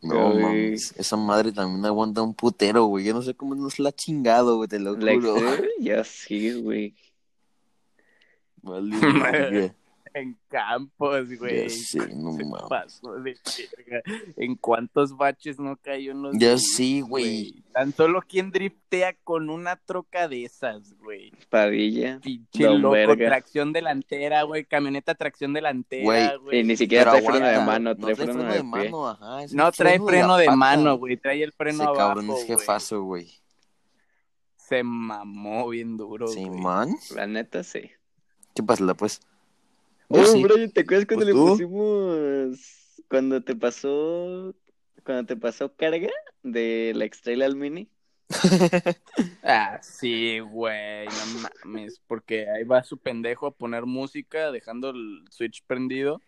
No, 0.00 0.34
mames. 0.34 0.94
Esa 0.96 1.16
madre 1.16 1.52
también 1.52 1.84
aguanta 1.84 2.22
un 2.22 2.34
putero, 2.34 2.84
güey. 2.84 3.04
Yo 3.04 3.14
no 3.14 3.22
sé 3.22 3.34
cómo 3.34 3.54
nos 3.54 3.78
la 3.78 3.90
ha 3.90 3.92
chingado, 3.92 4.56
güey. 4.56 4.68
Te 4.68 4.78
lo 4.78 4.94
juro. 4.94 5.36
Ya 5.80 6.04
sí, 6.04 6.52
güey. 6.60 6.94
Vale. 8.62 9.74
En 10.20 10.38
campos, 10.48 11.28
güey. 11.38 11.68
Sé, 11.70 11.98
no 12.14 12.32
mames. 12.32 12.62
pasó 12.68 13.12
de 13.20 13.36
verga. 13.76 14.02
¿En 14.36 14.56
cuántos 14.56 15.16
baches 15.16 15.58
no 15.58 15.76
cayó 15.76 16.12
en 16.12 16.22
los 16.22 16.36
Ya 16.38 16.56
sí, 16.58 17.00
güey. 17.02 17.62
Tan 17.72 17.92
solo 17.92 18.22
quien 18.22 18.50
driftea 18.50 19.14
con 19.24 19.50
una 19.50 19.76
troca 19.76 20.26
de 20.28 20.44
esas, 20.44 20.94
güey. 20.94 21.30
Padilla. 21.50 22.18
Pinche 22.22 22.64
Don 22.64 22.82
loco, 22.82 22.92
verga. 22.94 23.26
tracción 23.26 23.72
delantera, 23.72 24.42
güey. 24.42 24.64
Camioneta 24.64 25.14
tracción 25.14 25.52
delantera, 25.52 26.02
Güey, 26.04 26.36
güey. 26.38 26.60
Y 26.60 26.64
ni 26.64 26.76
siquiera 26.76 27.10
trae 27.12 27.22
freno 27.22 27.46
de 27.46 27.58
mano, 27.60 27.90
no 27.90 27.96
trae 27.96 28.16
freno 28.16 28.42
de, 28.44 28.48
de 28.48 28.54
pie. 28.60 28.64
mano, 28.64 29.08
ajá. 29.08 29.44
es 29.44 29.54
No 29.54 29.70
trae 29.72 30.00
freno 30.00 30.36
de 30.36 30.50
mano, 30.50 30.96
güey. 30.98 31.16
Trae 31.16 31.42
el 31.42 31.52
freno 31.52 31.76
Ese 31.76 31.84
abajo, 31.84 31.98
cabrón 31.98 32.30
es 32.30 32.44
jefazo, 32.46 33.02
güey. 33.02 33.30
Se 34.56 34.82
mamó 34.82 35.68
bien 35.68 35.96
duro, 35.96 36.26
Sí, 36.28 36.44
güey. 36.44 36.60
man. 36.60 36.94
La 37.14 37.26
neta, 37.26 37.62
sí. 37.62 37.90
¿Qué 38.54 38.62
pasa, 38.62 38.92
pues? 38.94 39.20
Oh, 40.08 40.24
sí. 40.24 40.42
Brian, 40.42 40.70
¿te 40.70 40.80
acuerdas 40.80 41.06
cuando 41.06 41.24
Pues 41.24 41.34
le 41.34 41.40
tú. 41.40 41.46
pusimos... 41.48 43.02
Cuando 43.08 43.42
te 43.42 43.54
pasó... 43.56 44.54
Cuando 45.04 45.26
te 45.26 45.36
pasó 45.36 45.74
carga 45.74 46.10
de 46.42 46.92
la 46.94 47.04
X-Trail 47.06 47.42
al 47.42 47.56
Mini? 47.56 47.88
Ah, 49.42 49.80
sí, 49.82 50.40
güey, 50.40 51.06
no 51.06 51.48
mames, 51.64 52.00
porque 52.06 52.46
ahí 52.50 52.64
va 52.64 52.84
su 52.84 52.98
pendejo 52.98 53.46
a 53.46 53.50
poner 53.54 53.86
música, 53.86 54.52
dejando 54.52 54.90
el 54.90 55.24
switch 55.30 55.64
prendido 55.66 56.20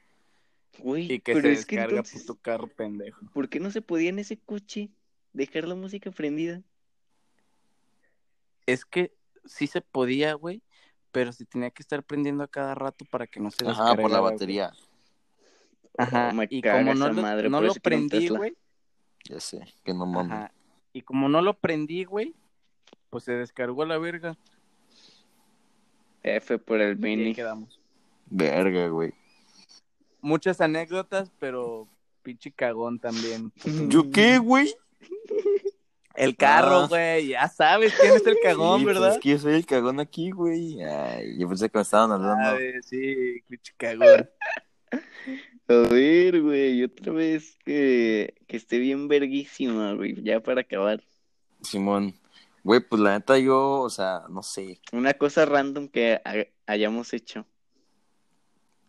Güey, 0.78 1.12
y 1.12 1.20
que 1.20 1.34
pero 1.34 1.48
se 1.48 1.52
es 1.52 1.66
que 1.66 1.76
descarga 1.76 1.98
entonces, 1.98 2.22
puto 2.22 2.40
carro 2.40 2.68
pendejo. 2.68 3.20
¿por 3.34 3.48
qué 3.50 3.60
no 3.60 3.70
se 3.70 3.82
podía 3.82 4.08
en 4.08 4.18
ese 4.18 4.38
coche 4.38 4.88
dejar 5.34 5.68
la 5.68 5.74
música 5.74 6.10
prendida? 6.10 6.62
Es 8.66 8.84
que 8.84 9.12
sí 9.44 9.66
se 9.66 9.80
podía, 9.82 10.32
güey, 10.34 10.62
pero 11.12 11.32
se 11.32 11.44
tenía 11.44 11.70
que 11.70 11.82
estar 11.82 12.02
prendiendo 12.02 12.44
a 12.44 12.48
cada 12.48 12.74
rato 12.74 13.04
para 13.10 13.26
que 13.26 13.40
no 13.40 13.50
se 13.50 13.66
Ajá, 13.66 13.94
por 13.96 14.10
la 14.10 14.20
güey. 14.20 14.32
batería. 14.32 14.72
Ajá, 15.98 16.32
Oh, 16.34 16.42
y 16.48 16.62
como 16.62 16.94
no 16.94 17.08
lo, 17.12 17.22
madre, 17.22 17.50
no 17.50 17.60
lo 17.60 17.74
prendí, 17.74 18.28
güey, 18.28 18.56
Ya 19.28 19.40
sé, 19.40 19.60
que 19.84 19.92
no 19.92 20.06
mames. 20.06 20.32
ajá, 20.32 20.52
y 20.92 21.02
como 21.02 21.28
no 21.28 21.42
lo 21.42 21.54
prendí, 21.54 22.04
güey, 22.04 22.34
pues 23.10 23.24
se 23.24 23.32
descargó 23.32 23.82
a 23.82 23.86
la 23.86 23.98
verga 23.98 24.36
F 26.22 26.58
por 26.58 26.80
el 26.80 26.98
y 27.00 27.06
ahí 27.06 27.16
Mini. 27.16 27.34
quedamos. 27.34 27.80
Verga, 28.26 28.88
güey. 28.88 29.12
Muchas 30.20 30.60
anécdotas, 30.60 31.30
pero 31.38 31.88
pinche 32.22 32.52
cagón 32.52 32.98
también. 32.98 33.52
¿Yo 33.88 34.10
qué, 34.10 34.38
güey? 34.38 34.74
El 36.20 36.36
carro, 36.36 36.80
Ah. 36.82 36.86
güey, 36.88 37.28
ya 37.28 37.48
sabes 37.48 37.94
quién 38.00 38.14
es 38.14 38.26
el 38.26 38.36
cagón, 38.42 38.80
Sí, 38.80 38.84
pues 38.84 38.96
¿verdad? 38.98 39.14
es 39.14 39.20
que 39.20 39.28
yo 39.30 39.38
soy 39.38 39.54
el 39.54 39.66
cagón 39.66 40.00
aquí, 40.00 40.30
güey. 40.30 40.82
Ay, 40.82 41.38
yo 41.38 41.48
pensé 41.48 41.68
que 41.70 41.78
me 41.78 41.82
estaban 41.82 42.12
hablando. 42.12 42.42
Ah, 42.44 42.56
eh, 42.60 42.80
sí, 42.82 43.42
pinche 43.48 43.72
cagón. 43.76 44.28
A 45.68 45.74
ver, 45.88 46.42
güey, 46.42 46.82
otra 46.82 47.12
vez 47.12 47.56
que, 47.64 48.34
que 48.48 48.56
esté 48.56 48.78
bien 48.78 49.06
verguísima, 49.06 49.92
güey, 49.94 50.20
ya 50.22 50.40
para 50.40 50.62
acabar. 50.62 51.02
Simón. 51.62 52.14
Güey, 52.64 52.80
pues 52.80 53.00
la 53.00 53.12
neta 53.12 53.38
yo, 53.38 53.80
o 53.80 53.88
sea, 53.90 54.22
no 54.28 54.42
sé. 54.42 54.80
Una 54.92 55.14
cosa 55.14 55.46
random 55.46 55.88
que 55.88 56.20
ha- 56.24 56.46
hayamos 56.66 57.12
hecho. 57.14 57.46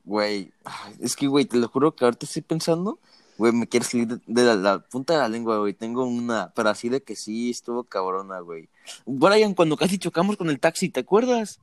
Güey, 0.03 0.51
es 0.99 1.15
que, 1.15 1.27
güey, 1.27 1.45
te 1.45 1.57
lo 1.57 1.67
juro 1.67 1.95
que 1.95 2.03
ahorita 2.03 2.25
estoy 2.25 2.41
pensando, 2.41 2.99
güey, 3.41 3.51
me 3.53 3.67
quiere 3.67 3.85
salir 3.85 4.07
de, 4.07 4.43
la, 4.43 4.55
la 4.55 4.79
punta 4.79 5.13
de 5.13 5.19
la 5.19 5.27
lengua, 5.29 5.57
güey. 5.57 5.73
Tengo 5.73 6.05
una, 6.05 6.53
pero 6.55 6.69
así 6.69 6.89
de 6.89 7.01
que 7.01 7.15
sí, 7.15 7.49
estuvo 7.49 7.83
cabrona, 7.83 8.39
güey. 8.39 8.69
Brian, 9.05 9.53
cuando 9.55 9.75
casi 9.77 9.97
chocamos 9.97 10.37
con 10.37 10.49
el 10.51 10.59
taxi, 10.59 10.89
¿te 10.89 10.99
acuerdas? 10.99 11.59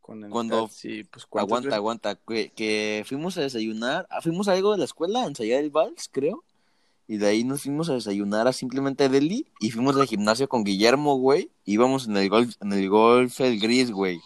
Con 0.00 0.24
el 0.24 0.30
Cuando- 0.30 0.62
taxi, 0.62 1.04
pues, 1.04 1.26
¿cuántas 1.26 1.48
Aguanta, 1.48 1.66
veces? 1.68 1.76
aguanta, 1.76 2.14
que, 2.16 2.52
que 2.54 3.04
fuimos 3.06 3.36
a 3.36 3.42
desayunar, 3.42 4.06
ah, 4.10 4.20
fuimos 4.22 4.48
a 4.48 4.52
algo 4.52 4.72
de 4.72 4.78
la 4.78 4.84
escuela, 4.84 5.22
a 5.22 5.26
ensayar 5.26 5.60
el 5.62 5.70
vals, 5.70 6.08
creo, 6.10 6.42
y 7.06 7.16
de 7.18 7.26
ahí 7.26 7.44
nos 7.44 7.62
fuimos 7.62 7.88
a 7.90 7.94
desayunar 7.94 8.48
a 8.48 8.52
simplemente 8.52 9.08
Delhi, 9.08 9.46
y 9.60 9.70
fuimos 9.70 9.96
al 9.96 10.06
gimnasio 10.06 10.48
con 10.48 10.64
Guillermo, 10.64 11.16
güey, 11.16 11.50
íbamos 11.64 12.06
en 12.08 12.16
el 12.16 12.28
golf, 12.28 12.54
en 12.60 12.72
el 12.72 12.88
golf 12.88 13.40
el 13.40 13.60
gris, 13.60 13.90
güey, 13.92 14.20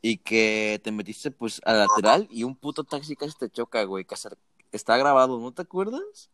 y 0.00 0.18
que 0.18 0.80
te 0.84 0.90
metiste 0.92 1.30
pues 1.30 1.60
a 1.64 1.72
lateral 1.74 2.26
y 2.30 2.44
un 2.44 2.54
puto 2.54 2.84
taxi 2.84 3.14
casi 3.16 3.34
te 3.38 3.50
choca, 3.50 3.82
güey, 3.84 4.06
hacer- 4.10 4.36
está 4.76 4.96
grabado, 4.96 5.38
¿no 5.40 5.52
te 5.52 5.62
acuerdas? 5.62 6.30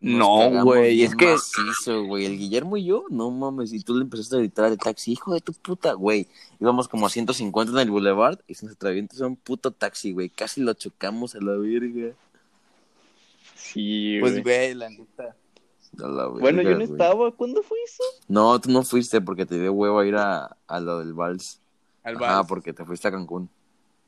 Nos 0.00 0.52
No, 0.52 0.64
güey, 0.64 1.02
es 1.02 1.16
que 1.16 1.32
macizo, 1.32 2.04
güey. 2.04 2.24
El 2.24 2.38
Guillermo 2.38 2.76
y 2.76 2.84
yo, 2.84 3.04
no 3.10 3.30
mames. 3.32 3.72
Y 3.72 3.82
tú 3.82 3.96
le 3.96 4.02
empezaste 4.02 4.36
a 4.36 4.38
gritar 4.38 4.66
al 4.66 4.78
taxi, 4.78 5.12
hijo 5.12 5.34
de 5.34 5.40
tu 5.40 5.52
puta, 5.52 5.94
güey. 5.94 6.28
Íbamos 6.60 6.86
como 6.86 7.06
a 7.06 7.10
150 7.10 7.72
en 7.72 7.78
el 7.78 7.90
boulevard 7.90 8.38
y 8.46 8.54
se 8.54 8.66
nos 8.66 8.76
atravienta 8.76 9.26
un 9.26 9.34
puto 9.36 9.72
taxi, 9.72 10.12
güey. 10.12 10.28
Casi 10.28 10.60
lo 10.60 10.72
chocamos 10.74 11.34
a 11.34 11.40
la 11.40 11.56
verga. 11.56 12.14
Sí, 13.56 14.18
pues, 14.20 14.34
güey. 14.34 14.42
güey, 14.42 14.74
la 14.74 14.88
neta. 14.90 15.36
La 15.96 16.26
Bueno, 16.26 16.62
yo 16.62 16.68
verga, 16.68 16.70
no 16.70 16.86
güey. 16.86 16.92
estaba. 16.92 17.32
¿Cuándo 17.32 17.62
fue 17.62 17.78
eso? 17.84 18.04
No, 18.28 18.60
tú 18.60 18.70
no 18.70 18.84
fuiste 18.84 19.20
porque 19.20 19.46
te 19.46 19.58
dio 19.58 19.72
huevo 19.72 19.98
a 19.98 20.06
ir 20.06 20.14
a, 20.16 20.56
a 20.68 20.80
lo 20.80 21.00
del 21.00 21.12
vals. 21.12 21.60
Al 22.04 22.16
vals. 22.16 22.46
porque 22.46 22.72
te 22.72 22.84
fuiste 22.84 23.08
a 23.08 23.10
Cancún. 23.10 23.50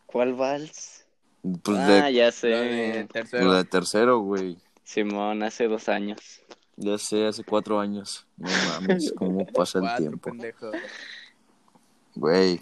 ¿Cuál 0.06 0.34
vals? 0.34 0.99
Pues 1.62 1.78
ah, 1.78 1.86
de, 2.06 2.12
ya 2.12 2.24
La 2.24 2.26
de 2.26 2.32
sé. 2.32 3.08
tercero. 3.12 3.52
de 3.52 3.64
tercero, 3.64 4.18
güey. 4.20 4.58
Simón, 4.84 5.42
hace 5.42 5.68
dos 5.68 5.88
años. 5.88 6.18
Ya 6.76 6.98
sé, 6.98 7.26
hace 7.26 7.44
cuatro 7.44 7.78
años. 7.80 8.26
No 8.36 8.48
mames, 8.68 9.12
cómo 9.16 9.46
pasa 9.46 9.78
el 9.78 9.84
Cuatro, 9.84 9.98
tiempo. 10.04 10.30
pendejo. 10.30 10.70
Güey. 12.14 12.60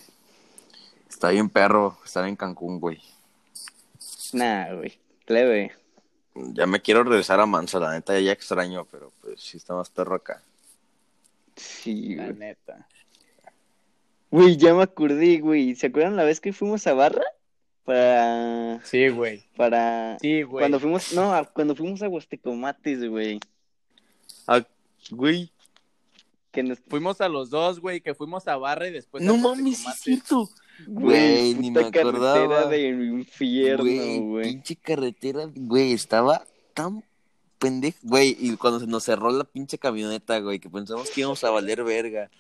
Está 1.09 1.31
bien 1.31 1.49
perro 1.49 1.99
estar 2.05 2.27
en 2.27 2.37
Cancún, 2.37 2.79
güey. 2.81 3.01
Nah, 4.33 4.75
güey. 4.75 4.99
Leve. 5.27 5.73
Ya 6.35 6.67
me 6.67 6.81
quiero 6.81 7.03
regresar 7.03 7.41
a 7.41 7.47
Mansa, 7.47 7.81
la 7.81 7.93
neta, 7.93 8.19
ya 8.21 8.31
extraño, 8.33 8.85
pero 8.91 9.13
pues 9.21 9.41
sí 9.41 9.57
está 9.57 9.75
más 9.75 9.91
perro 9.91 10.15
acá. 10.15 10.43
Sí, 11.57 12.15
La 12.15 12.27
güey. 12.27 12.37
neta. 12.39 12.87
Güey, 14.31 14.57
ya 14.57 14.75
me 14.75 14.83
acordé, 14.83 15.39
güey. 15.39 15.75
¿Se 15.75 15.87
acuerdan 15.89 16.15
la 16.17 16.25
vez 16.25 16.41
que 16.41 16.53
fuimos 16.53 16.87
a 16.87 16.93
Barra? 16.93 17.25
Para... 17.89 18.81
Sí, 18.85 19.09
güey. 19.09 19.45
Para... 19.57 20.19
Sí, 20.21 20.43
güey. 20.43 20.61
Cuando 20.63 20.79
fuimos... 20.79 21.13
No, 21.15 21.33
a- 21.35 21.47
cuando 21.47 21.75
fuimos 21.75 22.03
a 22.03 22.09
Huastecomates, 22.09 23.09
güey. 23.09 23.41
Ah, 24.47 24.63
güey. 25.11 25.51
Que 26.53 26.63
nos... 26.63 26.81
Fuimos 26.87 27.23
a 27.23 27.29
los 27.31 27.49
dos, 27.49 27.81
güey, 27.81 28.03
que 28.03 28.15
fuimos 28.15 28.47
a 28.47 28.59
Barra 28.59 28.89
y 28.89 28.93
después 28.93 29.23
No 29.25 29.35
a 29.35 29.37
mames, 29.39 29.87
es 29.87 30.01
cierto. 30.01 30.51
Güey, 30.87 31.53
Güey, 31.53 31.55
ni 31.55 31.71
me 31.71 31.81
acordaba. 31.81 32.35
carretera 32.35 32.67
del 32.69 33.03
infierno, 33.21 33.85
Güey, 33.85 34.19
güey. 34.19 34.45
pinche 34.53 34.77
carretera, 34.77 35.49
güey, 35.55 35.93
estaba 35.95 36.45
tan 36.75 37.03
pendejo, 37.59 37.97
güey, 38.03 38.37
y 38.39 38.55
cuando 38.57 38.81
se 38.81 38.87
nos 38.87 39.03
cerró 39.03 39.31
la 39.31 39.45
pinche 39.45 39.79
camioneta, 39.79 40.39
güey, 40.41 40.59
que 40.61 40.69
pensamos 40.69 41.09
que 41.11 41.23
íbamos 41.23 41.43
a 41.43 41.51
valer 41.51 41.83
verga. 41.85 42.31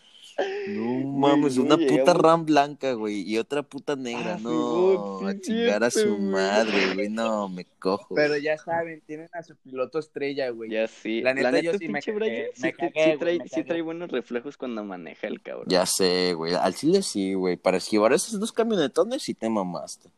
No 0.69 1.01
mames, 1.19 1.57
no 1.57 1.65
una 1.65 1.77
puta. 1.77 2.15
RAM 2.15 2.47
blanca, 2.47 2.93
güey, 2.93 3.23
y 3.23 3.39
otra 3.39 3.63
puta 3.63 3.97
negra, 3.97 4.35
Ah, 4.35 4.39
no, 4.41 5.27
a 5.27 5.39
chingar 5.41 5.83
a 5.83 5.91
su 5.91 6.09
güey. 6.17 6.21
madre, 6.21 6.95
güey, 6.95 7.09
no, 7.09 7.49
me 7.49 7.65
cojo. 7.65 8.15
Pero 8.15 8.37
ya 8.37 8.57
saben, 8.57 9.01
tienen 9.07 9.29
a 9.33 9.43
su 9.43 9.57
piloto 9.57 9.99
estrella, 9.99 10.51
güey. 10.51 10.71
Ya 10.71 10.87
sí. 10.87 11.21
La 11.23 11.35
neta, 11.35 11.59
yo 11.61 11.73
sí 11.75 11.89
me 11.89 12.01
cagué, 12.01 12.51
sí, 12.55 12.63
te- 12.63 12.73
cagué, 12.73 12.93
sí 12.95 13.05
güey, 13.07 13.19
trae, 13.19 13.39
me 13.39 13.49
sí 13.49 13.65
trae 13.65 13.83
buenos 13.83 14.11
reflejos 14.11 14.57
cuando 14.57 14.85
maneja 14.85 15.27
el 15.27 15.43
cabrón. 15.43 15.67
Ya 15.69 15.85
sé, 15.87 16.35
güey, 16.35 16.55
al 16.55 16.75
chile 16.75 17.03
sí, 17.03 17.35
güey, 17.35 17.57
para 17.57 17.79
esquivar 17.79 18.13
esos 18.13 18.39
dos 18.39 18.53
camionetones 18.53 19.23
sí 19.23 19.35
te 19.35 19.49
mamaste. 19.51 20.09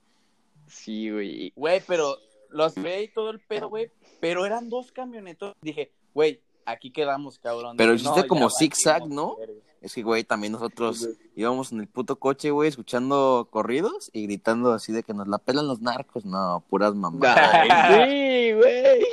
Sí, 0.69 1.11
güey. 1.11 1.53
Güey, 1.57 1.81
pero 1.87 2.17
los 2.51 2.75
ve 2.75 3.03
y 3.05 3.09
todo 3.09 3.31
el 3.31 3.41
pedo, 3.41 3.69
güey. 3.69 3.91
Pero 4.21 4.45
eran 4.45 4.69
dos 4.69 4.93
camionetos. 4.93 5.55
Dije, 5.63 5.93
güey, 6.15 6.41
aquí 6.71 6.91
quedamos, 6.91 7.39
cabrón. 7.39 7.77
Pero 7.77 7.95
hiciste 7.95 8.23
ya 8.23 8.27
como 8.27 8.51
zigzag, 8.51 9.07
¿no? 9.09 9.37
Es 9.81 9.95
que, 9.95 10.03
güey, 10.03 10.25
también 10.25 10.53
nosotros 10.53 11.09
íbamos 11.35 11.73
en 11.73 11.81
el 11.81 11.87
puto 11.87 12.17
coche, 12.17 12.51
güey, 12.51 12.69
escuchando 12.69 13.49
corridos 13.51 14.11
y 14.13 14.25
gritando 14.25 14.73
así 14.73 14.93
de 14.93 15.03
que 15.03 15.15
nos 15.15 15.27
la 15.27 15.39
pelan 15.39 15.69
los 15.69 15.81
narcos. 15.81 16.25
No, 16.27 16.63
puras 16.69 16.95
mamadas. 16.97 17.39
Ay, 17.53 18.51
sí, 18.51 18.53
güey. 18.53 19.07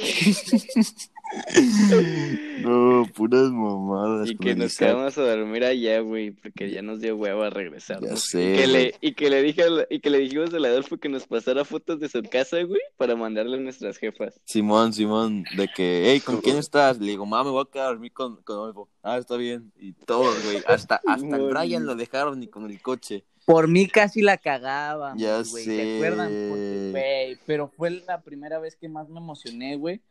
No, 2.61 3.05
puras 3.13 3.49
mamadas. 3.51 4.29
Y 4.29 4.35
que 4.37 4.55
nos 4.55 4.73
Isaac. 4.73 4.89
quedamos 4.89 5.17
a 5.17 5.21
dormir 5.35 5.63
allá, 5.63 5.99
güey, 6.01 6.31
porque 6.31 6.69
ya 6.71 6.81
nos 6.81 6.99
dio 6.99 7.15
huevo 7.15 7.43
a 7.43 7.49
regresar. 7.49 8.01
Ya 8.01 8.13
Y 8.13 8.17
sé, 8.17 8.39
que, 8.39 8.61
güey. 8.67 8.71
le, 8.71 8.95
y 8.99 9.13
que 9.13 9.29
le 9.29 9.41
dije 9.43 9.63
al- 9.63 9.87
y 9.89 9.99
que 9.99 10.09
le 10.09 10.17
dijimos 10.19 10.53
al 10.53 10.65
Adolfo 10.65 10.97
que 10.97 11.07
nos 11.07 11.27
pasara 11.27 11.63
fotos 11.63 11.99
de 11.99 12.09
su 12.09 12.21
casa, 12.23 12.61
güey, 12.63 12.81
para 12.97 13.15
mandarle 13.15 13.57
a 13.57 13.59
nuestras 13.61 13.97
jefas. 13.97 14.41
Simón, 14.45 14.91
Simón, 14.93 15.45
de 15.55 15.67
que, 15.73 16.03
hey, 16.07 16.19
¿con 16.19 16.41
quién 16.41 16.57
estás? 16.57 16.99
Le 16.99 17.11
digo, 17.11 17.25
mamá, 17.25 17.43
me 17.45 17.51
voy 17.51 17.63
a 17.67 17.71
quedar 17.71 17.85
a 17.85 17.89
dormir 17.91 18.11
con, 18.11 18.37
con 18.43 18.55
Adolfo. 18.57 18.89
Ah, 19.03 19.17
está 19.17 19.37
bien. 19.37 19.71
Y 19.79 19.93
todos, 19.93 20.43
güey, 20.45 20.61
hasta, 20.67 20.95
hasta 21.07 21.35
el. 21.37 21.49
Brian 21.49 21.85
lo 21.85 21.95
dejaron 21.95 22.39
ni 22.39 22.47
con 22.47 22.65
el 22.69 22.81
coche. 22.81 23.23
Por 23.45 23.67
mí 23.69 23.87
casi 23.87 24.21
la 24.21 24.37
cagaba. 24.37 25.13
Ya 25.15 25.35
güey. 25.43 25.63
sé. 25.63 25.75
¿Se 25.75 25.95
acuerdan? 25.95 26.27
Porque, 26.49 27.37
pero 27.45 27.69
fue 27.77 27.91
la 28.05 28.21
primera 28.21 28.59
vez 28.59 28.75
que 28.75 28.89
más 28.89 29.07
me 29.09 29.19
emocioné, 29.19 29.77
güey. 29.77 30.01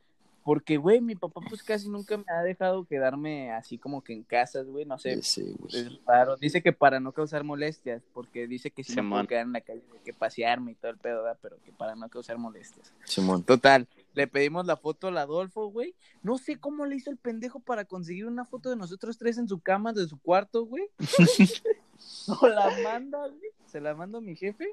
Porque, 0.46 0.76
güey, 0.76 1.00
mi 1.00 1.16
papá 1.16 1.40
pues 1.48 1.60
casi 1.64 1.88
nunca 1.88 2.16
me 2.16 2.24
ha 2.28 2.40
dejado 2.40 2.84
quedarme 2.84 3.50
así 3.50 3.78
como 3.78 4.04
que 4.04 4.12
en 4.12 4.22
casas, 4.22 4.68
güey, 4.68 4.84
no 4.84 4.96
sé. 4.96 5.20
Sé, 5.20 5.42
güey. 5.58 5.74
Es 5.76 6.04
raro. 6.04 6.36
Dice 6.36 6.62
que 6.62 6.72
para 6.72 7.00
no 7.00 7.10
causar 7.10 7.42
molestias, 7.42 8.04
porque 8.14 8.46
dice 8.46 8.70
que 8.70 8.84
si 8.84 8.92
me 8.92 9.02
Simón. 9.02 9.10
puedo 9.10 9.26
quedar 9.26 9.42
en 9.46 9.52
la 9.54 9.60
calle, 9.60 9.82
que 10.04 10.12
pasearme 10.12 10.70
y 10.70 10.74
todo 10.76 10.92
el 10.92 10.98
pedo, 10.98 11.24
¿verdad? 11.24 11.36
pero 11.42 11.56
que 11.64 11.72
para 11.72 11.96
no 11.96 12.08
causar 12.08 12.38
molestias. 12.38 12.94
Simón. 13.02 13.42
Total, 13.42 13.88
le 14.14 14.28
pedimos 14.28 14.64
la 14.66 14.76
foto 14.76 15.08
al 15.08 15.18
Adolfo, 15.18 15.66
güey. 15.66 15.96
No 16.22 16.38
sé 16.38 16.60
cómo 16.60 16.86
le 16.86 16.94
hizo 16.94 17.10
el 17.10 17.16
pendejo 17.16 17.58
para 17.58 17.84
conseguir 17.84 18.26
una 18.26 18.44
foto 18.44 18.70
de 18.70 18.76
nosotros 18.76 19.18
tres 19.18 19.38
en 19.38 19.48
su 19.48 19.58
cama, 19.58 19.92
de 19.92 20.06
su 20.06 20.16
cuarto, 20.16 20.64
güey. 20.64 20.84
no 22.28 22.48
la 22.48 22.70
manda, 22.84 23.18
güey. 23.26 23.50
Se 23.66 23.80
la 23.80 23.96
mando 23.96 24.18
a 24.18 24.20
mi 24.20 24.36
jefe. 24.36 24.68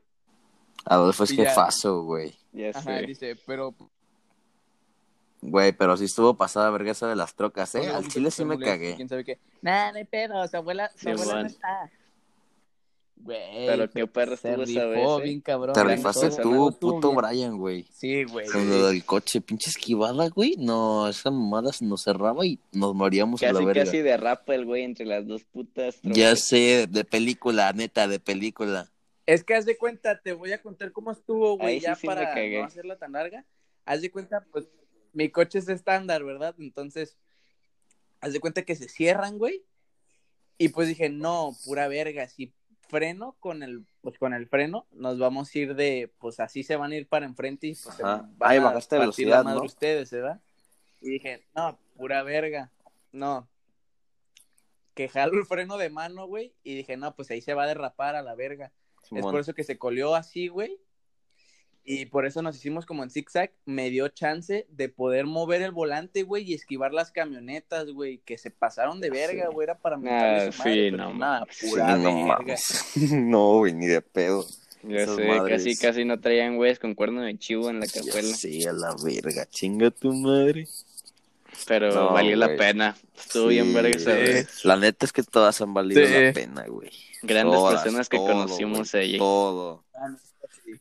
Adolfo 0.86 1.24
es 1.24 1.32
Y 1.32 1.38
ya. 1.38 1.46
jefazo, 1.50 2.04
güey. 2.04 2.36
Ya 2.52 2.70
Ajá, 2.70 3.00
sé. 3.00 3.08
dice, 3.08 3.36
pero 3.48 3.74
Güey, 5.46 5.74
pero 5.74 5.98
sí 5.98 6.06
estuvo 6.06 6.36
pasada 6.38 6.70
verga 6.70 6.91
esa 6.91 7.08
de 7.08 7.18
las 7.18 7.36
trocas, 7.36 7.76
¿eh? 7.76 7.89
Al 7.89 8.08
chile 8.08 8.32
sí 8.32 8.46
me 8.46 8.58
cagué. 8.58 8.96
¿Quién 8.96 9.10
sabe 9.10 9.26
qué? 9.26 9.39
Nah, 9.62 9.91
no 9.91 9.98
hay 9.98 10.06
pedo, 10.06 10.48
su 10.48 10.56
abuela, 10.56 10.89
su 10.96 11.00
Sí, 11.00 11.10
abuela 11.10 11.41
no 11.41 11.48
está. 11.48 11.91
Güey. 13.18 13.68
Pero 13.68 13.89
qué 13.89 14.08
perro 14.08 14.36
se 14.38 14.50
estuvo 14.50 14.64
esa 14.64 14.86
rifó 14.86 15.18
vez, 15.18 15.26
¿eh? 15.26 15.30
bien 15.30 15.41
cabrón. 15.41 15.74
Te 15.74 15.84
rifaste 15.84 16.30
tú, 16.41 16.78
puto 16.80 17.12
bien. 17.12 17.16
Brian, 17.22 17.58
güey. 17.58 17.84
Sí, 17.94 18.24
güey. 18.24 18.48
Con 18.48 18.70
lo 18.70 18.88
del 18.88 19.04
coche, 19.06 19.41
pinche 19.41 19.70
esquivada, 19.70 20.30
güey. 20.30 20.56
No, 20.58 21.08
esa 21.10 21.30
mamada 21.30 21.72
se 21.74 21.86
nos 21.86 22.04
cerraba 22.04 22.46
y 22.46 22.60
nos 22.72 22.96
moríamos 22.96 23.41
a 23.44 23.52
la 23.52 23.60
verga. 23.64 23.84
casi 23.86 24.00
derrapa 24.02 24.56
el 24.56 24.66
güey 24.66 24.84
entre 24.84 25.06
las 25.06 25.28
dos 25.28 25.44
putas. 25.44 26.00
Ya 26.04 26.36
sé, 26.38 26.88
de 26.89 27.04
película, 27.06 27.72
neta, 27.74 28.08
de 28.08 28.20
película. 28.20 28.89
Es 29.26 29.44
que 29.44 29.56
haz 29.56 29.66
de 29.66 29.78
cuenta, 29.78 30.20
te 30.22 30.34
voy 30.34 30.52
a 30.54 30.62
contar 30.62 30.91
cómo 30.91 31.12
estuvo, 31.12 31.58
güey, 31.58 31.76
Ahí 31.76 31.80
ya 31.82 31.96
sí 31.96 32.08
para 32.08 32.34
cagué. 32.34 32.60
no 32.60 32.66
hacerla 32.66 32.98
tan 32.98 33.14
larga. 33.14 33.46
Haz 33.86 34.02
de 34.02 34.12
cuenta, 34.12 34.46
pues, 34.52 34.66
mi 35.14 35.30
coche 35.30 35.59
es 35.59 35.70
estándar, 35.70 36.24
¿verdad? 36.24 36.55
Entonces, 36.59 37.18
haz 38.20 38.34
de 38.34 38.39
cuenta 38.39 38.64
que 38.64 38.76
se 38.76 38.89
cierran, 38.89 39.38
güey. 39.38 39.66
Y 40.57 40.70
pues 40.70 40.88
dije, 40.88 41.09
no, 41.09 41.55
pura 41.66 41.88
verga, 41.88 42.28
si 42.28 42.53
freno 42.89 43.36
con 43.39 43.64
el, 43.64 43.86
pues 44.01 44.18
con 44.20 44.34
el 44.34 44.47
freno, 44.47 44.88
nos 44.91 45.18
vamos 45.18 45.53
a 45.53 45.57
ir 45.57 45.76
de, 45.76 46.14
pues 46.20 46.39
así 46.39 46.64
se 46.64 46.76
van 46.76 46.91
a 46.91 46.95
ir 46.95 47.07
para 47.07 47.26
enfrente 47.26 47.68
y 47.68 47.76
pues 47.76 47.95
se 47.95 48.03
Ajá. 48.03 48.30
van 48.38 48.51
Ay, 48.51 48.57
a 48.57 48.61
bajaste 48.61 48.99
velocidad, 48.99 49.43
¿no? 49.43 49.64
ustedes, 49.64 50.11
¿verdad? 50.11 50.41
Y 51.01 51.09
dije, 51.09 51.45
no, 51.55 51.80
pura 51.95 52.24
verga, 52.24 52.72
no. 53.11 53.49
Que 54.93 55.09
jalo 55.09 55.39
el 55.39 55.45
freno 55.45 55.78
de 55.78 55.89
mano, 55.89 56.28
güey, 56.28 56.53
y 56.64 56.76
dije, 56.76 56.95
no, 56.97 57.16
pues 57.16 57.32
ahí 57.32 57.41
se 57.41 57.55
va 57.55 57.64
a 57.64 57.68
derrapar 57.68 58.16
a 58.16 58.22
la 58.22 58.36
verga. 58.36 58.72
Es 59.11 59.22
por 59.22 59.39
eso 59.39 59.53
que 59.53 59.64
se 59.64 59.78
colió 59.78 60.16
así, 60.16 60.47
güey. 60.47 60.80
Y 61.86 62.06
por 62.06 62.26
eso 62.26 62.42
nos 62.42 62.56
hicimos 62.56 62.86
como 62.86 63.04
en 63.04 63.10
zigzag. 63.10 63.52
Me 63.66 63.90
dio 63.90 64.08
chance 64.08 64.66
de 64.70 64.88
poder 64.90 65.26
mover 65.26 65.62
el 65.62 65.72
volante, 65.72 66.24
güey, 66.24 66.50
y 66.50 66.54
esquivar 66.54 66.94
las 66.94 67.12
camionetas, 67.12 67.92
güey, 67.92 68.20
que 68.20 68.38
se 68.38 68.52
pasaron 68.52 69.02
de 69.02 69.10
verga, 69.10 69.48
Sí. 69.48 69.54
güey. 69.54 69.66
Era 69.66 69.78
para 69.78 69.98
Ah, 69.98 70.00
mentarle 70.00 70.52
su 70.54 70.58
madre, 70.60 70.74
sí, 70.90 70.92
no 70.92 71.14
nada, 71.14 71.40
mames. 71.42 71.60
pura 71.70 71.96
Sí, 71.98 72.02
no 72.04 72.38
verga. 72.38 72.56
güey, 73.60 73.74
ni 73.74 73.88
de 73.88 74.02
pedo. 74.02 74.46
Ya 74.84 74.98
Esas 74.98 75.16
sé, 75.16 75.26
madres. 75.28 75.64
casi, 75.64 75.78
casi 75.78 76.06
no 76.06 76.20
traían 76.20 76.56
güeyes 76.58 76.78
con 76.80 76.94
cuerno 76.94 77.22
de 77.22 77.38
chivo 77.38 77.70
en 77.70 77.80
la 77.80 77.88
cajuela. 77.88 78.34
Sí, 78.36 78.66
a 78.66 78.74
la 78.74 78.96
verga. 79.04 79.46
Chinga 79.50 79.92
tu 79.92 80.14
madre. 80.14 80.68
Pero 81.68 81.94
No, 81.94 82.14
valió 82.14 82.36
la 82.36 82.56
pena. 82.58 82.96
Estuvo 83.18 83.48
Sí, 83.50 83.56
bien 83.56 83.74
verga 83.74 83.92
esa 83.96 84.12
sí. 84.16 84.22
vez. 84.22 84.66
La 84.66 84.76
neta 84.76 85.06
es 85.06 85.14
que 85.14 85.24
todas 85.24 85.60
han 85.62 85.74
valido 85.74 86.06
Sí. 86.06 86.14
la 86.14 86.34
pena, 86.34 86.66
güey. 86.68 86.90
Grandes 87.22 87.56
Todas, 87.56 87.82
personas 87.82 88.10
que 88.10 88.18
todo, 88.18 88.28
conocimos 88.28 88.92
güey, 88.92 89.04
allí. 89.04 89.18
Todo. 89.18 89.84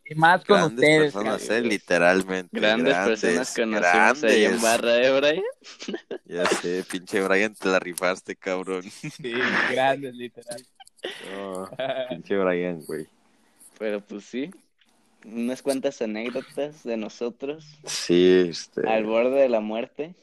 Y 0.05 0.15
más 0.15 0.45
con 0.45 0.59
Grandes 0.59 0.91
ustedes, 0.91 1.13
personas, 1.13 1.49
eh, 1.51 1.61
literalmente. 1.63 2.61
Grandes, 2.61 2.99
personas 2.99 3.53
conocimos 3.55 4.25
ahí 4.25 4.45
en 4.45 4.59
grandes. 4.59 4.61
barra, 4.61 4.97
¿eh, 5.03 5.21
Brian? 5.21 5.45
Ya 6.25 6.49
sé, 6.49 6.85
pinche 6.85 7.21
Brian, 7.23 7.55
te 7.55 7.69
la 7.69 7.79
rifaste, 7.81 8.37
cabrón. 8.37 8.83
Sí, 8.91 9.53
grandes, 9.71 10.15
literal. 10.15 10.67
No, 11.33 11.69
pinche 12.09 12.37
Brian, 12.37 12.81
güey. 12.87 13.07
Pero 13.79 14.01
pues 14.01 14.25
sí, 14.25 14.51
unas 15.25 15.63
cuantas 15.63 16.01
anécdotas 16.03 16.83
de 16.85 16.97
nosotros 16.97 17.67
Sí, 17.85 18.47
este. 18.49 18.89
al 18.89 19.05
borde 19.05 19.41
de 19.41 19.49
la 19.49 19.61
muerte. 19.61 20.15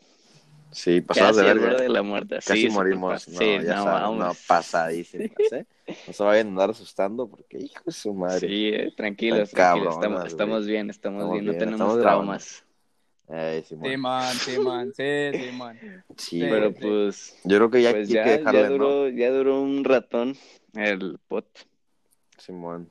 Sí, 0.72 1.02
pasadas 1.02 1.38
Casi 1.38 1.46
de 1.46 1.52
al 1.52 1.60
verga. 1.60 1.72
borde 1.74 1.84
de 1.84 1.90
la 1.90 2.02
muerte. 2.04 2.36
Casi 2.46 2.62
sí, 2.64 2.70
morimos. 2.70 3.28
No, 3.28 3.40
sí, 3.40 3.46
ya 3.64 3.76
no, 3.78 3.84
saben, 3.86 4.02
vamos. 4.04 4.18
no, 4.20 4.34
pasadísimas, 4.48 5.32
¿eh? 5.52 5.66
No 6.08 6.14
se 6.14 6.24
vayan 6.24 6.48
a 6.48 6.50
andar 6.52 6.70
asustando 6.72 7.28
porque, 7.28 7.58
hijo 7.60 7.84
de 7.86 7.92
su 7.92 8.14
madre. 8.14 8.48
Sí, 8.48 8.68
eh, 8.74 8.94
tranquilos, 8.96 9.50
tranquilos. 9.52 9.96
Estamos, 10.28 10.68
bien, 10.68 10.90
estamos, 10.90 11.20
Estamos 11.20 11.34
bien, 11.34 11.46
no 11.46 11.52
tenemos 11.54 11.74
estamos 11.74 12.02
traumas. 12.02 12.66
Sí, 13.68 13.98
man, 13.98 14.34
sí, 14.36 14.58
man, 14.60 14.94
sí, 14.94 15.04
sí, 15.34 15.52
man. 15.52 15.80
Sí, 15.80 15.88
Sí, 16.18 16.40
Pero 16.50 16.74
pues, 16.74 17.40
Yo 17.44 17.58
creo 17.58 17.70
que 17.70 17.82
ya 17.82 17.92
pues 17.92 18.10
hay 18.10 18.16
ya, 18.16 18.24
que 18.24 18.30
dejarle, 18.40 18.62
ya 18.62 18.68
¿no? 18.68 18.74
duró, 18.74 19.10
ya 19.10 19.32
duró 19.32 19.62
un 19.62 19.84
ratón 19.84 20.36
el 20.74 21.20
pot. 21.28 21.46
Simón. 22.38 22.90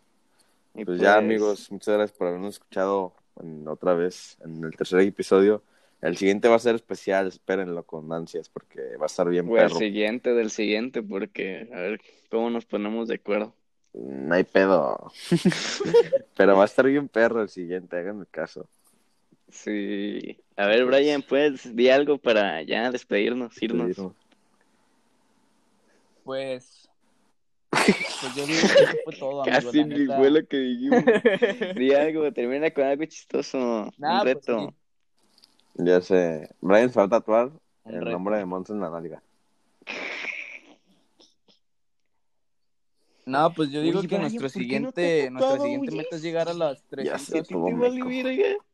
Pues 0.85 1.01
ya, 1.01 1.17
amigos, 1.17 1.71
muchas 1.73 1.95
gracias 1.97 2.17
por 2.17 2.29
habernos 2.29 2.55
escuchado 2.55 3.13
en- 3.41 3.67
otra 3.67 3.95
vez 3.95 4.37
en 4.45 4.63
el 4.63 4.77
tercer 4.77 5.01
episodio. 5.01 5.63
El 6.01 6.17
siguiente 6.17 6.49
va 6.49 6.57
a 6.57 6.61
ser 6.61 6.77
especial, 6.77 7.27
espérenlo 7.27 7.85
con 7.85 8.13
ansias 8.13 8.49
porque 8.49 8.97
va 8.97 9.05
a 9.05 9.07
estar 9.07 9.29
bien 9.29 9.49
O 9.49 9.59
el 9.59 9.69
perro. 9.69 9.77
siguiente 9.77 10.33
del 10.35 10.51
siguiente, 10.51 11.03
porque 11.03 11.69
a 11.73 11.81
ver 11.81 12.01
cómo 12.31 12.51
nos 12.51 12.67
ponemos 12.67 13.09
de 13.09 13.17
acuerdo. 13.17 13.55
No 13.95 14.35
hay 14.35 14.45
pedo. 14.45 15.11
Pero 16.37 16.57
va 16.57 16.63
a 16.63 16.67
estar 16.67 16.87
bien 16.87 17.09
perro 17.09 17.43
el 17.43 17.49
siguiente, 17.49 17.97
háganme 17.97 18.27
caso. 18.27 18.69
Sí. 19.51 20.39
A 20.57 20.67
ver, 20.67 20.85
Brian, 20.85 21.23
pues, 21.23 21.75
di 21.75 21.89
algo 21.89 22.19
para 22.19 22.63
ya 22.63 22.91
despedirnos, 22.91 23.61
irnos. 23.63 23.97
Sí, 23.97 24.03
Pues. 26.25 26.89
Pues 27.71 28.35
yo 28.35 28.47
digo 28.47 28.61
que 28.77 28.85
eso 28.85 28.97
fue 29.05 29.17
todo, 29.17 29.43
amigo. 29.47 29.73
Casi 29.73 29.85
la 29.85 29.85
ni 29.85 30.07
fue 30.07 30.31
lo 30.31 30.47
que 30.47 30.57
dijimos. 30.59 31.03
Di 31.75 31.93
algo, 31.95 32.33
termina 32.33 32.71
con 32.71 32.85
algo 32.85 33.05
chistoso, 33.07 33.91
Nah, 33.99 34.23
un 34.23 34.23
pues 34.23 34.35
reto. 34.35 34.75
Ya 35.79 36.01
sé. 36.01 36.51
Brian 36.61 36.91
se 36.93 36.99
va 36.99 37.07
a 37.07 37.09
tatuar 37.09 37.51
Un 37.85 37.95
el 37.95 38.01
reto. 38.01 38.11
nombre 38.11 38.37
de 38.37 38.45
Monza 38.45 38.73
en 38.73 38.81
la 38.81 38.91
nalga. 38.91 39.23
No, 43.27 43.53
pues 43.53 43.71
yo 43.71 43.83
digo 43.83 43.99
Oye, 43.99 44.09
que 44.09 44.17
Brian, 44.17 44.33
nuestro 44.33 44.49
¿por 44.49 44.67
qué 44.67 44.81
no 44.81 44.93
te 44.93 45.03
has 45.03 45.09
siguiente, 45.19 45.31
nuestra 45.31 45.51
tatuado, 45.51 45.63
siguiente 45.65 45.97
meta 45.97 46.17
es 46.17 46.23
llegar 46.23 46.49
a 46.49 46.55
las 46.55 46.83
Ya 47.05 47.19
sé, 47.19 47.43
300. 47.43 47.49
todo 47.49 47.67
¿Te 47.67 47.75
vale 47.75 48.05
meco. 48.05 48.09
verga? 48.09 48.65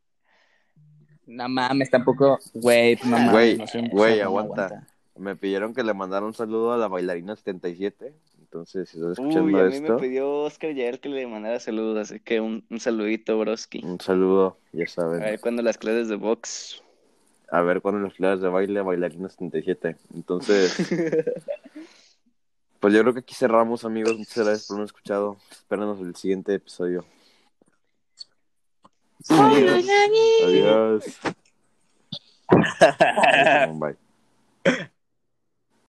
No 1.27 1.49
mames, 1.49 1.89
tampoco, 1.89 2.39
güey, 2.53 2.95
pues 2.95 3.09
no 3.09 3.17
mames, 3.17 3.31
Güey, 3.33 3.57
no 3.57 3.67
soy 3.67 3.81
un 3.81 3.89
güey, 3.89 4.19
no 4.19 4.25
aguanta. 4.25 4.87
Me 5.17 5.35
pidieron 5.35 5.73
que 5.73 5.83
le 5.83 5.93
mandara 5.93 6.25
un 6.25 6.33
saludo 6.33 6.71
a 6.73 6.77
la 6.77 6.87
bailarina 6.87 7.35
77. 7.35 8.13
Entonces, 8.39 8.89
si 8.89 8.97
estás 8.97 9.13
escuchando 9.13 9.43
Uy, 9.45 9.59
a 9.59 9.63
mí 9.65 9.75
esto, 9.75 9.93
me 9.93 9.99
pidió 9.99 10.31
Oscar 10.43 10.73
Yael 10.73 10.99
que 11.01 11.09
le 11.09 11.27
mandara 11.27 11.59
saludos, 11.59 11.97
así 12.09 12.19
que 12.21 12.39
un, 12.39 12.63
un 12.69 12.79
saludito, 12.79 13.37
broski. 13.39 13.83
un 13.83 13.99
saludo, 13.99 14.57
ya 14.71 14.83
A 14.83 14.87
saben. 14.87 15.19
ver 15.19 15.39
cuando 15.41 15.61
las 15.63 15.77
clases 15.77 16.07
de 16.07 16.15
box. 16.15 16.81
A 17.51 17.61
ver 17.61 17.81
cuándo 17.81 18.01
las 18.01 18.13
clases 18.13 18.41
de 18.41 18.49
baile, 18.49 18.81
bailarina 18.81 19.29
77. 19.29 19.97
Entonces, 20.13 20.75
pues 22.79 22.93
yo 22.93 23.01
creo 23.01 23.13
que 23.13 23.19
aquí 23.19 23.35
cerramos, 23.35 23.85
amigos. 23.85 24.17
Muchas 24.17 24.45
gracias 24.45 24.67
por 24.67 24.75
habernos 24.75 24.89
escuchado. 24.89 25.37
Espéranos 25.51 25.99
el 26.01 26.15
siguiente 26.15 26.53
episodio. 26.53 27.05
Adiós. 29.29 29.85
Adiós. 30.43 31.19
Bye. 33.79 34.85